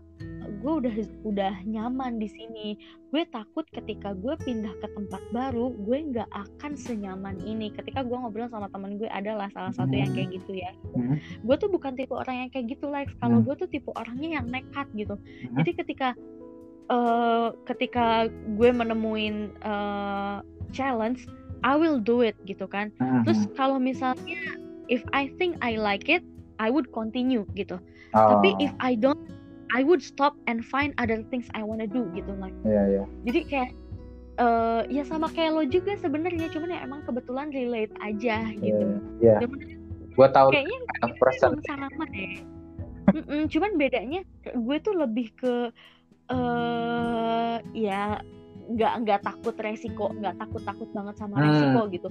gue 0.59 0.73
udah 0.85 0.95
udah 1.23 1.53
nyaman 1.65 2.19
di 2.21 2.27
sini 2.29 2.67
gue 3.09 3.23
takut 3.31 3.63
ketika 3.73 4.13
gue 4.13 4.35
pindah 4.43 4.75
ke 4.83 4.87
tempat 4.93 5.23
baru 5.33 5.71
gue 5.73 5.97
nggak 6.13 6.29
akan 6.29 6.75
senyaman 6.75 7.39
ini 7.41 7.71
ketika 7.73 8.03
gue 8.05 8.13
ngobrol 8.13 8.51
sama 8.51 8.67
temen 8.69 8.99
gue 8.99 9.09
adalah 9.09 9.47
salah 9.55 9.73
satu 9.73 9.89
yang 9.89 10.11
kayak 10.11 10.35
gitu 10.35 10.59
ya 10.59 10.71
hmm. 10.93 11.17
gue 11.17 11.55
tuh 11.57 11.71
bukan 11.71 11.95
tipe 11.95 12.13
orang 12.13 12.45
yang 12.45 12.49
kayak 12.51 12.75
gitu 12.75 12.85
Lex 12.91 13.09
kalau 13.17 13.41
hmm. 13.41 13.45
gue 13.49 13.55
tuh 13.65 13.69
tipe 13.71 13.89
orangnya 13.95 14.41
yang 14.41 14.45
nekat 14.51 14.87
gitu 14.93 15.15
hmm. 15.15 15.57
jadi 15.63 15.71
ketika 15.81 16.09
uh, 16.91 17.55
ketika 17.65 18.27
gue 18.29 18.69
menemuin 18.69 19.55
uh, 19.63 20.43
challenge 20.75 21.25
I 21.63 21.75
will 21.75 21.99
do 21.99 22.21
it 22.21 22.35
gitu 22.47 22.67
kan 22.67 22.91
terus 23.25 23.47
kalau 23.55 23.79
misalnya 23.79 24.59
if 24.91 25.01
I 25.15 25.31
think 25.39 25.59
I 25.63 25.79
like 25.79 26.07
it 26.11 26.23
I 26.59 26.67
would 26.67 26.91
continue 26.91 27.47
gitu 27.55 27.79
oh. 28.15 28.27
tapi 28.37 28.55
if 28.59 28.71
I 28.83 28.99
don't 28.99 29.38
I 29.75 29.85
would 29.85 30.01
stop 30.01 30.33
and 30.49 30.65
find 30.65 30.97
other 30.97 31.21
things 31.29 31.45
I 31.53 31.61
wanna 31.61 31.85
do 31.85 32.09
gitu 32.17 32.33
like. 32.37 32.55
Iya 32.65 32.73
yeah. 32.73 32.85
Yeah. 32.89 33.05
Jadi 33.29 33.39
kayak 33.47 33.69
uh, 34.41 34.81
ya 34.89 35.03
sama 35.05 35.29
kayak 35.33 35.51
lo 35.53 35.63
juga 35.67 35.93
sebenarnya 35.99 36.49
cuman 36.49 36.69
ya 36.73 36.79
emang 36.85 37.01
kebetulan 37.05 37.53
relate 37.53 37.93
aja 38.01 38.49
gitu. 38.57 38.85
Iya. 39.21 39.45
Yeah. 39.45 39.49
Gue 40.13 40.27
tahu 40.33 40.47
kayaknya 40.51 40.79
perasaan 41.21 41.61
sama 41.63 42.03
deh. 42.11 42.43
Mm 43.09 43.23
-mm, 43.25 43.41
cuman 43.49 43.71
bedanya 43.77 44.21
gue 44.53 44.77
tuh 44.85 44.93
lebih 44.93 45.33
ke 45.33 45.73
uh, 46.29 47.57
ya 47.73 48.21
nggak 48.69 48.93
nggak 49.05 49.19
takut 49.25 49.55
resiko 49.57 50.13
nggak 50.13 50.37
takut 50.37 50.61
takut 50.61 50.89
banget 50.93 51.15
sama 51.17 51.41
hmm. 51.41 51.45
resiko 51.49 51.81
gitu 51.89 52.09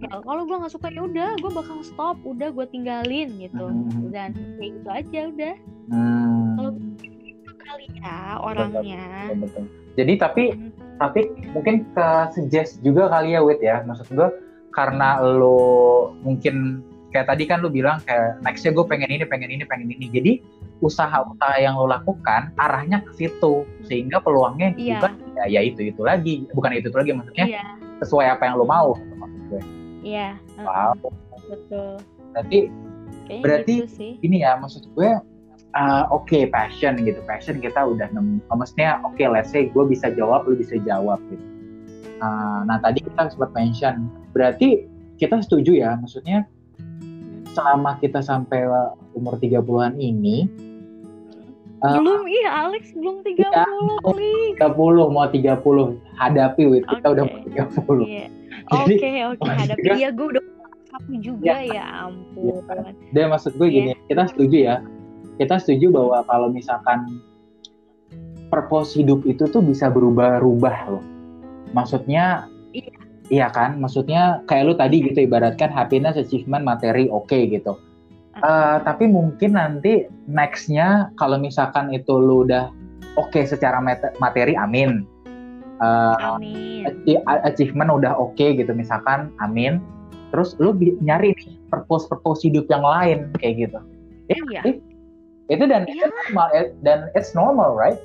ya 0.00 0.08
kalau 0.24 0.42
gue 0.48 0.56
nggak 0.58 0.72
suka 0.74 0.88
ya 0.90 1.06
udah 1.06 1.30
gue 1.38 1.50
bakal 1.54 1.78
stop 1.86 2.16
udah 2.26 2.50
gue 2.50 2.66
tinggalin 2.72 3.30
gitu 3.38 3.64
hmm. 3.68 4.10
dan 4.10 4.34
kayak 4.58 4.70
gitu 4.80 4.88
aja 4.90 5.20
udah 5.30 5.54
hmm. 5.92 6.29
Kalau 6.60 6.72
itu 7.24 7.52
kali 7.56 7.86
ya 7.96 8.18
orangnya 8.42 9.04
betul, 9.32 9.36
betul. 9.48 9.64
jadi 9.96 10.12
tapi 10.20 10.44
hmm. 10.52 10.70
tapi 11.00 11.20
mungkin 11.56 11.74
ke 11.96 12.06
suggest 12.36 12.84
juga 12.84 13.08
kali 13.08 13.32
ya 13.32 13.40
Wit 13.40 13.64
ya 13.64 13.80
maksud 13.88 14.12
gue 14.12 14.28
karena 14.70 15.18
lo 15.18 16.12
mungkin 16.22 16.84
kayak 17.10 17.26
tadi 17.26 17.42
kan 17.46 17.58
lo 17.58 17.68
bilang 17.70 17.98
kayak 18.06 18.38
nextnya 18.46 18.70
gue 18.70 18.84
pengen 18.86 19.10
ini 19.10 19.24
pengen 19.26 19.50
ini 19.50 19.64
pengen 19.66 19.90
ini 19.90 20.06
jadi 20.10 20.32
usaha-usaha 20.80 21.60
yang 21.60 21.76
lo 21.76 21.90
lakukan 21.90 22.54
arahnya 22.56 23.02
ke 23.04 23.12
situ 23.18 23.66
sehingga 23.84 24.22
peluangnya 24.22 24.72
yeah. 24.78 25.02
juga 25.02 25.08
ya, 25.42 25.44
ya 25.58 25.60
itu 25.66 25.90
itu 25.90 26.00
lagi 26.06 26.46
bukan 26.54 26.78
itu 26.78 26.88
itu 26.88 26.96
lagi 26.96 27.10
maksudnya 27.12 27.46
yeah. 27.50 27.74
sesuai 28.00 28.26
apa 28.38 28.42
yang 28.48 28.54
lo 28.56 28.64
mau 28.64 28.96
gitu, 28.96 29.14
maksud 29.18 29.42
gue 29.50 29.62
iya 30.06 30.38
yeah. 30.56 30.64
wow 30.64 30.94
betul 31.50 31.98
berarti 32.32 32.58
Kayaknya 33.26 33.42
berarti 33.42 33.74
gitu 33.86 34.04
ini 34.26 34.36
ya 34.42 34.52
maksud 34.58 34.82
gue 34.94 35.10
uh, 35.76 36.04
oke 36.10 36.26
okay, 36.26 36.46
passion 36.48 36.98
gitu 37.02 37.20
passion 37.26 37.58
kita 37.58 37.80
udah 37.80 38.10
nemu 38.10 38.42
maksudnya 38.50 38.98
oke 39.06 39.14
okay, 39.16 39.26
let's 39.30 39.50
say 39.50 39.68
gue 39.70 39.84
bisa 39.86 40.10
jawab 40.14 40.46
lo 40.46 40.54
bisa 40.56 40.78
jawab 40.82 41.18
gitu 41.30 41.44
uh, 42.22 42.66
nah 42.66 42.78
tadi 42.82 43.04
kita 43.04 43.30
sempat 43.30 43.50
mention 43.54 44.10
berarti 44.34 44.86
kita 45.20 45.42
setuju 45.44 45.76
ya 45.76 45.90
maksudnya 46.00 46.46
selama 47.50 47.98
kita 47.98 48.22
sampai 48.22 48.66
umur 49.14 49.36
30-an 49.38 49.98
ini 49.98 50.48
Uh, 51.80 51.96
belum 51.96 52.28
iya 52.28 52.68
Alex 52.68 52.92
belum 52.92 53.24
30 53.24 53.40
ya, 53.40 53.64
tiga 54.12 54.68
30 54.68 55.16
mau 55.16 55.24
30 55.24 55.96
hadapi 56.12 56.62
wit 56.68 56.84
okay. 56.84 57.00
kita 57.00 57.06
udah 57.08 57.24
mau 57.24 57.40
30 57.40 58.04
yeah. 58.04 58.28
Oke 58.76 58.84
oke 58.84 59.00
okay, 59.00 59.24
okay, 59.24 59.52
hadapi 59.64 59.88
iya 59.96 60.12
gue 60.12 60.26
udah 60.28 60.44
satu 60.90 61.12
juga 61.22 61.46
ya, 61.46 61.80
ya 61.80 61.84
ampun. 62.10 62.60
Ya. 62.68 62.92
Dan 63.14 63.24
maksud 63.30 63.54
gue 63.56 63.68
gini, 63.70 63.90
yeah. 63.94 64.06
kita 64.10 64.22
setuju 64.34 64.56
ya. 64.58 64.76
Kita 65.40 65.56
setuju 65.56 65.88
bahwa 65.88 66.20
kalau 66.28 66.52
misalkan 66.52 67.24
purpose 68.52 68.92
hidup 68.92 69.24
itu 69.24 69.48
tuh 69.48 69.64
bisa 69.64 69.88
berubah-ubah 69.88 70.76
loh. 70.92 71.04
Maksudnya 71.72 72.44
iya. 72.76 72.92
iya 73.32 73.46
kan? 73.48 73.80
Maksudnya 73.80 74.44
kayak 74.44 74.64
lu 74.68 74.74
tadi 74.76 75.00
gitu 75.00 75.24
ibaratkan 75.24 75.72
happiness, 75.72 76.20
achievement, 76.20 76.60
materi 76.60 77.08
oke 77.08 77.24
okay, 77.32 77.48
gitu 77.48 77.80
Uh, 78.40 78.78
tapi 78.86 79.04
mungkin 79.10 79.58
nanti 79.58 80.08
nextnya 80.30 81.12
kalau 81.20 81.36
misalkan 81.36 81.92
itu 81.92 82.14
lu 82.14 82.48
udah 82.48 82.72
oke 83.20 83.28
okay 83.34 83.44
secara 83.44 83.82
materi, 84.16 84.56
amin. 84.56 85.04
Uh, 85.82 86.38
amin. 86.38 86.88
Achievement 87.44 87.90
udah 87.90 88.16
oke 88.16 88.38
okay 88.38 88.56
gitu 88.56 88.72
misalkan, 88.72 89.28
amin. 89.44 89.82
Terus 90.32 90.56
lu 90.62 90.72
nyari 91.02 91.36
nih 91.36 91.58
purpose-purpose 91.68 92.46
hidup 92.46 92.64
yang 92.70 92.86
lain 92.86 93.28
kayak 93.42 93.68
gitu. 93.68 93.78
Iya. 94.30 94.60
Eh, 94.62 94.76
itu 95.50 95.64
dan 95.66 95.82
itu 95.90 96.06
normal 96.06 96.48
dan 96.86 97.10
it's 97.18 97.34
normal, 97.34 97.74
right? 97.74 97.98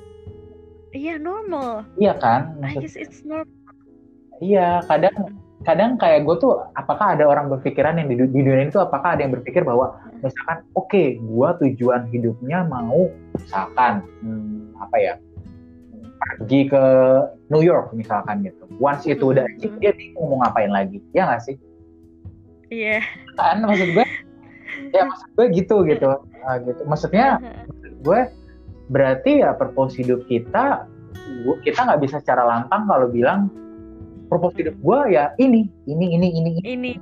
Iya 0.90 1.22
normal. 1.22 1.86
Iya 1.94 2.18
kan? 2.18 2.58
Maksud, 2.58 2.80
I 2.80 2.82
guess 2.82 2.96
it's 2.98 3.22
normal. 3.22 3.54
Iya, 4.42 4.84
kadang 4.90 5.38
kadang 5.64 5.96
kayak 5.98 6.28
gue 6.28 6.36
tuh 6.38 6.62
apakah 6.76 7.16
ada 7.16 7.24
orang 7.26 7.48
berpikiran 7.50 7.96
yang 7.98 8.06
di, 8.06 8.14
di 8.28 8.40
dunia 8.44 8.68
itu 8.68 8.78
apakah 8.78 9.16
ada 9.16 9.24
yang 9.26 9.34
berpikir 9.34 9.66
bahwa 9.66 9.98
misalkan 10.20 10.62
oke 10.78 10.86
okay, 10.86 11.18
gue 11.18 11.48
tujuan 11.64 12.06
hidupnya 12.12 12.62
mau 12.68 13.10
misalkan 13.34 14.04
hmm, 14.22 14.78
apa 14.78 14.96
ya 15.00 15.14
pergi 16.38 16.70
ke 16.70 16.84
New 17.50 17.66
York 17.66 17.90
misalkan 17.98 18.46
gitu 18.46 18.68
once 18.78 19.08
itu 19.10 19.32
udah 19.34 19.42
achieve 19.42 19.74
dia 19.82 19.90
bingung 19.96 20.30
mau 20.30 20.44
ngapain 20.46 20.70
lagi 20.70 21.02
ya 21.10 21.26
nggak 21.26 21.42
sih 21.42 21.56
iya 22.70 23.00
yeah. 23.00 23.02
kan 23.34 23.64
maksud 23.64 23.90
gue 23.90 24.06
ya 24.92 25.04
maksud 25.08 25.28
gue 25.34 25.46
gitu 25.56 25.76
gitu. 25.88 26.10
Uh, 26.44 26.56
gitu. 26.66 26.82
Maksudnya 26.86 27.40
gue 28.06 28.20
berarti 28.90 29.42
ya 29.42 29.54
purpose 29.54 29.98
hidup 29.98 30.22
kita 30.30 30.86
kita 31.66 31.80
nggak 31.82 32.00
bisa 32.06 32.22
secara 32.22 32.46
lantang 32.46 32.86
kalau 32.86 33.10
bilang 33.10 33.50
purpose 34.30 34.54
hidup 34.58 34.74
gue 34.78 35.00
ya 35.14 35.34
ini 35.38 35.70
ini 35.86 36.06
ini 36.14 36.28
ini 36.34 36.52
ini. 36.62 36.92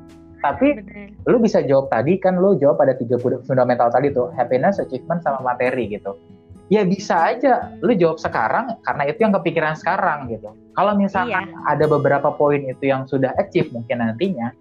Tapi 0.45 0.76
Bener. 0.76 1.09
lu 1.24 1.41
bisa 1.41 1.64
jawab 1.64 1.89
tadi 1.89 2.20
kan 2.20 2.37
lu 2.37 2.53
jawab 2.61 2.76
pada 2.76 2.93
tiga 2.93 3.16
fundamental 3.16 3.89
tadi 3.89 4.12
tuh 4.12 4.28
happiness 4.37 4.76
achievement 4.76 5.24
sama 5.24 5.41
materi 5.41 5.89
gitu. 5.89 6.20
Ya 6.68 6.85
bisa 6.85 7.16
aja. 7.32 7.72
Lu 7.80 7.97
jawab 7.97 8.20
sekarang 8.20 8.76
karena 8.85 9.03
itu 9.09 9.24
yang 9.24 9.32
kepikiran 9.32 9.72
sekarang 9.76 10.28
gitu. 10.28 10.53
Kalau 10.76 10.93
misalkan 11.01 11.49
iya. 11.49 11.64
ada 11.64 11.89
beberapa 11.89 12.28
poin 12.37 12.61
itu 12.61 12.85
yang 12.85 13.09
sudah 13.09 13.32
achieve 13.41 13.72
mungkin 13.72 14.05
nantinya 14.05 14.53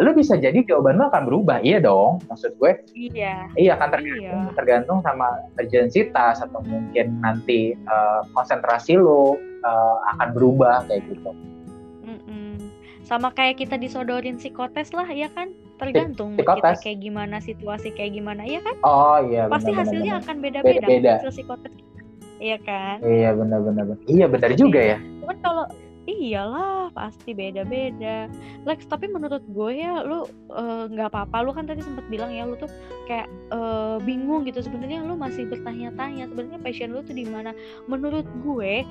lu 0.00 0.16
bisa 0.16 0.40
jadi 0.40 0.56
jawaban 0.64 0.96
lu 0.96 1.04
akan 1.12 1.28
berubah 1.28 1.60
iya 1.60 1.76
dong 1.76 2.22
maksud 2.30 2.56
gue. 2.56 2.72
Iya. 2.96 3.48
Iya 3.58 3.74
kan 3.76 3.92
tergantung 3.92 4.40
iya. 4.48 4.56
tergantung 4.56 4.98
sama 5.04 5.28
urgensitas 5.60 6.40
atau 6.40 6.64
mungkin 6.64 7.20
nanti 7.20 7.76
uh, 7.90 8.24
konsentrasi 8.32 8.96
lu 8.96 9.36
uh, 9.64 9.96
akan 10.16 10.32
berubah 10.32 10.88
kayak 10.88 11.04
gitu. 11.12 11.32
Sama 13.12 13.28
kayak 13.34 13.60
kita 13.60 13.76
disodorin 13.76 14.40
psikotes 14.40 14.94
lah 14.96 15.04
ya 15.10 15.28
kan? 15.36 15.52
Tergantung 15.76 16.38
psikotes. 16.38 16.80
kita 16.80 16.80
kayak 16.80 16.98
gimana 17.04 17.36
situasi 17.44 17.92
kayak 17.92 18.16
gimana 18.16 18.46
ya 18.48 18.62
kan? 18.64 18.72
Oh 18.86 19.20
iya 19.20 19.52
pasti 19.52 19.68
bener, 19.74 19.84
hasilnya 19.84 20.12
bener. 20.16 20.22
akan 20.24 20.36
beda-beda 20.40 20.86
beda. 20.88 21.12
hasil 21.20 21.32
psikotes. 21.34 21.72
Iya 22.40 22.56
kan? 22.64 23.04
Iya 23.04 23.36
benar-benar 23.36 23.84
iya 24.08 24.26
benar 24.30 24.50
juga 24.56 24.80
ya. 24.80 24.98
Cuman 25.20 25.36
kalau 25.44 25.64
iyalah 26.06 26.90
pasti 26.90 27.30
beda-beda. 27.32 28.26
Lex 28.66 28.86
tapi 28.90 29.06
menurut 29.06 29.42
gue 29.46 29.70
ya 29.78 30.02
lu 30.02 30.26
eh, 30.50 30.84
nggak 30.90 31.08
uh, 31.08 31.12
apa-apa. 31.12 31.36
Lu 31.46 31.50
kan 31.54 31.66
tadi 31.66 31.82
sempat 31.82 32.06
bilang 32.10 32.34
ya 32.34 32.46
lu 32.46 32.58
tuh 32.58 32.70
kayak 33.06 33.30
uh, 33.54 34.02
bingung 34.02 34.42
gitu. 34.46 34.62
Sebenarnya 34.62 35.02
lu 35.06 35.14
masih 35.14 35.46
bertanya-tanya 35.46 36.26
sebenarnya 36.30 36.60
passion 36.62 36.90
lu 36.94 37.02
tuh 37.06 37.14
di 37.14 37.26
mana? 37.26 37.54
Menurut 37.86 38.26
gue 38.42 38.82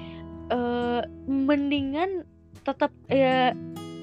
uh, 0.52 1.02
mendingan 1.28 2.24
tetap 2.62 2.94
uh, 3.12 3.52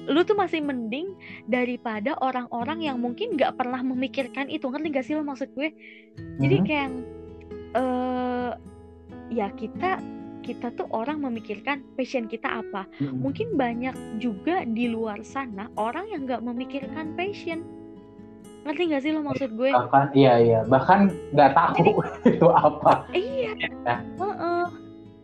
lu 0.09 0.25
tuh 0.25 0.33
masih 0.33 0.65
mending 0.65 1.13
daripada 1.45 2.17
orang-orang 2.17 2.81
yang 2.81 2.97
mungkin 2.97 3.37
nggak 3.37 3.57
pernah 3.57 3.81
memikirkan 3.85 4.49
itu. 4.49 4.65
Ngerti 4.65 4.87
gak 4.89 5.05
sih 5.05 5.13
lo 5.13 5.21
maksud 5.21 5.53
gue? 5.53 5.69
Jadi 6.41 6.57
hmm. 6.57 6.65
kayak 6.65 6.89
uh, 7.77 8.51
ya 9.29 9.53
kita 9.53 10.01
kita 10.49 10.73
tuh 10.73 10.89
orang 10.89 11.21
memikirkan 11.21 11.85
passion 11.93 12.25
kita 12.25 12.65
apa. 12.65 12.89
Hmm. 12.97 13.21
mungkin 13.21 13.53
banyak 13.53 13.93
juga 14.17 14.65
di 14.65 14.89
luar 14.89 15.21
sana 15.21 15.69
orang 15.77 16.09
yang 16.09 16.25
nggak 16.25 16.41
memikirkan 16.41 17.13
passion. 17.13 17.61
Ngerti 18.65 18.91
gak 18.91 19.01
sih 19.05 19.11
lo 19.15 19.23
maksud 19.23 19.55
gue? 19.55 19.71
Bahkan 19.71 20.11
iya 20.17 20.33
iya. 20.41 20.59
Bahkan 20.67 20.99
nggak 21.31 21.51
tahu 21.55 21.73
Jadi, 21.79 21.91
itu 22.35 22.47
apa. 22.49 22.93
Iya. 23.15 23.53
Ya. 23.85 23.95
uh 24.19 24.25
-uh 24.25 24.49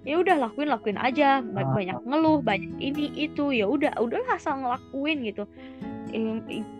ya 0.05 0.21
udah 0.21 0.35
lakuin 0.37 0.69
lakuin 0.69 0.99
aja. 1.01 1.41
Ah. 1.41 1.73
banyak 1.73 1.97
ngeluh 2.05 2.39
banyak 2.39 2.71
ini 2.77 3.11
itu. 3.17 3.51
Ya 3.51 3.65
udah 3.65 3.97
udah 3.97 4.21
asal 4.31 4.61
ngelakuin 4.61 5.25
gitu. 5.25 5.43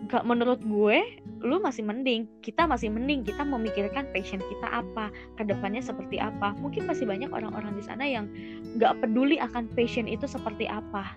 Gak 0.08 0.24
menurut 0.24 0.62
gue 0.62 1.02
lu 1.44 1.60
masih 1.60 1.84
mending 1.84 2.24
kita 2.40 2.64
masih 2.64 2.88
mending 2.88 3.20
kita 3.20 3.44
memikirkan 3.44 4.08
passion 4.12 4.40
kita 4.40 4.68
apa 4.70 5.12
ke 5.36 5.42
depannya 5.44 5.84
seperti 5.84 6.16
apa. 6.20 6.56
Mungkin 6.58 6.88
masih 6.88 7.04
banyak 7.04 7.28
orang-orang 7.28 7.76
di 7.76 7.84
sana 7.84 8.04
yang 8.08 8.30
nggak 8.76 9.04
peduli 9.04 9.36
akan 9.40 9.68
passion 9.76 10.08
itu 10.08 10.24
seperti 10.24 10.64
apa. 10.70 11.16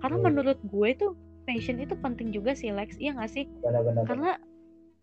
Karena 0.00 0.18
hmm. 0.18 0.26
menurut 0.30 0.58
gue 0.66 0.90
tuh 0.96 1.12
passion 1.48 1.80
itu 1.80 1.96
penting 1.98 2.32
juga 2.32 2.52
sih 2.52 2.68
Lex. 2.72 3.00
Iya 3.00 3.16
gak 3.16 3.32
sih? 3.32 3.48
Benar, 3.64 3.82
benar, 3.82 4.04
karena 4.04 4.30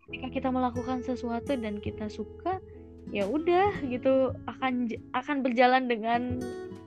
ketika 0.06 0.28
kita 0.30 0.48
melakukan 0.54 1.02
sesuatu 1.02 1.58
dan 1.58 1.82
kita 1.82 2.06
suka 2.06 2.62
ya 3.10 3.26
udah 3.26 3.82
gitu 3.86 4.34
akan 4.46 4.90
akan 5.14 5.36
berjalan 5.42 5.90
dengan 5.90 6.42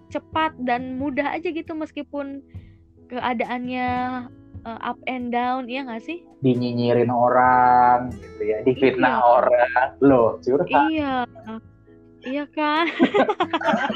cepat 0.10 0.56
dan 0.64 0.96
mudah 0.96 1.36
aja 1.36 1.52
gitu 1.52 1.72
meskipun 1.76 2.44
keadaannya 3.12 3.88
uh, 4.66 4.80
up 4.82 5.00
and 5.08 5.32
down 5.32 5.68
ya 5.70 5.86
nggak 5.86 6.04
sih? 6.04 6.24
Dinyinyirin 6.44 7.12
orang 7.12 8.12
gitu 8.16 8.42
ya 8.44 8.58
difitnah 8.64 9.20
iya. 9.20 9.26
orang. 9.26 9.88
Loh 10.04 10.28
curhat 10.44 10.90
iya. 10.92 11.16
Iya 12.20 12.44
kan 12.52 12.84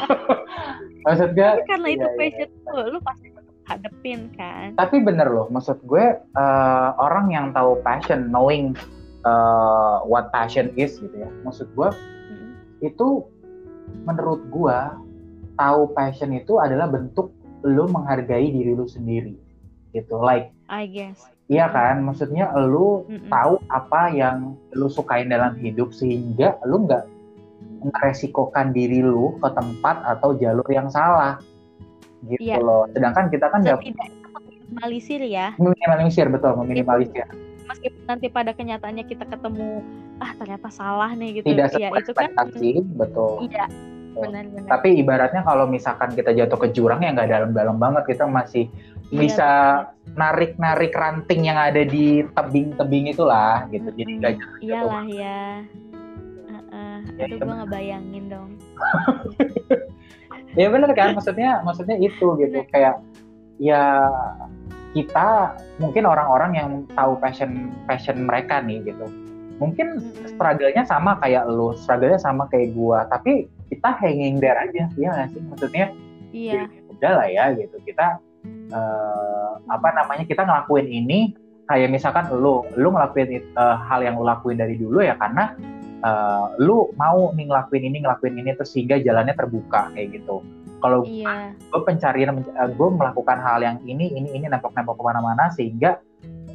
maksudnya 1.06 1.60
tapi 1.60 1.68
karena 1.68 1.88
iya, 1.92 1.96
itu 2.00 2.08
iya, 2.08 2.16
passion 2.16 2.50
iya. 2.56 2.72
lu 2.72 2.84
lu 2.96 3.00
pasti 3.04 3.28
hadepin 3.68 4.22
kan? 4.40 4.68
Tapi 4.80 4.96
bener 5.04 5.28
loh 5.28 5.52
maksud 5.52 5.84
gue 5.84 6.06
uh, 6.40 6.90
orang 7.00 7.36
yang 7.36 7.52
tahu 7.52 7.84
passion 7.84 8.32
knowing 8.32 8.80
uh, 9.28 10.04
what 10.08 10.32
passion 10.32 10.72
is 10.80 10.96
gitu 11.04 11.16
ya. 11.20 11.28
Maksud 11.44 11.68
gue 11.76 11.90
hmm. 11.92 12.52
itu 12.80 13.28
menurut 14.08 14.40
gue 14.48 14.80
tahu 15.60 15.92
passion 15.92 16.32
itu 16.32 16.64
adalah 16.64 16.88
bentuk 16.88 17.36
lu 17.64 17.88
menghargai 17.92 18.52
diri 18.52 18.72
lu 18.76 18.88
sendiri 18.88 19.43
gitu 19.94 20.20
like. 20.20 20.50
I 20.68 20.90
guess. 20.90 21.22
Iya 21.48 21.70
kan? 21.70 22.02
Maksudnya 22.04 22.50
lu 22.58 23.06
mm 23.08 23.28
-mm. 23.28 23.30
tahu 23.30 23.62
apa 23.70 24.10
yang 24.12 24.58
lu 24.74 24.90
sukain 24.90 25.30
dalam 25.30 25.54
hidup 25.62 25.94
sehingga 25.94 26.58
lu 26.66 26.90
nggak 26.90 27.06
meresikokan 27.84 28.74
diri 28.74 29.06
lu 29.06 29.38
ke 29.38 29.50
tempat 29.54 30.02
atau 30.04 30.34
jalur 30.36 30.66
yang 30.68 30.90
salah. 30.90 31.38
Gitu 32.26 32.42
yeah. 32.42 32.60
loh. 32.60 32.90
Sedangkan 32.92 33.30
kita 33.30 33.48
kan 33.54 33.62
nggak 33.62 33.80
minimalisir 34.74 35.22
ya. 35.22 35.54
Minimalisir 35.62 36.28
betul 36.34 36.58
meminimalisir. 36.58 37.30
Meskipun 37.70 38.04
nanti 38.10 38.28
pada 38.28 38.52
kenyataannya 38.52 39.06
kita 39.08 39.30
ketemu 39.30 39.86
ah 40.18 40.32
ternyata 40.36 40.68
salah 40.74 41.12
nih 41.14 41.40
gitu. 41.40 41.54
Tidak 41.54 41.70
ya 41.78 41.90
itu 41.94 42.12
kan 42.16 42.32
betul. 42.98 43.46
Iya 43.46 43.66
benar-benar 44.14 44.70
tapi 44.70 44.90
ibaratnya 45.02 45.42
kalau 45.42 45.66
misalkan 45.66 46.14
kita 46.14 46.32
jatuh 46.34 46.60
ke 46.62 46.68
jurang 46.72 47.02
ya 47.02 47.12
nggak 47.14 47.30
dalam-dalam 47.30 47.78
banget 47.82 48.04
kita 48.14 48.30
masih 48.30 48.70
iya, 49.10 49.18
bisa 49.18 49.50
narik-narik 50.14 50.94
ranting 50.94 51.50
yang 51.50 51.58
ada 51.58 51.82
di 51.82 52.22
tebing-tebing 52.38 53.10
itulah 53.10 53.66
gitu. 53.74 53.90
Hmm, 53.90 53.98
jadi 53.98 54.12
nggak 54.22 54.34
iyalah 54.62 55.06
ya 55.10 55.42
uh, 56.74 57.00
ya, 57.18 57.26
itu 57.30 57.42
gue 57.42 57.56
ngebayangin 57.66 58.24
dong. 58.30 58.50
Ya 60.54 60.70
benar 60.70 60.94
kan? 60.94 61.18
Maksudnya 61.18 61.66
maksudnya 61.66 61.98
itu 61.98 62.38
gitu. 62.38 62.62
Bener. 62.62 62.70
kayak 62.70 62.96
ya 63.58 64.06
kita 64.94 65.58
mungkin 65.82 66.06
orang-orang 66.06 66.52
yang 66.54 66.70
tahu 66.94 67.18
passion 67.18 67.74
passion 67.90 68.30
mereka 68.30 68.62
nih 68.62 68.86
gitu. 68.86 69.10
Mungkin 69.58 70.02
struggle-nya 70.30 70.86
sama 70.86 71.18
kayak 71.18 71.50
lu 71.50 71.74
struggle-nya 71.74 72.22
sama 72.22 72.46
kayak 72.54 72.74
gua. 72.78 73.10
Tapi 73.10 73.50
kita 73.74 73.90
hanging 73.98 74.38
there 74.38 74.58
aja 74.58 74.86
ya 74.94 75.10
nggak 75.10 75.30
sih? 75.34 75.42
Maksudnya 75.50 75.86
iya. 76.30 76.70
ya, 76.70 76.82
udah 76.94 77.12
lah 77.18 77.28
ya 77.28 77.44
gitu. 77.58 77.76
Kita 77.82 78.22
uh, 78.70 79.54
apa 79.66 79.90
namanya 79.98 80.24
kita 80.30 80.46
ngelakuin 80.46 80.88
ini 80.88 81.34
kayak 81.66 81.90
misalkan 81.90 82.30
lu 82.30 82.62
lu 82.78 82.94
ngelakuin 82.94 83.42
uh, 83.58 83.78
hal 83.90 84.06
yang 84.06 84.20
lu 84.20 84.26
lakuin 84.28 84.60
dari 84.60 84.78
dulu 84.78 85.02
ya 85.02 85.18
karena 85.18 85.56
uh, 86.04 86.54
lu 86.62 86.92
mau 87.00 87.32
nih 87.34 87.50
ngelakuin 87.50 87.84
ini 87.90 87.98
ngelakuin 88.04 88.36
ini 88.38 88.54
terus 88.54 88.76
sehingga 88.76 89.02
jalannya 89.02 89.34
terbuka 89.34 89.90
kayak 89.96 90.22
gitu. 90.22 90.46
Kalau 90.84 91.08
iya. 91.08 91.56
gue 91.56 91.82
pencarian 91.88 92.44
gue 92.76 92.90
melakukan 92.92 93.40
hal 93.40 93.64
yang 93.64 93.80
ini 93.88 94.12
ini 94.12 94.36
ini 94.36 94.46
nempok-nempok 94.52 95.00
ke 95.00 95.04
mana-mana 95.04 95.48
sehingga 95.56 96.04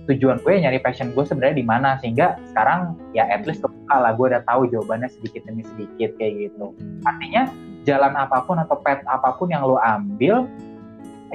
tujuan 0.09 0.41
gue 0.41 0.53
nyari 0.65 0.81
passion 0.81 1.13
gue 1.13 1.21
sebenarnya 1.21 1.57
di 1.61 1.67
mana 1.69 2.01
sehingga 2.01 2.41
sekarang 2.53 2.97
ya 3.13 3.29
at 3.29 3.45
least 3.45 3.61
kebuka 3.61 3.97
lah 4.01 4.17
gue 4.17 4.27
udah 4.33 4.43
tahu 4.49 4.65
jawabannya 4.73 5.09
sedikit 5.13 5.45
demi 5.45 5.63
sedikit 5.77 6.17
kayak 6.17 6.49
gitu. 6.49 6.73
Artinya 7.05 7.53
jalan 7.85 8.17
apa 8.17 8.41
pun 8.49 8.57
atau 8.57 8.81
path 8.81 9.05
apa 9.05 9.37
pun 9.37 9.53
yang 9.53 9.69
lo 9.69 9.77
ambil 9.85 10.49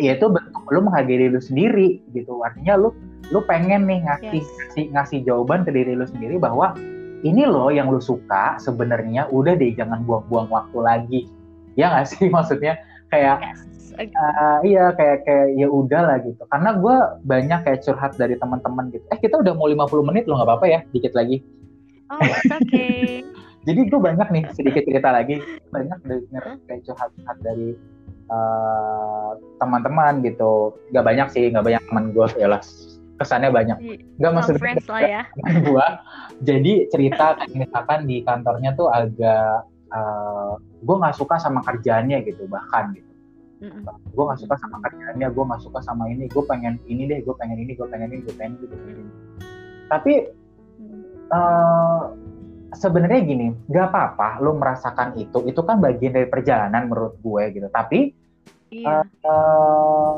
yaitu 0.02 0.26
bentuk 0.26 0.66
lo 0.74 0.90
menghargai 0.90 1.22
diri 1.22 1.30
lo 1.30 1.42
sendiri 1.42 2.02
gitu. 2.18 2.42
Artinya 2.42 2.74
lo 2.74 2.98
lo 3.30 3.46
pengen 3.46 3.86
nih 3.86 4.10
ngasih 4.10 4.42
yes. 4.42 4.50
ngasih 4.58 4.86
ngasih 4.98 5.20
jawaban 5.22 5.62
ke 5.62 5.72
diri 5.72 5.94
lo 5.94 6.10
sendiri 6.10 6.42
bahwa 6.42 6.74
ini 7.22 7.46
lo 7.46 7.70
yang 7.70 7.94
lo 7.94 8.02
suka 8.02 8.58
sebenarnya 8.58 9.30
udah 9.30 9.54
deh 9.54 9.70
jangan 9.78 10.02
buang-buang 10.02 10.50
waktu 10.50 10.78
lagi. 10.82 11.22
Ya 11.78 11.94
nggak 11.94 12.10
sih? 12.10 12.26
Maksudnya 12.34 12.82
kayak 13.14 13.38
yes 13.46 13.73
uh, 13.98 14.60
iya 14.66 14.94
kayak 14.98 15.26
kayak 15.26 15.48
ya 15.58 15.68
udah 15.70 16.02
lah 16.04 16.18
gitu. 16.22 16.42
Karena 16.50 16.70
gue 16.78 16.96
banyak 17.26 17.60
kayak 17.66 17.80
curhat 17.86 18.14
dari 18.18 18.36
teman-teman 18.38 18.90
gitu. 18.94 19.06
Eh 19.14 19.20
kita 19.20 19.40
udah 19.40 19.54
mau 19.56 19.70
50 19.70 20.10
menit 20.10 20.24
loh 20.26 20.42
nggak 20.42 20.50
apa-apa 20.50 20.66
ya 20.68 20.80
dikit 20.92 21.14
lagi. 21.14 21.42
Oh 22.12 22.20
oke 22.20 22.36
okay. 22.50 23.24
jadi 23.68 23.80
gue 23.88 24.00
banyak 24.00 24.28
nih 24.34 24.44
sedikit 24.52 24.84
cerita 24.84 25.10
lagi. 25.14 25.40
Banyak 25.70 26.00
denger 26.06 26.44
kayak 26.68 26.82
curhat-curhat 26.86 27.38
dari 27.46 27.78
uh, 28.30 29.38
teman-teman 29.62 30.26
gitu. 30.26 30.74
Nggak 30.92 31.06
banyak 31.06 31.28
sih 31.32 31.44
nggak 31.54 31.66
banyak 31.66 31.84
teman 31.88 32.06
gue 32.12 32.28
ya 32.38 32.48
lah 32.50 32.62
kesannya 33.22 33.50
banyak. 33.54 33.78
Nggak 34.18 34.32
maksudnya 34.34 34.74
lah 34.90 35.02
ya. 35.06 35.22
gue 35.70 35.88
jadi 36.42 36.74
cerita 36.90 37.40
misalkan 37.54 38.10
di 38.10 38.26
kantornya 38.26 38.74
tuh 38.74 38.90
agak 38.90 39.70
uh, 39.94 40.58
gue 40.60 40.96
nggak 40.98 41.16
suka 41.16 41.38
sama 41.40 41.62
kerjaannya 41.64 42.26
gitu 42.26 42.50
bahkan 42.50 42.92
gitu 42.98 43.13
mm 43.64 44.12
gue 44.14 44.24
gak 44.30 44.40
suka 44.46 44.56
sama 44.60 44.78
kerjaannya 44.84 45.28
gue 45.32 45.44
gak 45.50 45.62
suka 45.64 45.80
sama 45.82 46.04
ini 46.12 46.30
gue 46.30 46.44
pengen 46.46 46.78
ini 46.86 47.10
deh 47.10 47.26
gue 47.26 47.34
pengen 47.40 47.58
ini 47.58 47.74
gue 47.74 47.88
pengen 47.88 48.14
ini 48.14 48.22
gue 48.22 48.36
pengen 48.36 48.54
ini 48.60 48.66
gue 48.68 48.78
pengen 48.78 48.98
ini. 49.00 49.14
Tapi 49.90 50.14
uh, 51.34 52.02
sebenarnya 52.76 53.22
gini 53.26 53.48
gak 53.72 53.90
apa-apa 53.90 54.44
lo 54.44 54.54
merasakan 54.60 55.18
itu 55.18 55.42
itu 55.50 55.62
kan 55.64 55.80
bagian 55.80 56.14
dari 56.14 56.28
perjalanan 56.30 56.92
menurut 56.92 57.18
gue 57.24 57.44
gitu. 57.58 57.68
Tapi 57.74 58.00
iya. 58.70 59.02
uh, 59.26 60.14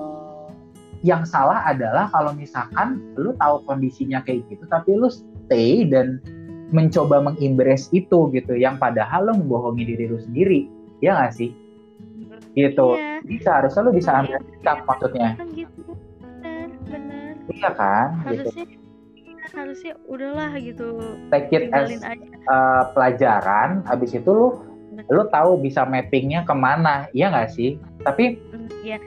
yang 1.05 1.23
salah 1.23 1.63
adalah 1.69 2.09
kalau 2.09 2.33
misalkan 2.33 2.99
lo 3.15 3.37
tahu 3.37 3.61
kondisinya 3.69 4.25
kayak 4.25 4.41
gitu 4.49 4.65
tapi 4.65 4.97
lo 4.97 5.07
stay 5.13 5.85
dan 5.85 6.17
mencoba 6.73 7.21
mengimbres 7.21 7.93
itu 7.93 8.33
gitu 8.33 8.57
yang 8.57 8.81
padahal 8.81 9.29
lo 9.29 9.33
membohongi 9.37 9.85
diri 9.85 10.09
lo 10.09 10.19
sendiri. 10.19 10.67
Ya 10.99 11.15
gak 11.15 11.37
sih 11.37 11.53
gitu. 12.55 12.87
Iya. 12.95 13.19
bisa 13.27 13.49
harusnya 13.61 13.81
lu 13.83 13.91
bisa 13.91 14.11
ambil 14.15 14.39
iya. 14.39 14.47
sikap 14.47 14.77
maksudnya. 14.87 15.29
Kan 15.35 15.47
gitu. 15.51 15.81
Benar 16.23 16.69
benar. 16.87 17.33
Iya 17.51 17.69
kan? 17.75 18.07
Harusnya 18.23 18.65
gitu. 18.65 18.83
harusnya 19.55 19.93
udahlah 20.07 20.51
gitu. 20.59 20.89
Take 21.29 21.51
it 21.53 21.63
as 21.75 21.91
uh, 22.47 22.83
pelajaran 22.95 23.83
habis 23.85 24.15
itu 24.15 24.31
lu 24.31 24.55
benar. 24.95 25.05
lu 25.11 25.23
tahu 25.29 25.51
bisa 25.59 25.83
mappingnya 25.83 26.47
ke 26.47 26.55
mana. 26.55 27.11
Iya 27.11 27.29
nggak 27.35 27.51
sih? 27.51 27.75
Tapi 28.07 28.39
iya. 28.81 28.97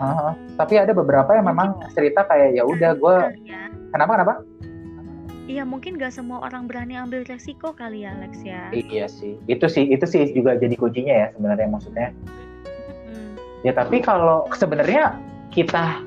Uh, 0.00 0.32
tapi 0.56 0.80
ada 0.80 0.96
beberapa 0.96 1.28
yang 1.36 1.44
memang 1.52 1.76
cerita 1.92 2.24
kayak 2.24 2.56
ya 2.56 2.64
udah 2.64 2.96
gue 2.96 3.16
ya. 3.44 3.68
kenapa 3.92 4.16
kenapa? 4.16 4.34
Iya 5.50 5.66
mungkin 5.66 5.98
gak 5.98 6.14
semua 6.14 6.46
orang 6.46 6.70
berani 6.70 6.94
ambil 6.94 7.26
resiko 7.26 7.74
kali 7.74 8.06
ya 8.06 8.14
Alex 8.14 8.38
ya. 8.46 8.70
Iya 8.70 9.10
sih, 9.10 9.34
itu 9.50 9.66
sih 9.66 9.82
itu 9.90 10.06
sih 10.06 10.30
juga 10.30 10.54
jadi 10.54 10.78
kuncinya 10.78 11.10
ya 11.10 11.26
sebenarnya 11.34 11.68
maksudnya 11.68 12.08
ya 13.66 13.72
tapi 13.76 14.00
kalau 14.00 14.48
sebenarnya 14.56 15.18
kita 15.50 16.00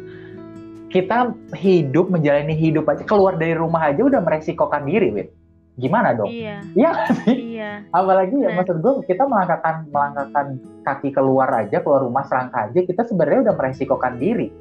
kita 0.94 1.34
hidup 1.58 2.14
menjalani 2.14 2.54
hidup 2.54 2.86
aja 2.86 3.02
keluar 3.02 3.34
dari 3.34 3.58
rumah 3.58 3.90
aja 3.90 4.06
udah 4.06 4.22
meresikokan 4.22 4.86
diri 4.86 5.10
wit. 5.10 5.30
Gimana 5.74 6.14
dong? 6.14 6.30
Iya. 6.30 6.62
Iya 6.78 6.92
sih? 7.26 7.58
Iya. 7.58 7.90
apalagi 7.90 8.38
ya 8.38 8.54
maksud 8.54 8.78
gue 8.86 9.02
kita 9.10 9.26
melangkahkan 9.26 9.90
melangkahkan 9.90 10.62
kaki 10.86 11.10
keluar 11.10 11.50
aja 11.50 11.82
keluar 11.82 12.06
rumah 12.06 12.22
selangkah 12.30 12.70
aja 12.70 12.86
kita 12.86 13.02
sebenarnya 13.10 13.50
udah 13.50 13.56
meresikokan 13.58 14.22
diri. 14.22 14.54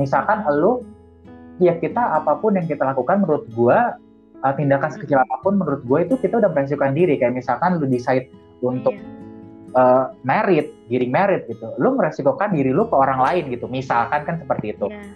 Misalkan 0.00 0.48
lo 0.48 0.80
ya 1.60 1.76
kita 1.76 2.00
apa 2.16 2.40
pun 2.40 2.56
yang 2.56 2.64
kita 2.64 2.88
lakukan 2.88 3.20
menurut 3.20 3.44
gue 3.52 3.78
uh, 4.40 4.54
tindakan 4.56 4.88
sekecil 4.96 5.20
apa 5.20 5.44
pun 5.44 5.60
menurut 5.60 5.84
gue 5.84 5.98
itu 6.08 6.14
kita 6.24 6.40
udah 6.40 6.48
meresikokan 6.56 6.96
diri. 6.96 7.20
Kayak 7.20 7.36
misalkan 7.36 7.76
lo 7.76 7.84
decide 7.84 8.32
untuk 8.64 8.96
iya 8.96 9.25
uh, 9.74 10.14
merit, 10.22 10.70
giring 10.86 11.10
merit 11.10 11.48
gitu, 11.50 11.72
lu 11.80 11.98
meresikokan 11.98 12.54
diri 12.54 12.70
lu 12.70 12.86
ke 12.86 12.94
orang 12.94 13.18
lain 13.18 13.50
gitu. 13.50 13.66
Misalkan 13.66 14.22
kan 14.22 14.36
seperti 14.38 14.76
itu. 14.76 14.86
Yeah. 14.92 15.10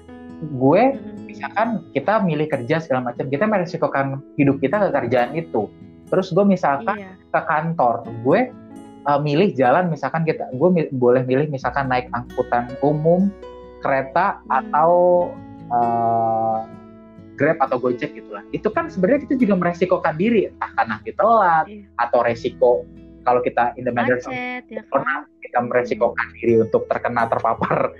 Gue 0.56 0.82
misalkan 1.28 1.84
kita 1.92 2.24
milih 2.24 2.48
kerja 2.48 2.80
segala 2.80 3.12
macam, 3.12 3.28
kita 3.28 3.44
meresikokan 3.44 4.24
hidup 4.40 4.56
kita 4.58 4.80
ke 4.80 4.88
kerjaan 4.88 5.36
itu. 5.36 5.68
Terus 6.08 6.32
gue 6.32 6.42
misalkan 6.42 6.96
yeah. 6.96 7.14
ke 7.30 7.40
kantor, 7.44 8.08
gue 8.24 8.50
uh, 9.04 9.20
milih 9.20 9.52
jalan 9.54 9.92
misalkan 9.92 10.24
kita, 10.24 10.48
gue 10.50 10.68
mi 10.72 10.88
boleh 10.96 11.22
milih 11.28 11.52
misalkan 11.52 11.86
naik 11.86 12.08
angkutan 12.16 12.72
umum, 12.80 13.28
kereta 13.84 14.40
hmm. 14.42 14.58
atau 14.64 14.92
uh, 15.70 16.64
Grab 17.40 17.56
atau 17.56 17.80
Gojek 17.80 18.12
gitulah. 18.12 18.44
Itu 18.52 18.68
kan 18.68 18.92
sebenarnya 18.92 19.24
kita 19.24 19.40
juga 19.40 19.56
meresikokan 19.56 20.12
diri, 20.20 20.52
entah 20.52 20.76
karena 20.76 21.00
kita 21.00 21.24
telat 21.24 21.66
yeah. 21.72 21.88
atau 21.96 22.20
resiko 22.20 22.84
kalau 23.24 23.40
kita 23.44 23.76
in 23.76 23.84
the 23.84 23.92
matter 23.92 24.16
Macet, 24.16 24.64
ya 24.70 24.82
kan? 24.88 25.28
kita 25.44 25.58
meresikokan 25.66 26.26
diri 26.38 26.62
untuk 26.62 26.86
terkena 26.86 27.26
terpapar 27.26 27.92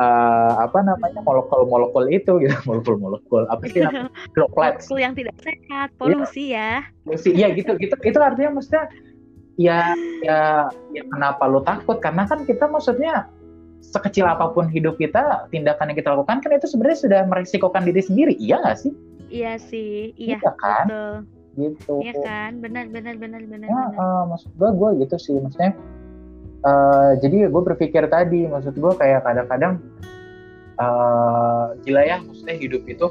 uh, 0.00 0.52
apa 0.60 0.78
namanya 0.84 1.20
molekul-molekul 1.24 2.04
itu 2.12 2.42
gitu. 2.42 2.56
Molekul-molekul 2.68 3.48
apa 3.48 3.62
sih 3.68 3.82
droplet 4.34 4.80
molekul 4.80 4.98
yang 5.00 5.14
tidak 5.16 5.36
sehat 5.40 5.88
polusi 5.96 6.52
ya. 6.52 6.84
Polusi 7.04 7.32
ya 7.32 7.52
gitu 7.52 7.76
gitu. 7.80 7.94
Itu 8.04 8.18
artinya 8.20 8.60
maksudnya 8.60 8.90
ya 9.56 9.96
ya 10.22 10.68
ya 10.92 11.02
kenapa 11.08 11.48
lu 11.48 11.64
takut? 11.64 11.98
Karena 12.00 12.28
kan 12.28 12.44
kita 12.44 12.68
maksudnya 12.68 13.28
sekecil 13.80 14.26
apa 14.26 14.50
pun 14.50 14.66
hidup 14.66 14.98
kita 14.98 15.46
tindakan 15.54 15.94
yang 15.94 15.98
kita 16.00 16.10
lakukan 16.16 16.42
kan 16.42 16.50
itu 16.50 16.66
sebenarnya 16.66 16.98
sudah 16.98 17.20
merisikokan 17.28 17.86
diri 17.86 18.02
sendiri. 18.02 18.34
Iya 18.36 18.60
nggak 18.64 18.78
sih? 18.82 18.92
Iya 19.26 19.58
sih 19.58 20.14
iya, 20.14 20.38
iya 20.38 20.52
kan? 20.54 20.86
betul. 20.86 21.35
Gitu. 21.56 22.04
Iya 22.04 22.14
kan? 22.22 22.60
Benar 22.60 22.92
benar 22.92 23.16
benar 23.16 23.42
benar, 23.48 23.68
ya, 23.68 23.84
benar. 23.90 23.98
Uh, 23.98 24.24
maksud 24.30 24.50
gue 24.54 24.70
gue 24.70 24.90
gitu 25.04 25.16
sih. 25.16 25.36
Maksudnya 25.40 25.72
uh, 26.62 27.10
jadi 27.18 27.48
gue 27.48 27.62
berpikir 27.62 28.04
tadi 28.06 28.46
maksud 28.46 28.76
gue 28.76 28.92
kayak 28.96 29.24
kadang-kadang 29.24 29.80
uh, 30.80 31.74
gila 31.82 32.02
ya 32.04 32.16
maksudnya 32.22 32.56
hidup 32.56 32.82
itu 32.86 33.06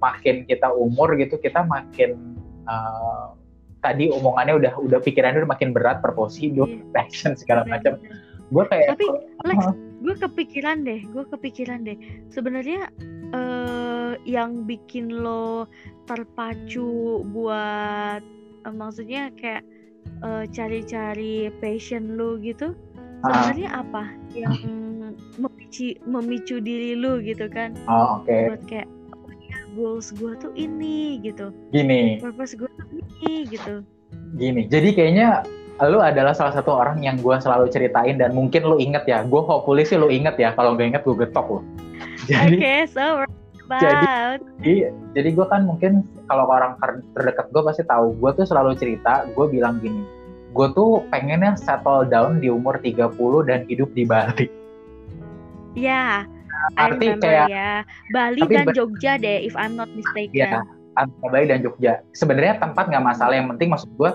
makin 0.00 0.48
kita 0.48 0.72
umur 0.72 1.12
gitu 1.20 1.36
kita 1.36 1.60
makin 1.68 2.16
uh, 2.64 3.36
tadi 3.84 4.08
omongannya 4.12 4.56
udah 4.60 4.72
udah 4.80 4.98
pikirannya 5.00 5.44
udah 5.44 5.52
makin 5.56 5.72
berat 5.72 6.00
proporsi 6.04 6.48
hidup 6.48 6.68
yeah. 6.68 6.84
passion 6.92 7.32
segala 7.36 7.64
macam. 7.68 8.00
gue 8.50 8.64
kayak 8.66 8.98
tapi 8.98 9.06
Lex 9.46 9.62
uh, 9.62 9.74
gue 10.02 10.14
kepikiran 10.26 10.82
deh 10.82 11.00
gue 11.06 11.24
kepikiran 11.30 11.86
deh. 11.86 11.94
Sebenarnya 12.34 12.90
uh, 13.30 13.89
yang 14.24 14.64
bikin 14.64 15.10
lo 15.10 15.66
terpacu 16.06 17.22
buat 17.30 18.22
uh, 18.66 18.74
maksudnya 18.74 19.30
kayak 19.38 19.64
cari-cari 20.52 21.48
uh, 21.48 21.54
passion 21.64 22.16
lo 22.16 22.36
gitu 22.40 22.76
sebenarnya 23.24 23.68
uh, 23.72 23.80
apa 23.84 24.04
yang 24.32 24.52
memicu 25.36 25.96
memicu 26.08 26.56
diri 26.60 26.96
lo 26.96 27.20
gitu 27.20 27.46
kan? 27.52 27.76
Oh, 27.86 28.20
oke. 28.20 28.28
Okay. 28.28 28.42
buat 28.52 28.62
kayak 28.68 28.88
oh 29.12 29.32
ya 29.44 29.58
goals 29.76 30.08
gue 30.16 30.32
tuh 30.40 30.52
ini 30.56 31.20
gitu. 31.20 31.52
Gini. 31.70 32.18
Purpose 32.20 32.56
gue 32.56 32.68
tuh 32.68 32.88
ini 32.90 33.46
gitu. 33.48 33.74
Gini 34.36 34.66
jadi 34.66 34.88
kayaknya 34.94 35.28
lu 35.80 35.96
adalah 36.04 36.36
salah 36.36 36.52
satu 36.52 36.76
orang 36.76 37.00
yang 37.00 37.16
gue 37.16 37.36
selalu 37.40 37.72
ceritain 37.72 38.20
dan 38.20 38.36
mungkin 38.36 38.64
lu 38.64 38.76
inget 38.80 39.04
ya. 39.08 39.24
Gue 39.24 39.40
hopefully 39.40 39.84
sih 39.84 39.96
lu 39.96 40.12
inget 40.12 40.36
ya 40.36 40.52
kalau 40.56 40.76
gak 40.76 40.92
inget 40.92 41.02
gue 41.04 41.16
getok 41.16 41.46
lo. 41.48 41.60
Jadi 42.30 42.56
okay, 42.60 42.80
so 42.88 43.24
jadi 43.78 44.06
jadi, 44.58 44.74
jadi 45.14 45.28
gue 45.38 45.46
kan 45.46 45.62
mungkin 45.62 46.02
kalau 46.26 46.50
orang 46.50 46.74
terdekat 47.14 47.46
gue 47.54 47.62
pasti 47.62 47.86
tahu. 47.86 48.18
Gue 48.18 48.34
tuh 48.34 48.48
selalu 48.48 48.74
cerita 48.74 49.28
gue 49.30 49.46
bilang 49.46 49.78
gini 49.78 50.20
gue 50.50 50.66
tuh 50.74 51.06
pengennya 51.14 51.54
settle 51.54 52.06
down 52.06 52.42
di 52.42 52.50
umur 52.50 52.78
30 52.82 53.14
dan 53.46 53.62
hidup 53.70 53.90
di 53.94 54.02
Bali. 54.02 54.46
Ya 55.78 56.26
yeah, 56.26 56.74
arti 56.74 57.14
kayak 57.22 57.46
ya. 57.46 57.86
Bali 58.10 58.42
dan 58.50 58.66
Jogja 58.74 59.14
deh 59.14 59.46
if 59.46 59.54
I'm 59.54 59.78
not 59.78 59.90
mistaken. 59.94 60.34
Ya 60.34 60.66
Bali 61.22 61.46
dan 61.46 61.62
Jogja. 61.62 62.02
Sebenarnya 62.10 62.58
tempat 62.58 62.90
nggak 62.90 63.04
masalah. 63.06 63.38
Yang 63.38 63.54
penting 63.56 63.68
maksud 63.70 63.90
gue 63.94 64.10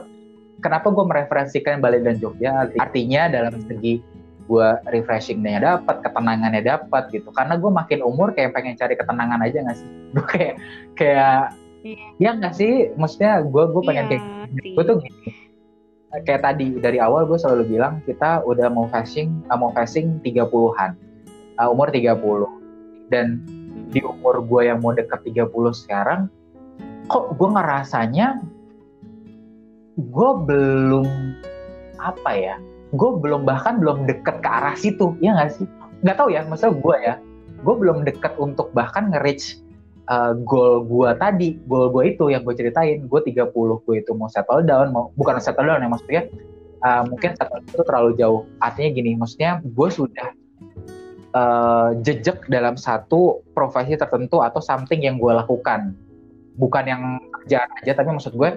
kenapa 0.59 0.91
gue 0.91 1.05
mereferensikan 1.07 1.79
Bali 1.79 2.03
dan 2.03 2.19
Jogja? 2.19 2.67
Artinya 2.75 3.31
dalam 3.31 3.55
segi 3.63 4.03
gue 4.45 4.67
refreshingnya 4.93 5.61
dapat 5.61 6.05
ketenangannya 6.05 6.61
dapat 6.61 7.09
gitu. 7.11 7.29
Karena 7.33 7.57
gue 7.57 7.71
makin 7.71 7.99
umur 8.05 8.31
kayak 8.37 8.53
pengen 8.53 8.77
cari 8.77 8.93
ketenangan 8.93 9.41
aja 9.41 9.57
nggak 9.65 9.77
sih? 9.77 9.89
Gue 10.15 10.25
kayak 10.31 10.55
kayak 10.95 11.41
yeah. 11.83 12.09
ya 12.21 12.29
nggak 12.37 12.55
sih? 12.55 12.93
Maksudnya 12.95 13.43
gue 13.43 13.63
gue 13.67 13.81
pengen 13.83 14.05
yeah, 14.07 14.11
kayak 14.15 14.23
gue 14.77 14.83
tuh 14.85 14.97
kayak 16.23 16.41
tadi 16.47 16.79
dari 16.79 17.03
awal 17.03 17.27
gue 17.27 17.35
selalu 17.35 17.75
bilang 17.75 17.99
kita 18.07 18.39
udah 18.47 18.71
mau 18.71 18.87
facing 18.87 19.43
uh, 19.51 19.57
mau 19.59 19.75
facing 19.75 20.23
30-an 20.23 20.95
uh, 21.59 21.67
umur 21.67 21.91
30 21.91 22.15
dan 23.11 23.43
di 23.91 23.99
umur 23.99 24.39
gue 24.47 24.71
yang 24.71 24.79
mau 24.79 24.95
deket 24.95 25.19
30 25.27 25.51
sekarang 25.75 26.31
kok 27.11 27.35
gue 27.35 27.49
ngerasanya 27.51 28.39
gue 29.99 30.31
belum 30.47 31.07
apa 31.99 32.31
ya 32.31 32.55
gue 32.95 33.11
belum 33.19 33.43
bahkan 33.43 33.77
belum 33.77 34.07
deket 34.09 34.41
ke 34.41 34.49
arah 34.49 34.75
situ 34.75 35.13
ya 35.19 35.35
nggak 35.35 35.51
sih? 35.53 35.67
Nggak 36.01 36.17
tahu 36.17 36.29
ya 36.33 36.41
maksudnya 36.47 36.73
gue 36.79 36.95
ya 37.03 37.15
gue 37.65 37.75
belum 37.75 38.05
deket 38.05 38.33
untuk 38.37 38.69
bahkan 38.77 39.09
nge-reach 39.09 39.59
uh, 40.11 40.37
goal 40.45 40.85
gue 40.85 41.09
tadi 41.17 41.57
goal 41.65 41.89
gue 41.89 42.13
itu 42.13 42.29
yang 42.29 42.45
gue 42.45 42.53
ceritain 42.53 43.05
gue 43.09 43.19
30 43.25 43.51
gue 43.53 43.95
itu 43.97 44.11
mau 44.13 44.29
settle 44.29 44.61
down 44.61 44.93
mau 44.93 45.09
bukan 45.17 45.41
settle 45.41 45.65
down 45.65 45.81
ya 45.81 45.89
maksudnya 45.89 46.23
uh, 46.85 47.03
mungkin 47.09 47.33
hmm. 47.33 47.37
settle 47.41 47.59
down 47.61 47.73
itu 47.73 47.83
terlalu 47.83 48.11
jauh. 48.17 48.41
Artinya 48.61 48.89
gini 48.93 49.11
maksudnya 49.17 49.51
gue 49.65 49.89
sudah 49.89 50.29
uh, 51.33 51.89
jejak 52.05 52.45
dalam 52.47 52.77
satu 52.77 53.41
profesi 53.57 53.97
tertentu 53.97 54.45
atau 54.45 54.61
something 54.61 55.01
yang 55.01 55.17
gue 55.17 55.33
lakukan 55.33 55.97
bukan 56.55 56.83
yang 56.87 57.03
kerjaan 57.41 57.67
aja 57.83 57.91
tapi 57.99 58.15
maksud 58.15 58.33
gue 58.35 58.49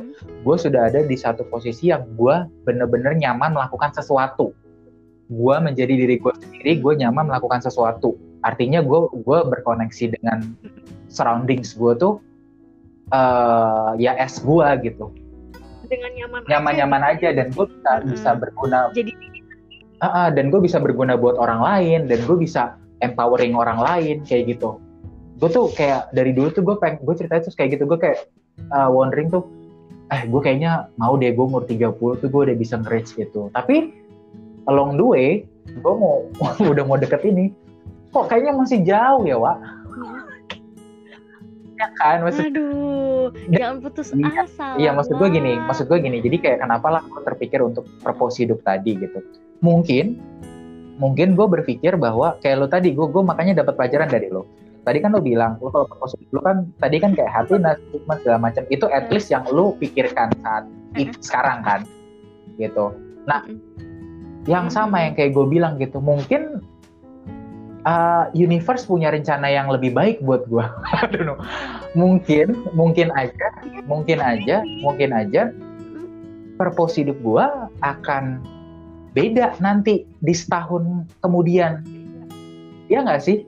gue 0.47 0.57
sudah 0.57 0.91
ada 0.91 1.03
di 1.03 1.17
satu 1.19 1.43
posisi 1.51 1.91
yang 1.91 2.07
gue 2.15 2.47
bener-bener 2.63 3.15
nyaman 3.19 3.55
melakukan 3.55 3.91
sesuatu. 3.95 4.55
Gue 5.29 5.57
menjadi 5.61 5.93
diri 5.93 6.17
gue 6.17 6.33
sendiri 6.39 6.81
gue 6.81 6.93
nyaman 7.05 7.29
melakukan 7.29 7.61
sesuatu. 7.61 8.17
Artinya 8.47 8.81
gue 8.81 9.01
gue 9.13 9.39
berkoneksi 9.45 10.19
dengan 10.19 10.55
surroundings 11.11 11.75
gue 11.75 11.93
tuh 11.99 12.23
uh, 13.11 13.93
ya 13.99 14.15
es 14.17 14.39
gue 14.41 14.67
gitu. 14.87 15.11
Dengan 15.89 16.13
nyaman 16.15 16.41
nyaman 16.47 16.73
aja, 16.73 16.79
nyaman 16.85 17.03
aja 17.03 17.29
dan 17.35 17.47
gue 17.53 17.67
bisa 17.67 17.91
hmm. 17.93 18.07
bisa 18.15 18.31
berguna. 18.39 18.79
Jadi 18.95 19.13
uh, 20.01 20.07
uh, 20.07 20.29
dan 20.33 20.55
gue 20.55 20.61
bisa 20.63 20.79
berguna 20.79 21.19
buat 21.19 21.35
orang 21.35 21.61
lain 21.61 22.01
dan 22.07 22.23
gue 22.25 22.37
bisa 22.39 22.79
empowering 23.03 23.55
orang 23.59 23.79
lain 23.79 24.23
kayak 24.27 24.55
gitu 24.59 24.79
gue 25.39 25.49
tuh 25.55 25.71
kayak 25.71 26.11
dari 26.11 26.35
dulu 26.35 26.51
tuh 26.51 26.67
gue 26.67 26.77
pengen 26.83 26.99
gue 27.07 27.15
cerita 27.15 27.39
terus 27.39 27.55
kayak 27.55 27.79
gitu. 27.79 27.87
Gue 27.87 27.99
kayak 27.99 28.27
uh, 28.75 28.91
wondering 28.91 29.31
tuh 29.31 29.47
eh 30.11 30.27
gue 30.27 30.41
kayaknya 30.43 30.91
mau 30.99 31.15
deh 31.15 31.31
gue 31.31 31.45
umur 31.45 31.63
30 31.69 31.95
tuh 31.95 32.29
gue 32.29 32.43
udah 32.51 32.57
bisa 32.59 32.75
nge 32.83 33.15
gitu. 33.15 33.47
Tapi 33.55 33.95
along 34.67 34.99
the 34.99 35.07
way 35.07 35.29
gue 35.69 35.95
mau 35.95 36.27
udah 36.73 36.85
mau 36.85 36.99
deket 36.99 37.23
ini 37.23 37.55
kok 38.11 38.27
kayaknya 38.33 38.53
masih 38.57 38.79
jauh 38.83 39.23
ya 39.25 39.37
Wak? 39.39 39.57
Ya. 41.79 41.87
Kan 42.03 42.27
maksud 42.27 42.51
aduh 42.51 43.31
jangan 43.55 43.79
putus 43.79 44.11
iya, 44.11 44.43
asa 44.43 44.75
iya 44.83 44.91
maksud 44.91 45.15
gue 45.15 45.29
gini 45.31 45.55
maksud 45.63 45.87
gue 45.87 45.99
gini. 46.03 46.19
Jadi 46.19 46.37
kayak 46.43 46.67
kenapa 46.67 46.99
lah 46.99 47.03
gue 47.07 47.23
terpikir 47.23 47.63
untuk 47.63 47.87
purpose 48.03 48.43
hidup 48.43 48.59
tadi 48.67 48.99
gitu. 48.99 49.23
Mungkin 49.63 50.19
mungkin 50.99 51.39
gue 51.39 51.47
berpikir 51.47 51.95
bahwa 51.95 52.35
kayak 52.43 52.57
lo 52.59 52.67
tadi 52.67 52.91
gue 52.91 53.07
gue 53.07 53.23
makanya 53.23 53.63
dapat 53.63 53.79
pelajaran 53.79 54.11
dari 54.11 54.35
lo 54.35 54.58
tadi 54.89 55.05
kan 55.05 55.13
lo 55.13 55.21
bilang 55.21 55.61
lo 55.61 55.69
kalau 55.69 55.85
positif 56.01 56.25
lo 56.33 56.41
kan 56.41 56.65
tadi 56.81 56.97
kan 56.97 57.13
kayak 57.13 57.29
happiness 57.29 57.77
achievement 57.77 58.19
segala 58.25 58.39
macam. 58.41 58.63
Itu 58.73 58.89
at 58.89 59.13
least 59.13 59.29
yang 59.29 59.45
lo 59.53 59.77
pikirkan 59.77 60.33
saat 60.41 60.65
it, 60.97 61.13
sekarang 61.21 61.61
kan 61.61 61.81
gitu. 62.57 62.97
Nah 63.29 63.45
yang 64.49 64.73
sama 64.73 65.05
yang 65.05 65.13
kayak 65.13 65.37
gue 65.37 65.45
bilang 65.45 65.77
gitu 65.77 66.01
mungkin 66.01 66.65
uh, 67.85 68.33
universe 68.33 68.89
punya 68.89 69.13
rencana 69.13 69.53
yang 69.53 69.69
lebih 69.69 69.93
baik 69.93 70.25
buat 70.25 70.49
gue 70.49 70.65
mungkin 72.01 72.57
mungkin 72.73 73.13
aja 73.13 73.49
mungkin 73.85 74.25
aja 74.25 74.65
mungkin 74.81 75.13
aja 75.13 75.53
purpose 76.57 76.97
hidup 76.97 77.21
gue 77.21 77.45
akan 77.85 78.41
beda 79.17 79.57
nanti 79.59 80.05
di 80.21 80.35
setahun 80.35 81.09
kemudian. 81.25 81.81
Ya 82.89 83.05
nggak 83.05 83.21
sih 83.21 83.45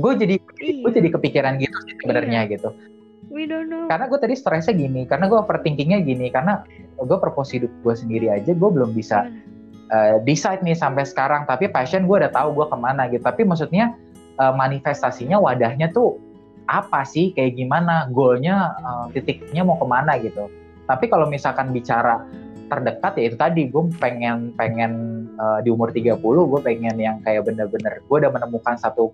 gue 0.00 0.12
jadi 0.16 0.36
iya. 0.64 0.80
gue 0.82 0.92
jadi 0.96 1.08
kepikiran 1.12 1.54
gitu 1.60 1.76
sih 1.86 1.94
sebenarnya 2.00 2.48
iya. 2.48 2.52
gitu 2.56 2.72
We 3.30 3.46
don't 3.46 3.70
know. 3.70 3.86
Karena 3.86 4.10
gue 4.10 4.18
tadi 4.18 4.34
stresnya 4.34 4.74
gini, 4.74 5.06
karena 5.06 5.30
gue 5.30 5.38
overthinkingnya 5.38 6.02
gini, 6.02 6.34
karena 6.34 6.66
gue 6.98 7.18
propose 7.22 7.54
hidup 7.56 7.70
gue 7.86 7.94
sendiri 7.94 8.26
aja, 8.26 8.50
gue 8.50 8.70
belum 8.74 8.90
bisa 8.90 9.30
uh, 9.94 10.18
decide 10.26 10.66
nih 10.66 10.74
sampai 10.74 11.06
sekarang. 11.06 11.46
Tapi 11.46 11.70
passion 11.70 12.10
gue 12.10 12.26
udah 12.26 12.34
tahu 12.34 12.58
gue 12.58 12.66
ke 12.66 12.76
mana 12.76 13.06
gitu. 13.06 13.22
Tapi 13.22 13.46
maksudnya 13.46 13.94
uh, 14.42 14.50
manifestasinya 14.50 15.38
wadahnya 15.38 15.94
tuh 15.94 16.18
apa 16.66 17.06
sih, 17.06 17.30
kayak 17.30 17.54
gimana, 17.54 18.10
goalnya, 18.10 18.74
uh, 18.82 19.06
titiknya 19.14 19.62
mau 19.62 19.78
ke 19.78 19.86
mana 19.86 20.18
gitu. 20.18 20.50
Tapi 20.90 21.06
kalau 21.06 21.30
misalkan 21.30 21.70
bicara 21.70 22.26
terdekat 22.66 23.18
ya 23.18 23.24
itu 23.30 23.36
tadi 23.38 23.62
gue 23.66 23.82
pengen 23.98 24.54
pengen 24.54 25.26
uh, 25.42 25.58
di 25.58 25.74
umur 25.74 25.90
30 25.90 26.22
gue 26.22 26.60
pengen 26.62 26.94
yang 27.02 27.18
kayak 27.26 27.42
bener-bener 27.42 27.98
gue 27.98 28.16
udah 28.22 28.30
menemukan 28.30 28.78
satu 28.78 29.10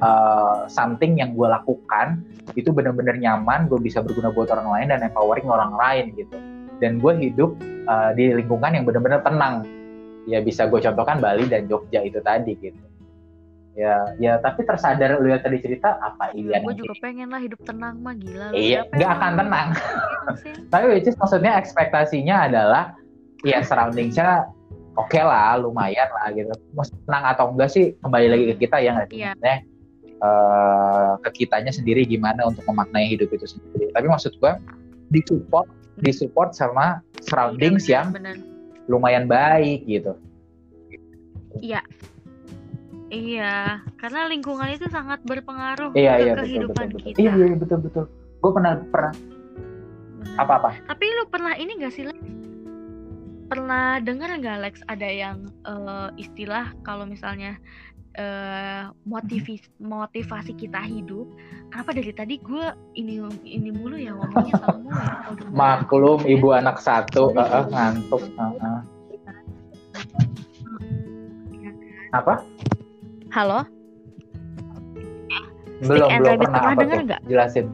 uh, 0.00 0.66
something 0.66 1.20
yang 1.20 1.36
gue 1.36 1.48
lakukan 1.48 2.24
itu 2.58 2.72
bener-bener 2.74 3.16
nyaman 3.20 3.70
gue 3.70 3.78
bisa 3.78 4.02
berguna 4.02 4.32
buat 4.34 4.50
orang 4.50 4.68
lain 4.68 4.86
dan 4.96 5.00
empowering 5.06 5.46
orang 5.46 5.72
lain 5.76 6.04
gitu. 6.16 6.36
Dan 6.80 6.98
gue 6.98 7.12
hidup 7.20 7.54
uh, 7.86 8.10
di 8.16 8.32
lingkungan 8.32 8.72
yang 8.72 8.84
bener-bener 8.88 9.20
tenang. 9.22 9.64
Ya 10.28 10.40
bisa 10.40 10.68
gue 10.68 10.80
contohkan 10.80 11.20
Bali 11.20 11.48
dan 11.48 11.68
Jogja 11.68 12.04
itu 12.04 12.18
tadi 12.24 12.56
gitu. 12.58 12.80
Ya 13.78 14.02
ya 14.18 14.36
tapi 14.42 14.66
tersadar 14.66 15.22
lu 15.22 15.30
yang 15.30 15.40
tadi 15.40 15.62
cerita 15.62 15.94
apa 16.02 16.34
iya 16.34 16.58
gue 16.58 16.74
juga 16.74 16.90
pengen 16.98 17.30
lah 17.30 17.38
hidup 17.38 17.62
tenang 17.62 18.02
mah 18.02 18.18
gila 18.18 18.50
iya 18.50 18.82
nggak 18.92 19.10
akan 19.14 19.32
tenang. 19.38 19.68
iya 19.72 20.68
tapi 20.74 20.84
which 20.90 21.06
is 21.06 21.16
maksudnya 21.16 21.54
ekspektasinya 21.54 22.50
adalah 22.50 22.98
ya 23.46 23.62
surroundingsnya 23.62 24.50
oke 24.98 25.06
okay 25.06 25.22
lah 25.22 25.54
lumayan 25.62 26.10
lah 26.10 26.34
gitu. 26.34 26.50
Mau 26.74 26.82
senang 26.82 27.24
atau 27.30 27.54
enggak 27.54 27.70
sih 27.70 27.94
kembali 28.02 28.26
lagi 28.26 28.44
ke 28.52 28.54
kita 28.66 28.82
ya 28.82 28.90
nggak 28.98 29.14
yeah. 29.14 29.62
Uh, 30.20 31.16
ke 31.26 31.44
kitanya 31.44 31.72
sendiri 31.74 32.06
gimana 32.06 32.46
untuk 32.46 32.64
memaknai 32.68 33.08
hidup 33.10 33.28
itu 33.32 33.44
sendiri. 33.44 33.90
Tapi 33.92 34.06
maksud 34.06 34.36
gua 34.40 34.56
disupport 35.10 35.66
disupport 36.00 36.54
sama 36.56 37.04
surroundings 37.24 37.84
yeah, 37.84 38.06
yang 38.06 38.14
bener. 38.14 38.36
lumayan 38.88 39.26
baik 39.26 39.84
gitu. 39.84 40.16
Iya. 41.60 41.82
Iya 43.10 43.82
karena 43.98 44.30
lingkungan 44.30 44.70
itu 44.70 44.86
sangat 44.86 45.18
berpengaruh 45.26 45.90
iya, 45.98 46.14
ke 46.14 46.30
iya, 46.30 46.34
kehidupan 46.38 46.94
betul, 46.94 46.94
betul, 46.94 46.94
betul. 46.94 47.06
kita. 47.10 47.18
Iya 47.18 47.32
iya 47.42 47.56
betul 47.58 47.78
betul. 47.82 48.04
Gue 48.38 48.50
pernah 48.54 48.72
pernah 48.88 49.12
apa 50.36 50.52
apa 50.60 50.70
tapi 50.86 51.04
lu 51.08 51.24
pernah 51.28 51.56
ini 51.56 51.80
gak 51.80 51.92
sih 51.96 52.04
pernah 53.50 53.98
dengar 53.98 54.30
nggak 54.30 54.58
Lex 54.62 54.74
ada 54.86 55.08
yang 55.10 55.50
uh, 55.66 56.14
istilah 56.14 56.70
kalau 56.86 57.02
misalnya 57.02 57.58
uh, 58.18 58.90
motivasi 59.06 59.70
motivasi 59.78 60.52
kita 60.58 60.80
hidup. 60.82 61.26
Kenapa 61.70 61.90
dari 61.94 62.12
tadi 62.14 62.34
gue 62.42 62.64
ini 62.98 63.22
ini 63.46 63.70
mulu 63.70 63.94
ya 63.94 64.16
ngomongnya 64.16 64.54
sama 64.58 64.78
mulu 64.80 64.98
ya? 64.98 65.14
Maklum 65.52 66.20
ibu 66.26 66.48
anak 66.50 66.82
satu. 66.82 67.30
Uh, 67.36 67.40
uh, 67.40 67.64
ngantuk. 67.70 68.22
Uh, 68.34 68.54
uh. 68.58 68.80
apa? 72.10 72.42
Halo? 73.30 73.62
Belum 75.80 76.10
belum 76.20 76.44
pernah, 76.44 76.60
apa 76.60 76.72
dengar 76.76 77.00
nggak? 77.08 77.20
Jelasin 77.24 77.66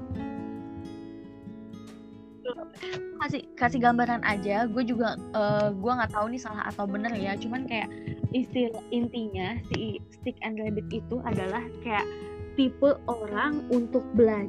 kasih 3.27 3.43
kasih 3.59 3.83
gambaran 3.83 4.22
aja. 4.22 4.70
Gue 4.70 4.87
juga 4.87 5.18
uh, 5.35 5.74
gue 5.74 5.93
nggak 5.93 6.14
tahu 6.14 6.31
nih 6.31 6.39
salah 6.39 6.70
atau 6.70 6.87
bener 6.87 7.11
ya. 7.18 7.35
Cuman 7.35 7.66
kayak 7.66 7.91
istilah 8.31 8.79
intinya 8.95 9.59
si 9.66 9.99
stick 10.14 10.39
and 10.47 10.62
rabbit 10.62 10.87
itu 10.95 11.18
adalah 11.27 11.62
kayak 11.83 12.07
tipe 12.55 12.95
orang 13.11 13.66
untuk 13.68 14.07
belajar 14.14 14.49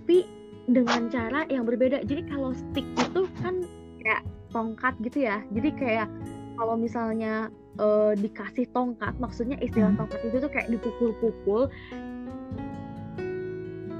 tapi 0.00 0.24
dengan 0.64 1.12
cara 1.12 1.44
yang 1.52 1.68
berbeda. 1.68 2.00
Jadi 2.08 2.24
kalau 2.32 2.56
stick 2.56 2.88
itu 2.96 3.28
kan 3.44 3.60
kayak 4.00 4.24
tongkat 4.48 4.96
gitu 5.04 5.28
ya. 5.28 5.44
Jadi 5.52 5.68
kayak 5.76 6.08
kalau 6.56 6.80
misalnya 6.80 7.52
uh, 7.76 8.16
dikasih 8.16 8.64
tongkat 8.72 9.12
maksudnya 9.20 9.60
istilah 9.60 9.92
hmm. 9.92 10.00
tongkat 10.00 10.20
itu 10.24 10.36
tuh 10.40 10.50
kayak 10.50 10.68
dipukul-pukul 10.72 11.68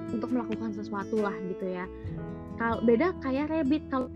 untuk 0.08 0.28
melakukan 0.32 0.72
sesuatu 0.74 1.20
lah 1.22 1.36
gitu 1.46 1.68
ya 1.68 1.84
kalau 2.58 2.82
beda 2.82 3.14
kayak 3.22 3.48
rabbit 3.48 3.82
kalau 3.88 4.10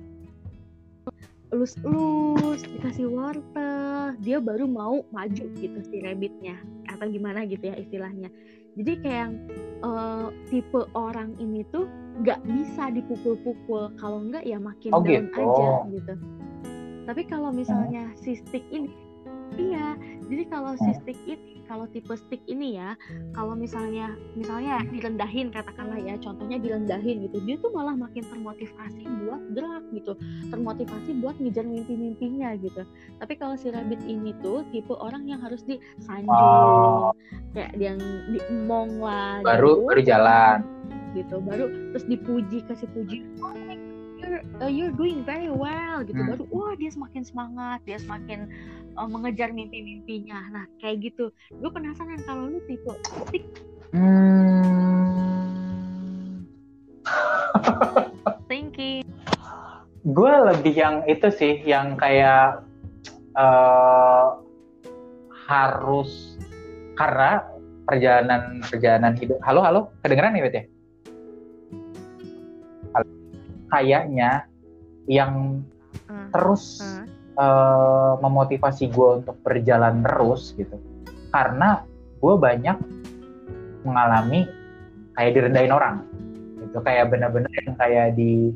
lus-lus 1.53 2.65
dikasih 2.65 3.07
wortel 3.13 4.17
dia 4.25 4.41
baru 4.41 4.65
mau 4.65 5.05
maju 5.13 5.45
gitu 5.61 5.79
si 5.85 6.01
rabbitnya 6.01 6.57
atau 6.89 7.07
gimana 7.07 7.45
gitu 7.45 7.69
ya 7.71 7.77
istilahnya 7.77 8.33
jadi 8.73 8.93
kayak 9.05 9.29
uh, 9.85 10.33
tipe 10.49 10.89
orang 10.97 11.37
ini 11.37 11.61
tuh 11.69 11.85
nggak 12.25 12.41
bisa 12.49 12.89
dipukul-pukul 12.93 13.93
kalau 14.01 14.25
enggak 14.25 14.45
ya 14.49 14.57
makin 14.57 14.91
oh, 14.97 15.05
down 15.05 15.29
gitu. 15.29 15.41
aja 15.45 15.69
gitu 15.93 16.15
tapi 17.05 17.23
kalau 17.29 17.53
misalnya 17.53 18.09
hmm. 18.09 18.17
si 18.17 18.33
stick 18.41 18.65
ini 18.73 18.93
iya 19.61 19.93
jadi 20.33 20.45
kalau 20.49 20.73
si 20.81 20.91
stick 21.05 21.21
ini 21.29 21.61
kalau 21.69 21.85
tipe 21.93 22.17
stick 22.17 22.41
ini 22.49 22.81
ya 22.81 22.97
kalau 23.37 23.53
misalnya 23.53 24.17
misalnya 24.33 24.81
direndahin 24.89 25.53
katakanlah 25.53 26.01
ya 26.01 26.17
contohnya 26.25 26.57
direndahin 26.57 27.29
gitu 27.29 27.37
dia 27.45 27.61
tuh 27.61 27.69
malah 27.77 27.93
makin 27.93 28.25
termotivasi 28.25 29.05
buat 29.29 29.43
gerak 29.53 29.85
gitu 29.93 30.17
termotivasi 30.49 31.21
buat 31.21 31.37
ngejar 31.37 31.69
mimpi-mimpinya 31.69 32.57
gitu 32.65 32.89
tapi 33.21 33.37
kalau 33.37 33.61
si 33.61 33.69
rabbit 33.69 34.01
ini 34.09 34.33
tuh 34.41 34.65
tipe 34.73 34.97
orang 34.97 35.29
yang 35.29 35.45
harus 35.45 35.61
disanjung 35.69 36.33
oh. 36.33 37.13
kayak 37.53 37.77
yang 37.77 38.01
diemong 38.33 38.97
lah 38.97 39.45
baru 39.45 39.85
gitu. 39.85 39.89
baru 39.93 40.01
jalan 40.01 40.59
gitu 41.13 41.37
baru 41.45 41.69
terus 41.93 42.05
dipuji 42.09 42.65
kasih 42.65 42.89
puji 42.97 43.21
oh 43.45 43.53
you're 44.23 44.43
uh, 44.63 44.71
you're 44.71 44.95
doing 44.95 45.27
very 45.27 45.51
well 45.51 46.03
gitu. 46.07 46.19
Hmm. 46.19 46.31
baru 46.35 46.45
wah 46.51 46.73
dia 46.79 46.91
semakin 46.91 47.23
semangat 47.27 47.83
dia 47.85 47.99
semakin 47.99 48.49
uh, 48.97 49.09
mengejar 49.09 49.51
mimpi-mimpinya. 49.51 50.39
Nah 50.55 50.65
kayak 50.79 51.13
gitu. 51.13 51.31
Gue 51.51 51.71
penasaran 51.71 52.23
kalau 52.25 52.49
lu 52.49 52.59
tipe 52.71 52.93
tik 53.35 53.45
hmm. 53.93 54.73
thinking. 58.51 59.03
Gue 60.03 60.33
lebih 60.51 60.75
yang 60.75 61.07
itu 61.07 61.29
sih 61.31 61.63
yang 61.63 61.95
kayak 61.95 62.63
uh, 63.39 64.39
harus 65.47 66.39
karena 66.99 67.43
perjalanan 67.87 68.63
perjalanan 68.63 69.15
hidup 69.19 69.39
halo 69.43 69.61
halo? 69.63 69.81
Kedengeran 70.03 70.35
nih 70.35 70.43
Bet 70.47 70.55
ya 70.55 70.72
kayaknya 73.73 74.45
yang 75.09 75.65
hmm. 76.07 76.29
terus 76.31 76.85
hmm. 76.85 77.09
Uh, 77.33 78.21
memotivasi 78.21 78.93
gue 78.93 79.25
untuk 79.25 79.41
berjalan 79.41 80.05
terus 80.05 80.53
gitu 80.53 80.77
karena 81.33 81.81
gue 82.21 82.35
banyak 82.37 82.77
mengalami 83.89 84.45
kayak 85.17 85.41
direndahin 85.41 85.73
orang 85.73 86.05
itu 86.61 86.77
kayak 86.85 87.09
bener-bener 87.09 87.49
yang 87.65 87.73
kayak 87.81 88.13
di 88.21 88.53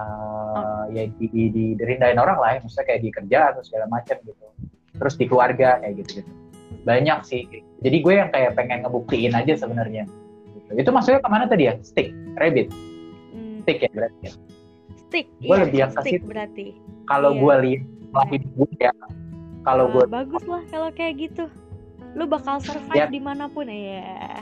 uh, 0.00 0.88
ya 0.88 1.12
di, 1.20 1.28
di, 1.28 1.44
di 1.52 1.64
direndahin 1.76 2.16
orang 2.16 2.40
lah 2.40 2.50
ya 2.56 2.64
maksudnya 2.64 2.88
kayak 2.88 3.00
di 3.04 3.10
kerja 3.12 3.38
atau 3.52 3.60
segala 3.60 3.84
macam 3.92 4.16
gitu 4.24 4.46
terus 4.96 5.14
di 5.20 5.24
keluarga 5.28 5.76
kayak 5.84 5.94
gitu 6.00 6.24
gitu 6.24 6.32
banyak 6.88 7.20
sih 7.20 7.44
jadi 7.84 7.96
gue 8.00 8.14
yang 8.16 8.30
kayak 8.32 8.56
pengen 8.56 8.80
ngebuktiin 8.88 9.36
aja 9.36 9.60
sebenarnya 9.60 10.08
gitu. 10.56 10.72
itu 10.72 10.88
maksudnya 10.88 11.20
ke 11.20 11.28
mana 11.28 11.44
tadi 11.44 11.68
ya 11.68 11.76
stick 11.84 12.16
rabbit. 12.40 12.72
Stick 13.66 13.82
ya 13.82 13.90
berarti 13.90 14.20
ya? 14.22 14.32
Stick 15.10 15.26
gue 15.42 15.50
iya, 15.50 15.62
lebih 15.66 15.78
yang 15.82 15.92
stick 15.98 16.22
berarti. 16.22 16.66
Kalau 17.10 17.34
iya. 17.34 17.40
gue 17.42 17.54
lihat 17.66 18.26
hidup 18.30 18.50
gue 18.54 18.70
ya 18.78 18.92
kalau 19.66 19.90
gue 19.90 20.06
bagus 20.06 20.44
lah 20.46 20.62
kalau 20.70 20.88
kayak 20.94 21.18
gitu. 21.18 21.50
Lu 22.14 22.24
bakal 22.24 22.62
survive 22.62 22.96
ya. 22.96 23.10
di 23.10 23.18
mana 23.18 23.50
pun 23.50 23.66
ya 23.66 24.40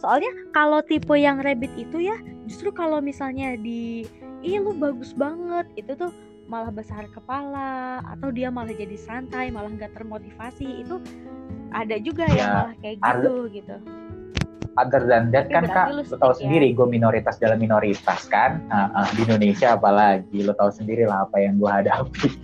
soalnya 0.00 0.32
kalau 0.56 0.80
tipe 0.80 1.12
yang 1.12 1.44
rabbit 1.44 1.70
itu 1.76 2.08
ya 2.08 2.16
justru 2.48 2.72
kalau 2.72 3.04
misalnya 3.04 3.52
di 3.60 4.08
iya 4.40 4.56
lu 4.56 4.72
bagus 4.72 5.12
banget 5.12 5.68
itu 5.76 5.92
tuh 5.92 6.08
malah 6.48 6.72
besar 6.72 7.06
kepala 7.12 8.00
atau 8.08 8.32
dia 8.32 8.48
malah 8.48 8.72
jadi 8.72 8.96
santai 8.96 9.52
malah 9.52 9.70
nggak 9.70 9.92
termotivasi 9.92 10.82
itu 10.82 10.98
ada 11.70 12.00
juga 12.02 12.26
ya, 12.32 12.34
yang 12.34 12.50
malah 12.50 12.74
kayak 12.80 12.96
gitu 12.98 13.34
gitu 13.52 13.76
other 14.78 15.02
than 15.08 15.34
that 15.34 15.50
kan 15.50 15.66
kak 15.66 15.90
lo 15.90 16.02
tau 16.06 16.30
ya? 16.36 16.46
sendiri 16.46 16.70
gue 16.76 16.86
minoritas 16.86 17.38
dalam 17.42 17.58
minoritas 17.58 18.30
kan? 18.30 18.62
Uh, 18.70 19.02
uh, 19.02 19.08
di 19.16 19.26
Indonesia 19.26 19.74
apalagi 19.74 20.46
lo 20.46 20.54
tau 20.54 20.70
sendiri 20.70 21.08
lah 21.08 21.26
apa 21.26 21.36
yang 21.42 21.58
gue 21.58 21.70
hadapi. 21.70 22.28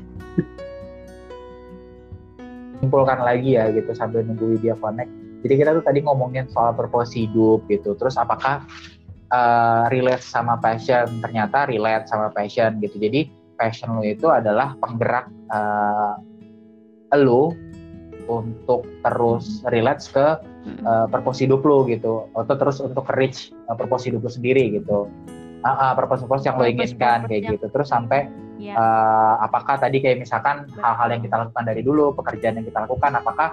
Simpulkan 2.83 3.23
lagi 3.23 3.57
ya 3.57 3.71
gitu 3.71 3.95
sambil 3.95 4.27
nunggu 4.27 4.59
dia 4.59 4.75
connect. 4.79 5.11
Jadi 5.47 5.55
kita 5.63 5.71
tuh 5.79 5.85
tadi 5.87 6.03
ngomongin 6.03 6.51
soal 6.51 6.75
purpose 6.75 7.15
hidup 7.15 7.63
gitu 7.71 7.95
terus 7.95 8.19
apakah 8.19 8.67
uh, 9.31 9.87
relate 9.93 10.25
sama 10.25 10.59
passion? 10.59 11.07
Ternyata 11.23 11.71
relate 11.71 12.11
sama 12.11 12.35
passion 12.35 12.83
gitu. 12.83 12.99
Jadi 12.99 13.31
passion 13.57 13.97
lo 13.97 14.05
itu 14.05 14.29
adalah 14.29 14.77
penggerak 14.83 15.31
uh, 15.55 16.19
lo 17.17 17.55
untuk 18.27 18.85
terus 19.07 19.63
relate 19.71 20.03
ke 20.11 20.56
uh, 20.85 21.07
purpose 21.11 21.43
hidup 21.43 21.63
gitu. 21.87 22.29
Atau 22.35 22.55
terus 22.59 22.77
untuk 22.83 23.07
reach 23.15 23.55
uh, 23.71 23.77
purpose 23.79 24.07
hidup 24.11 24.27
sendiri 24.27 24.79
gitu. 24.79 25.07
Uh, 25.65 25.69
uh, 25.69 25.93
purpose 25.97 26.23
purpose 26.23 26.45
yang 26.47 26.59
lo 26.59 26.67
inginkan 26.67 27.27
kayak 27.27 27.57
gitu. 27.57 27.67
Terus 27.71 27.89
sampai 27.91 28.29
yeah. 28.59 28.73
Iya. 28.73 28.75
uh, 28.77 29.35
apakah 29.47 29.77
tadi 29.77 30.01
kayak 30.01 30.25
misalkan 30.25 30.65
hal-hal 30.81 31.09
yang 31.13 31.23
kita 31.23 31.37
lakukan 31.37 31.65
dari 31.65 31.85
dulu 31.85 32.17
pekerjaan 32.17 32.57
yang 32.57 32.67
kita 32.67 32.89
lakukan 32.89 33.13
apakah 33.21 33.49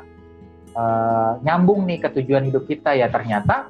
uh, 0.80 1.36
nyambung 1.44 1.84
nih 1.84 2.00
ke 2.00 2.10
tujuan 2.22 2.48
hidup 2.48 2.64
kita? 2.66 2.96
Ya 2.96 3.12
ternyata 3.12 3.68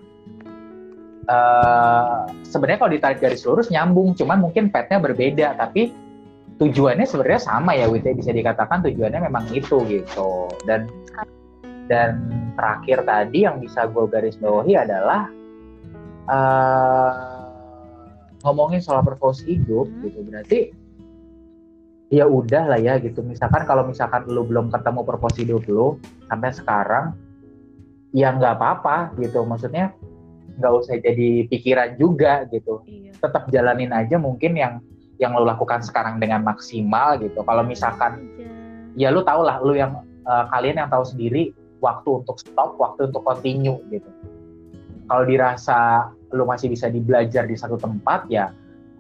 uh, 1.28 2.30
sebenarnya 2.46 2.80
kalau 2.80 2.91
ditarik 2.94 3.20
dari 3.22 3.38
lurus 3.41 3.68
nyambung. 3.74 4.14
Cuman 4.14 4.39
mungkin 4.44 4.70
petnya 4.70 5.02
berbeda. 5.02 5.58
Tapi 5.58 5.94
tujuannya 6.62 7.10
sebenarnya 7.10 7.41
sama 7.41 7.74
ya 7.74 7.89
Wita 7.89 8.14
bisa 8.14 8.30
dikatakan 8.30 8.86
tujuannya 8.86 9.20
memang 9.26 9.50
itu 9.52 9.82
gitu. 9.89 10.52
Dan 10.70 10.88
dan 11.92 12.24
terakhir 12.56 13.04
tadi 13.04 13.44
yang 13.44 13.60
bisa 13.60 13.90
gue 13.90 14.06
garis 14.08 14.40
bawahi 14.40 14.74
adalah 14.80 15.28
uh, 16.30 17.44
ngomongin 18.44 18.84
soal 18.84 19.04
purpose 19.04 19.44
hidup 19.44 19.88
hmm. 19.88 20.02
gitu. 20.08 20.20
Berarti 20.28 20.60
ya 22.14 22.30
udah 22.30 22.76
lah 22.76 22.80
ya 22.80 23.00
gitu. 23.02 23.26
Misalkan 23.26 23.66
kalau 23.66 23.88
misalkan 23.88 24.28
lu 24.30 24.46
belum 24.46 24.70
ketemu 24.70 25.02
purpose 25.04 25.38
hidup 25.42 25.64
lu 25.66 25.98
sampai 26.30 26.52
sekarang 26.54 27.06
ya 28.14 28.32
nggak 28.36 28.60
apa-apa 28.60 29.16
gitu. 29.20 29.44
Maksudnya 29.44 29.96
nggak 30.62 30.74
usah 30.74 31.02
jadi 31.02 31.50
pikiran 31.50 31.98
juga 31.98 32.46
gitu. 32.54 32.86
Iya. 32.86 33.12
tetap 33.18 33.48
jalanin 33.56 33.96
aja 33.96 34.20
mungkin 34.20 34.52
yang 34.60 34.84
yang 35.16 35.32
lo 35.32 35.48
lakukan 35.48 35.80
sekarang 35.80 36.20
dengan 36.20 36.44
maksimal 36.44 37.16
gitu. 37.24 37.40
Kalau 37.42 37.64
misalkan 37.64 38.28
ya 39.00 39.10
lu 39.10 39.24
tau 39.24 39.42
lah 39.42 39.64
lu 39.64 39.74
yang 39.80 40.04
uh, 40.28 40.46
kalian 40.52 40.84
yang 40.84 40.90
tahu 40.92 41.08
sendiri 41.08 41.56
waktu 41.84 42.24
untuk 42.24 42.40
stop, 42.40 42.80
waktu 42.80 43.12
untuk 43.12 43.28
continue 43.28 43.84
gitu. 43.92 44.08
Kalau 45.12 45.28
dirasa 45.28 46.10
lu 46.32 46.48
masih 46.48 46.72
bisa 46.72 46.88
dibelajar 46.88 47.44
di 47.44 47.60
satu 47.60 47.76
tempat 47.76 48.26
ya 48.32 48.50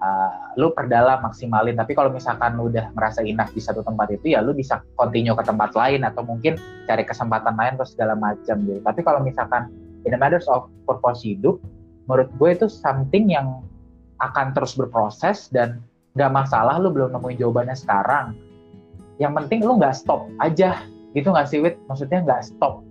uh, 0.03 0.53
lu 0.59 0.75
perdalam 0.75 1.23
maksimalin. 1.23 1.79
Tapi 1.79 1.95
kalau 1.95 2.11
misalkan 2.11 2.59
lu 2.59 2.67
udah 2.67 2.91
merasa 2.93 3.23
enough 3.23 3.49
di 3.55 3.63
satu 3.63 3.81
tempat 3.81 4.11
itu 4.11 4.35
ya 4.35 4.43
lu 4.43 4.51
bisa 4.51 4.83
continue 4.99 5.33
ke 5.33 5.43
tempat 5.47 5.71
lain 5.73 6.03
atau 6.03 6.27
mungkin 6.27 6.59
cari 6.85 7.07
kesempatan 7.07 7.55
lain 7.55 7.79
terus 7.79 7.95
segala 7.95 8.19
macam 8.19 8.59
gitu. 8.67 8.83
Tapi 8.83 8.99
kalau 9.01 9.23
misalkan 9.23 9.71
in 10.03 10.11
the 10.11 10.19
matters 10.19 10.45
of 10.51 10.67
purpose 10.83 11.23
hidup 11.23 11.57
menurut 12.11 12.27
gue 12.35 12.49
itu 12.51 12.67
something 12.67 13.31
yang 13.31 13.63
akan 14.19 14.51
terus 14.51 14.75
berproses 14.75 15.47
dan 15.55 15.79
nggak 16.13 16.31
masalah 16.31 16.77
lu 16.77 16.91
belum 16.91 17.15
nemuin 17.15 17.39
jawabannya 17.39 17.75
sekarang. 17.79 18.35
Yang 19.17 19.33
penting 19.39 19.59
lu 19.63 19.79
nggak 19.79 19.95
stop 19.95 20.27
aja 20.43 20.83
gitu 21.13 21.29
nggak 21.29 21.47
sih 21.49 21.61
Wit? 21.61 21.77
Maksudnya 21.85 22.25
nggak 22.25 22.41
stop. 22.45 22.81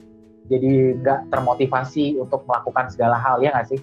Jadi 0.51 0.99
nggak 0.99 1.31
termotivasi 1.31 2.19
untuk 2.19 2.47
melakukan 2.47 2.91
segala 2.91 3.19
hal 3.19 3.43
ya 3.43 3.55
nggak 3.55 3.69
sih? 3.75 3.81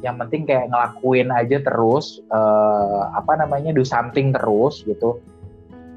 Yang 0.00 0.16
penting 0.26 0.42
kayak 0.48 0.66
ngelakuin 0.72 1.28
aja 1.32 1.58
terus 1.60 2.20
uh, 2.32 3.12
apa 3.16 3.36
namanya 3.40 3.72
do 3.72 3.84
something 3.84 4.32
terus 4.32 4.84
gitu. 4.84 5.20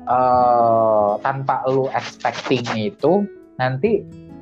Uh, 0.10 1.16
tanpa 1.22 1.62
lu 1.70 1.88
expecting 1.94 2.66
itu 2.76 3.24
nanti 3.62 4.02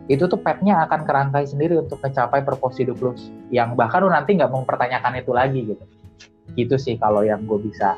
itu 0.09 0.25
tuh 0.25 0.41
petnya 0.41 0.87
akan 0.89 1.05
kerangkai 1.05 1.45
sendiri 1.45 1.77
untuk 1.77 2.01
mencapai 2.01 2.41
purpose 2.41 2.81
hidup 2.81 2.97
lu. 2.97 3.13
Yang 3.53 3.77
bahkan 3.77 4.01
lu 4.01 4.09
nanti 4.09 4.33
nggak 4.33 4.49
mempertanyakan 4.49 5.13
itu 5.21 5.31
lagi 5.35 5.61
gitu. 5.69 5.85
Gitu 6.57 6.75
sih 6.81 6.95
kalau 6.97 7.21
yang 7.21 7.45
gue 7.45 7.59
bisa 7.61 7.93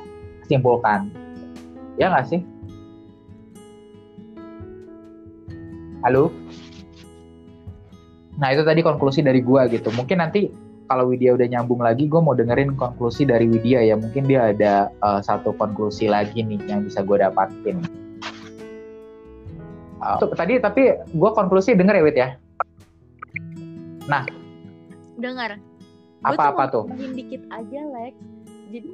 simpulkan. 0.52 1.08
Ya 1.96 2.12
nggak 2.12 2.28
sih 2.28 2.42
halo 6.02 6.34
nah 8.42 8.50
itu 8.50 8.66
tadi 8.66 8.82
konklusi 8.82 9.22
dari 9.22 9.42
gue 9.42 9.62
gitu 9.70 9.94
mungkin 9.94 10.22
nanti 10.22 10.50
kalau 10.92 11.08
Widya 11.08 11.40
udah 11.40 11.48
nyambung 11.48 11.80
lagi, 11.80 12.04
gue 12.04 12.20
mau 12.20 12.36
dengerin 12.36 12.76
konklusi 12.76 13.24
dari 13.24 13.48
Widya 13.48 13.80
ya. 13.80 13.96
Mungkin 13.96 14.28
dia 14.28 14.52
ada 14.52 14.92
uh, 15.00 15.24
satu 15.24 15.56
konklusi 15.56 16.12
lagi 16.12 16.44
nih 16.44 16.60
yang 16.68 16.84
bisa 16.84 17.00
gue 17.00 17.16
dapatin. 17.16 17.80
Uh, 20.04 20.20
tadi 20.36 20.60
tapi 20.60 20.92
gue 21.00 21.32
konklusi 21.32 21.80
denger 21.80 21.96
ya 21.96 22.04
Wid 22.04 22.18
ya. 22.20 22.30
Nah. 24.12 24.28
Dengar. 25.16 25.64
Apa-apa 26.28 26.68
tuh? 26.68 26.84
Mungkin 26.92 27.16
dikit 27.16 27.48
aja 27.56 27.80
Lex. 27.88 28.20
Jadi 28.76 28.92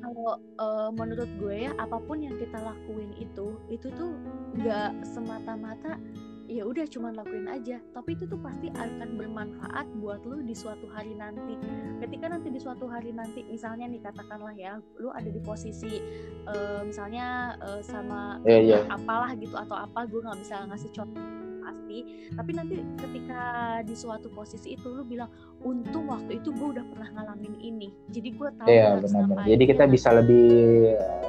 kalau 0.00 0.40
uh, 0.64 0.88
menurut 0.96 1.28
gue 1.36 1.68
ya 1.68 1.76
apa 1.76 2.00
pun 2.08 2.24
yang 2.24 2.40
kita 2.40 2.56
lakuin 2.56 3.12
itu 3.20 3.56
itu 3.68 3.92
tuh 3.92 4.16
nggak 4.56 4.96
semata-mata 5.12 6.00
ya 6.46 6.62
udah 6.64 6.84
cuma 6.88 7.12
lakuin 7.12 7.48
aja. 7.48 7.80
Tapi 7.92 8.16
itu 8.16 8.24
tuh 8.28 8.40
pasti 8.40 8.68
akan 8.72 9.16
bermanfaat 9.16 9.86
buat 10.00 10.20
lu 10.28 10.44
di 10.44 10.52
suatu 10.52 10.88
hari 10.92 11.16
nanti. 11.16 11.56
Ketika 12.00 12.28
nanti 12.28 12.48
di 12.52 12.60
suatu 12.60 12.84
hari 12.88 13.10
nanti 13.12 13.44
misalnya 13.48 13.88
nih 13.88 14.00
katakanlah 14.04 14.54
ya 14.56 14.78
lu 15.00 15.08
ada 15.12 15.28
di 15.28 15.40
posisi 15.40 16.00
uh, 16.48 16.84
misalnya 16.84 17.56
uh, 17.60 17.80
sama 17.80 18.40
yeah, 18.44 18.60
yeah. 18.60 18.82
apalah 18.92 19.32
gitu 19.36 19.56
atau 19.56 19.76
apa 19.76 20.04
gue 20.08 20.20
nggak 20.20 20.38
bisa 20.40 20.54
ngasih 20.68 20.90
contoh 20.92 21.24
pasti. 21.64 21.98
Tapi 22.36 22.50
nanti 22.52 22.74
ketika 23.00 23.42
di 23.80 23.94
suatu 23.96 24.28
posisi 24.28 24.76
itu 24.76 24.88
lu 24.92 25.04
bilang 25.04 25.32
untung 25.64 26.12
waktu 26.12 26.44
itu 26.44 26.52
gue 26.52 26.76
udah 26.76 26.84
pernah 26.92 27.08
ngalamin 27.16 27.56
ini. 27.56 27.88
Jadi 28.12 28.28
gue 28.36 28.48
tahu 28.60 28.68
yeah, 28.68 29.00
benar 29.00 29.48
jadi 29.48 29.64
kita 29.64 29.84
bisa 29.88 30.12
lebih 30.12 30.48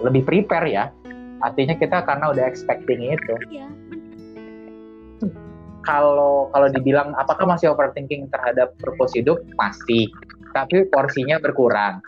lebih 0.03 0.21
prepare 0.27 0.67
ya. 0.67 0.85
Artinya 1.43 1.75
kita 1.75 2.03
karena 2.07 2.31
udah 2.31 2.47
expecting 2.47 3.11
itu. 3.11 3.35
Iya 3.51 3.67
kalau 5.85 6.49
kalau 6.51 6.67
dibilang 6.73 7.13
apakah 7.15 7.45
masih 7.45 7.71
overthinking 7.71 8.27
terhadap 8.33 8.73
purpose 8.81 9.13
hidup? 9.15 9.39
Masih 9.55 10.09
tapi 10.55 10.87
porsinya 10.87 11.37
berkurang. 11.37 11.99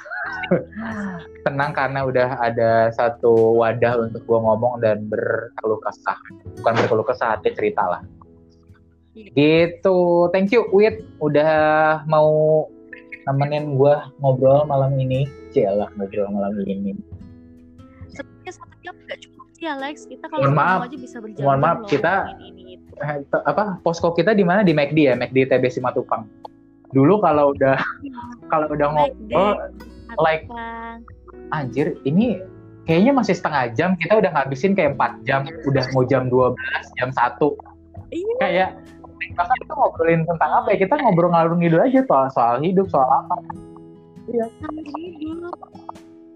Tenang 1.43 1.75
karena 1.75 2.07
udah 2.07 2.39
ada 2.39 2.87
satu 2.95 3.59
wadah 3.59 4.07
untuk 4.07 4.23
gue 4.23 4.39
ngomong 4.39 4.79
dan 4.79 5.03
berkeluh 5.11 5.79
kesah. 5.83 6.15
Bukan 6.59 6.73
berkeluh 6.79 7.07
kesah 7.07 7.35
hati 7.35 7.51
cerita 7.51 7.83
lah. 7.83 8.01
Gitu. 9.13 9.99
Thank 10.31 10.55
you 10.55 10.63
Wit 10.71 11.03
udah 11.19 11.51
mau 12.07 12.63
nemenin 13.27 13.75
gue 13.75 13.95
ngobrol 14.23 14.63
malam 14.63 14.95
ini. 14.95 15.27
Cialah 15.51 15.91
ngobrol 15.99 16.31
malam 16.31 16.55
ini. 16.63 16.95
Sebenarnya 18.07 18.51
satu 18.55 18.75
jam 18.79 18.95
gak 19.11 19.19
cukup 19.27 19.45
sih 19.57 19.67
Alex. 19.67 19.95
Kita 20.07 20.25
kalau 20.31 20.47
maaf, 20.55 20.87
aja 20.87 20.97
bisa 20.97 21.17
berjalan 21.19 21.43
mohon 21.43 21.59
maaf. 21.59 21.77
kita 21.91 22.31
ini, 22.39 22.66
apa 23.45 23.77
posko 23.81 24.13
kita 24.13 24.33
di 24.33 24.43
mana? 24.43 24.61
Di 24.65 24.73
McD 24.73 24.97
ya? 25.11 25.13
McD 25.15 25.49
TB 25.49 25.63
Simatupang. 25.69 26.25
Dulu 26.91 27.19
kalau 27.19 27.51
udah 27.51 27.77
iya. 28.03 28.19
kalau 28.51 28.67
udah 28.71 28.87
ngobrol 28.93 29.59
like 30.23 30.47
anjir 31.51 31.99
ini 32.07 32.39
kayaknya 32.87 33.11
masih 33.13 33.35
setengah 33.35 33.73
jam. 33.75 33.89
Kita 33.99 34.19
udah 34.19 34.31
ngabisin 34.33 34.73
kayak 34.73 34.95
empat 34.95 35.11
jam. 35.27 35.45
Udah 35.67 35.83
mau 35.91 36.03
jam 36.07 36.31
12 36.31 36.55
jam 36.97 37.09
satu. 37.11 37.57
Iya. 38.07 38.35
kayak 38.39 38.69
bahkan 39.35 39.57
kita 39.59 39.73
ngobrolin 39.75 40.23
tentang 40.23 40.51
apa 40.63 40.67
ya? 40.71 40.77
Kita 40.87 40.93
ngobrol 40.95 41.29
ngalur 41.35 41.53
ngidul 41.59 41.83
aja 41.83 42.01
soal 42.07 42.27
soal 42.31 42.55
hidup 42.63 42.87
soal 42.87 43.07
apa. 43.07 43.35
Iya. 44.31 44.47
Hidup 45.19 45.55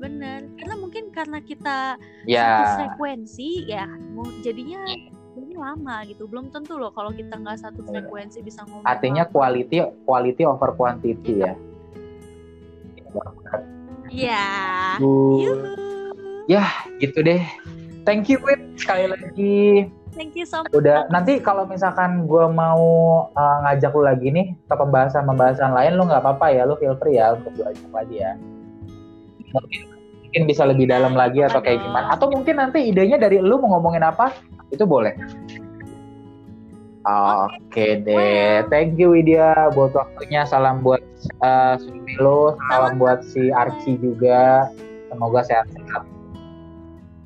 bener. 0.01 0.49
Karena 0.57 0.75
mungkin 0.81 1.03
karena 1.13 1.39
kita 1.39 1.95
ya. 2.25 2.65
satu 2.65 2.71
frekuensi 2.81 3.69
ya 3.69 3.85
mau 4.17 4.25
jadinya 4.41 4.81
ini 5.51 5.59
lama 5.59 5.95
gitu 6.07 6.23
belum 6.31 6.47
tentu 6.47 6.79
loh 6.79 6.95
kalau 6.95 7.11
kita 7.11 7.35
nggak 7.35 7.59
satu 7.59 7.83
iya. 7.83 7.89
frekuensi 7.91 8.39
bisa 8.39 8.63
ngomong 8.63 8.87
artinya 8.87 9.27
apa. 9.27 9.35
quality 9.35 9.77
quality 10.07 10.43
over 10.47 10.71
quantity 10.79 11.43
ya 11.43 11.53
Iya. 14.11 14.43
Ya, 16.51 16.63
gitu 16.99 17.23
deh. 17.23 17.39
Thank 18.03 18.27
you, 18.27 18.43
Wit. 18.43 18.59
Sekali 18.75 19.07
lagi. 19.07 19.87
Thank 20.11 20.35
you 20.35 20.43
so 20.43 20.59
much. 20.59 20.75
Udah, 20.75 21.07
nanti 21.07 21.39
kalau 21.39 21.63
misalkan 21.63 22.27
gue 22.27 22.45
mau 22.51 22.83
uh, 23.31 23.57
ngajak 23.63 23.95
lu 23.95 24.03
lagi 24.03 24.27
nih 24.27 24.51
ke 24.67 24.75
pembahasan-pembahasan 24.75 25.71
lain, 25.71 25.95
lu 25.95 26.03
nggak 26.11 26.19
apa-apa 26.19 26.51
ya, 26.51 26.67
lu 26.67 26.75
feel 26.75 26.99
free 26.99 27.15
ya 27.15 27.39
untuk 27.39 27.55
gue 27.55 27.71
ajak 27.71 27.91
lagi 27.95 28.15
ya. 28.19 28.31
Mungkin, 29.55 29.81
mungkin 30.27 30.41
bisa 30.43 30.67
lebih 30.67 30.91
dalam 30.91 31.15
lagi 31.15 31.39
atau 31.47 31.63
kayak 31.63 31.79
gimana. 31.79 32.11
Atau 32.11 32.27
mungkin 32.27 32.59
nanti 32.59 32.83
idenya 32.83 33.15
dari 33.15 33.39
lu 33.39 33.63
mau 33.63 33.79
ngomongin 33.79 34.03
apa, 34.03 34.35
itu 34.71 34.83
boleh 34.87 35.13
Oke 37.01 37.57
okay 37.65 37.91
deh, 37.97 38.61
thank 38.69 38.93
you 38.93 39.17
Widya 39.17 39.73
buat 39.73 39.89
waktunya. 39.97 40.45
Salam 40.45 40.85
buat 40.85 41.01
uh, 41.41 41.73
Sumilo, 41.81 42.53
salam 42.69 43.01
buat 43.01 43.25
si 43.25 43.49
Archie 43.49 43.97
juga. 43.97 44.69
Semoga 45.09 45.41
sehat-sehat. 45.41 46.05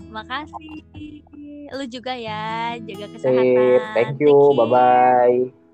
Makasih. 0.07 0.79
Lu 1.75 1.83
juga 1.91 2.15
ya, 2.15 2.79
jaga 2.87 3.19
kesehatan. 3.19 3.91
Thank 3.91 4.23
you, 4.23 4.55
bye-bye. 4.55 5.64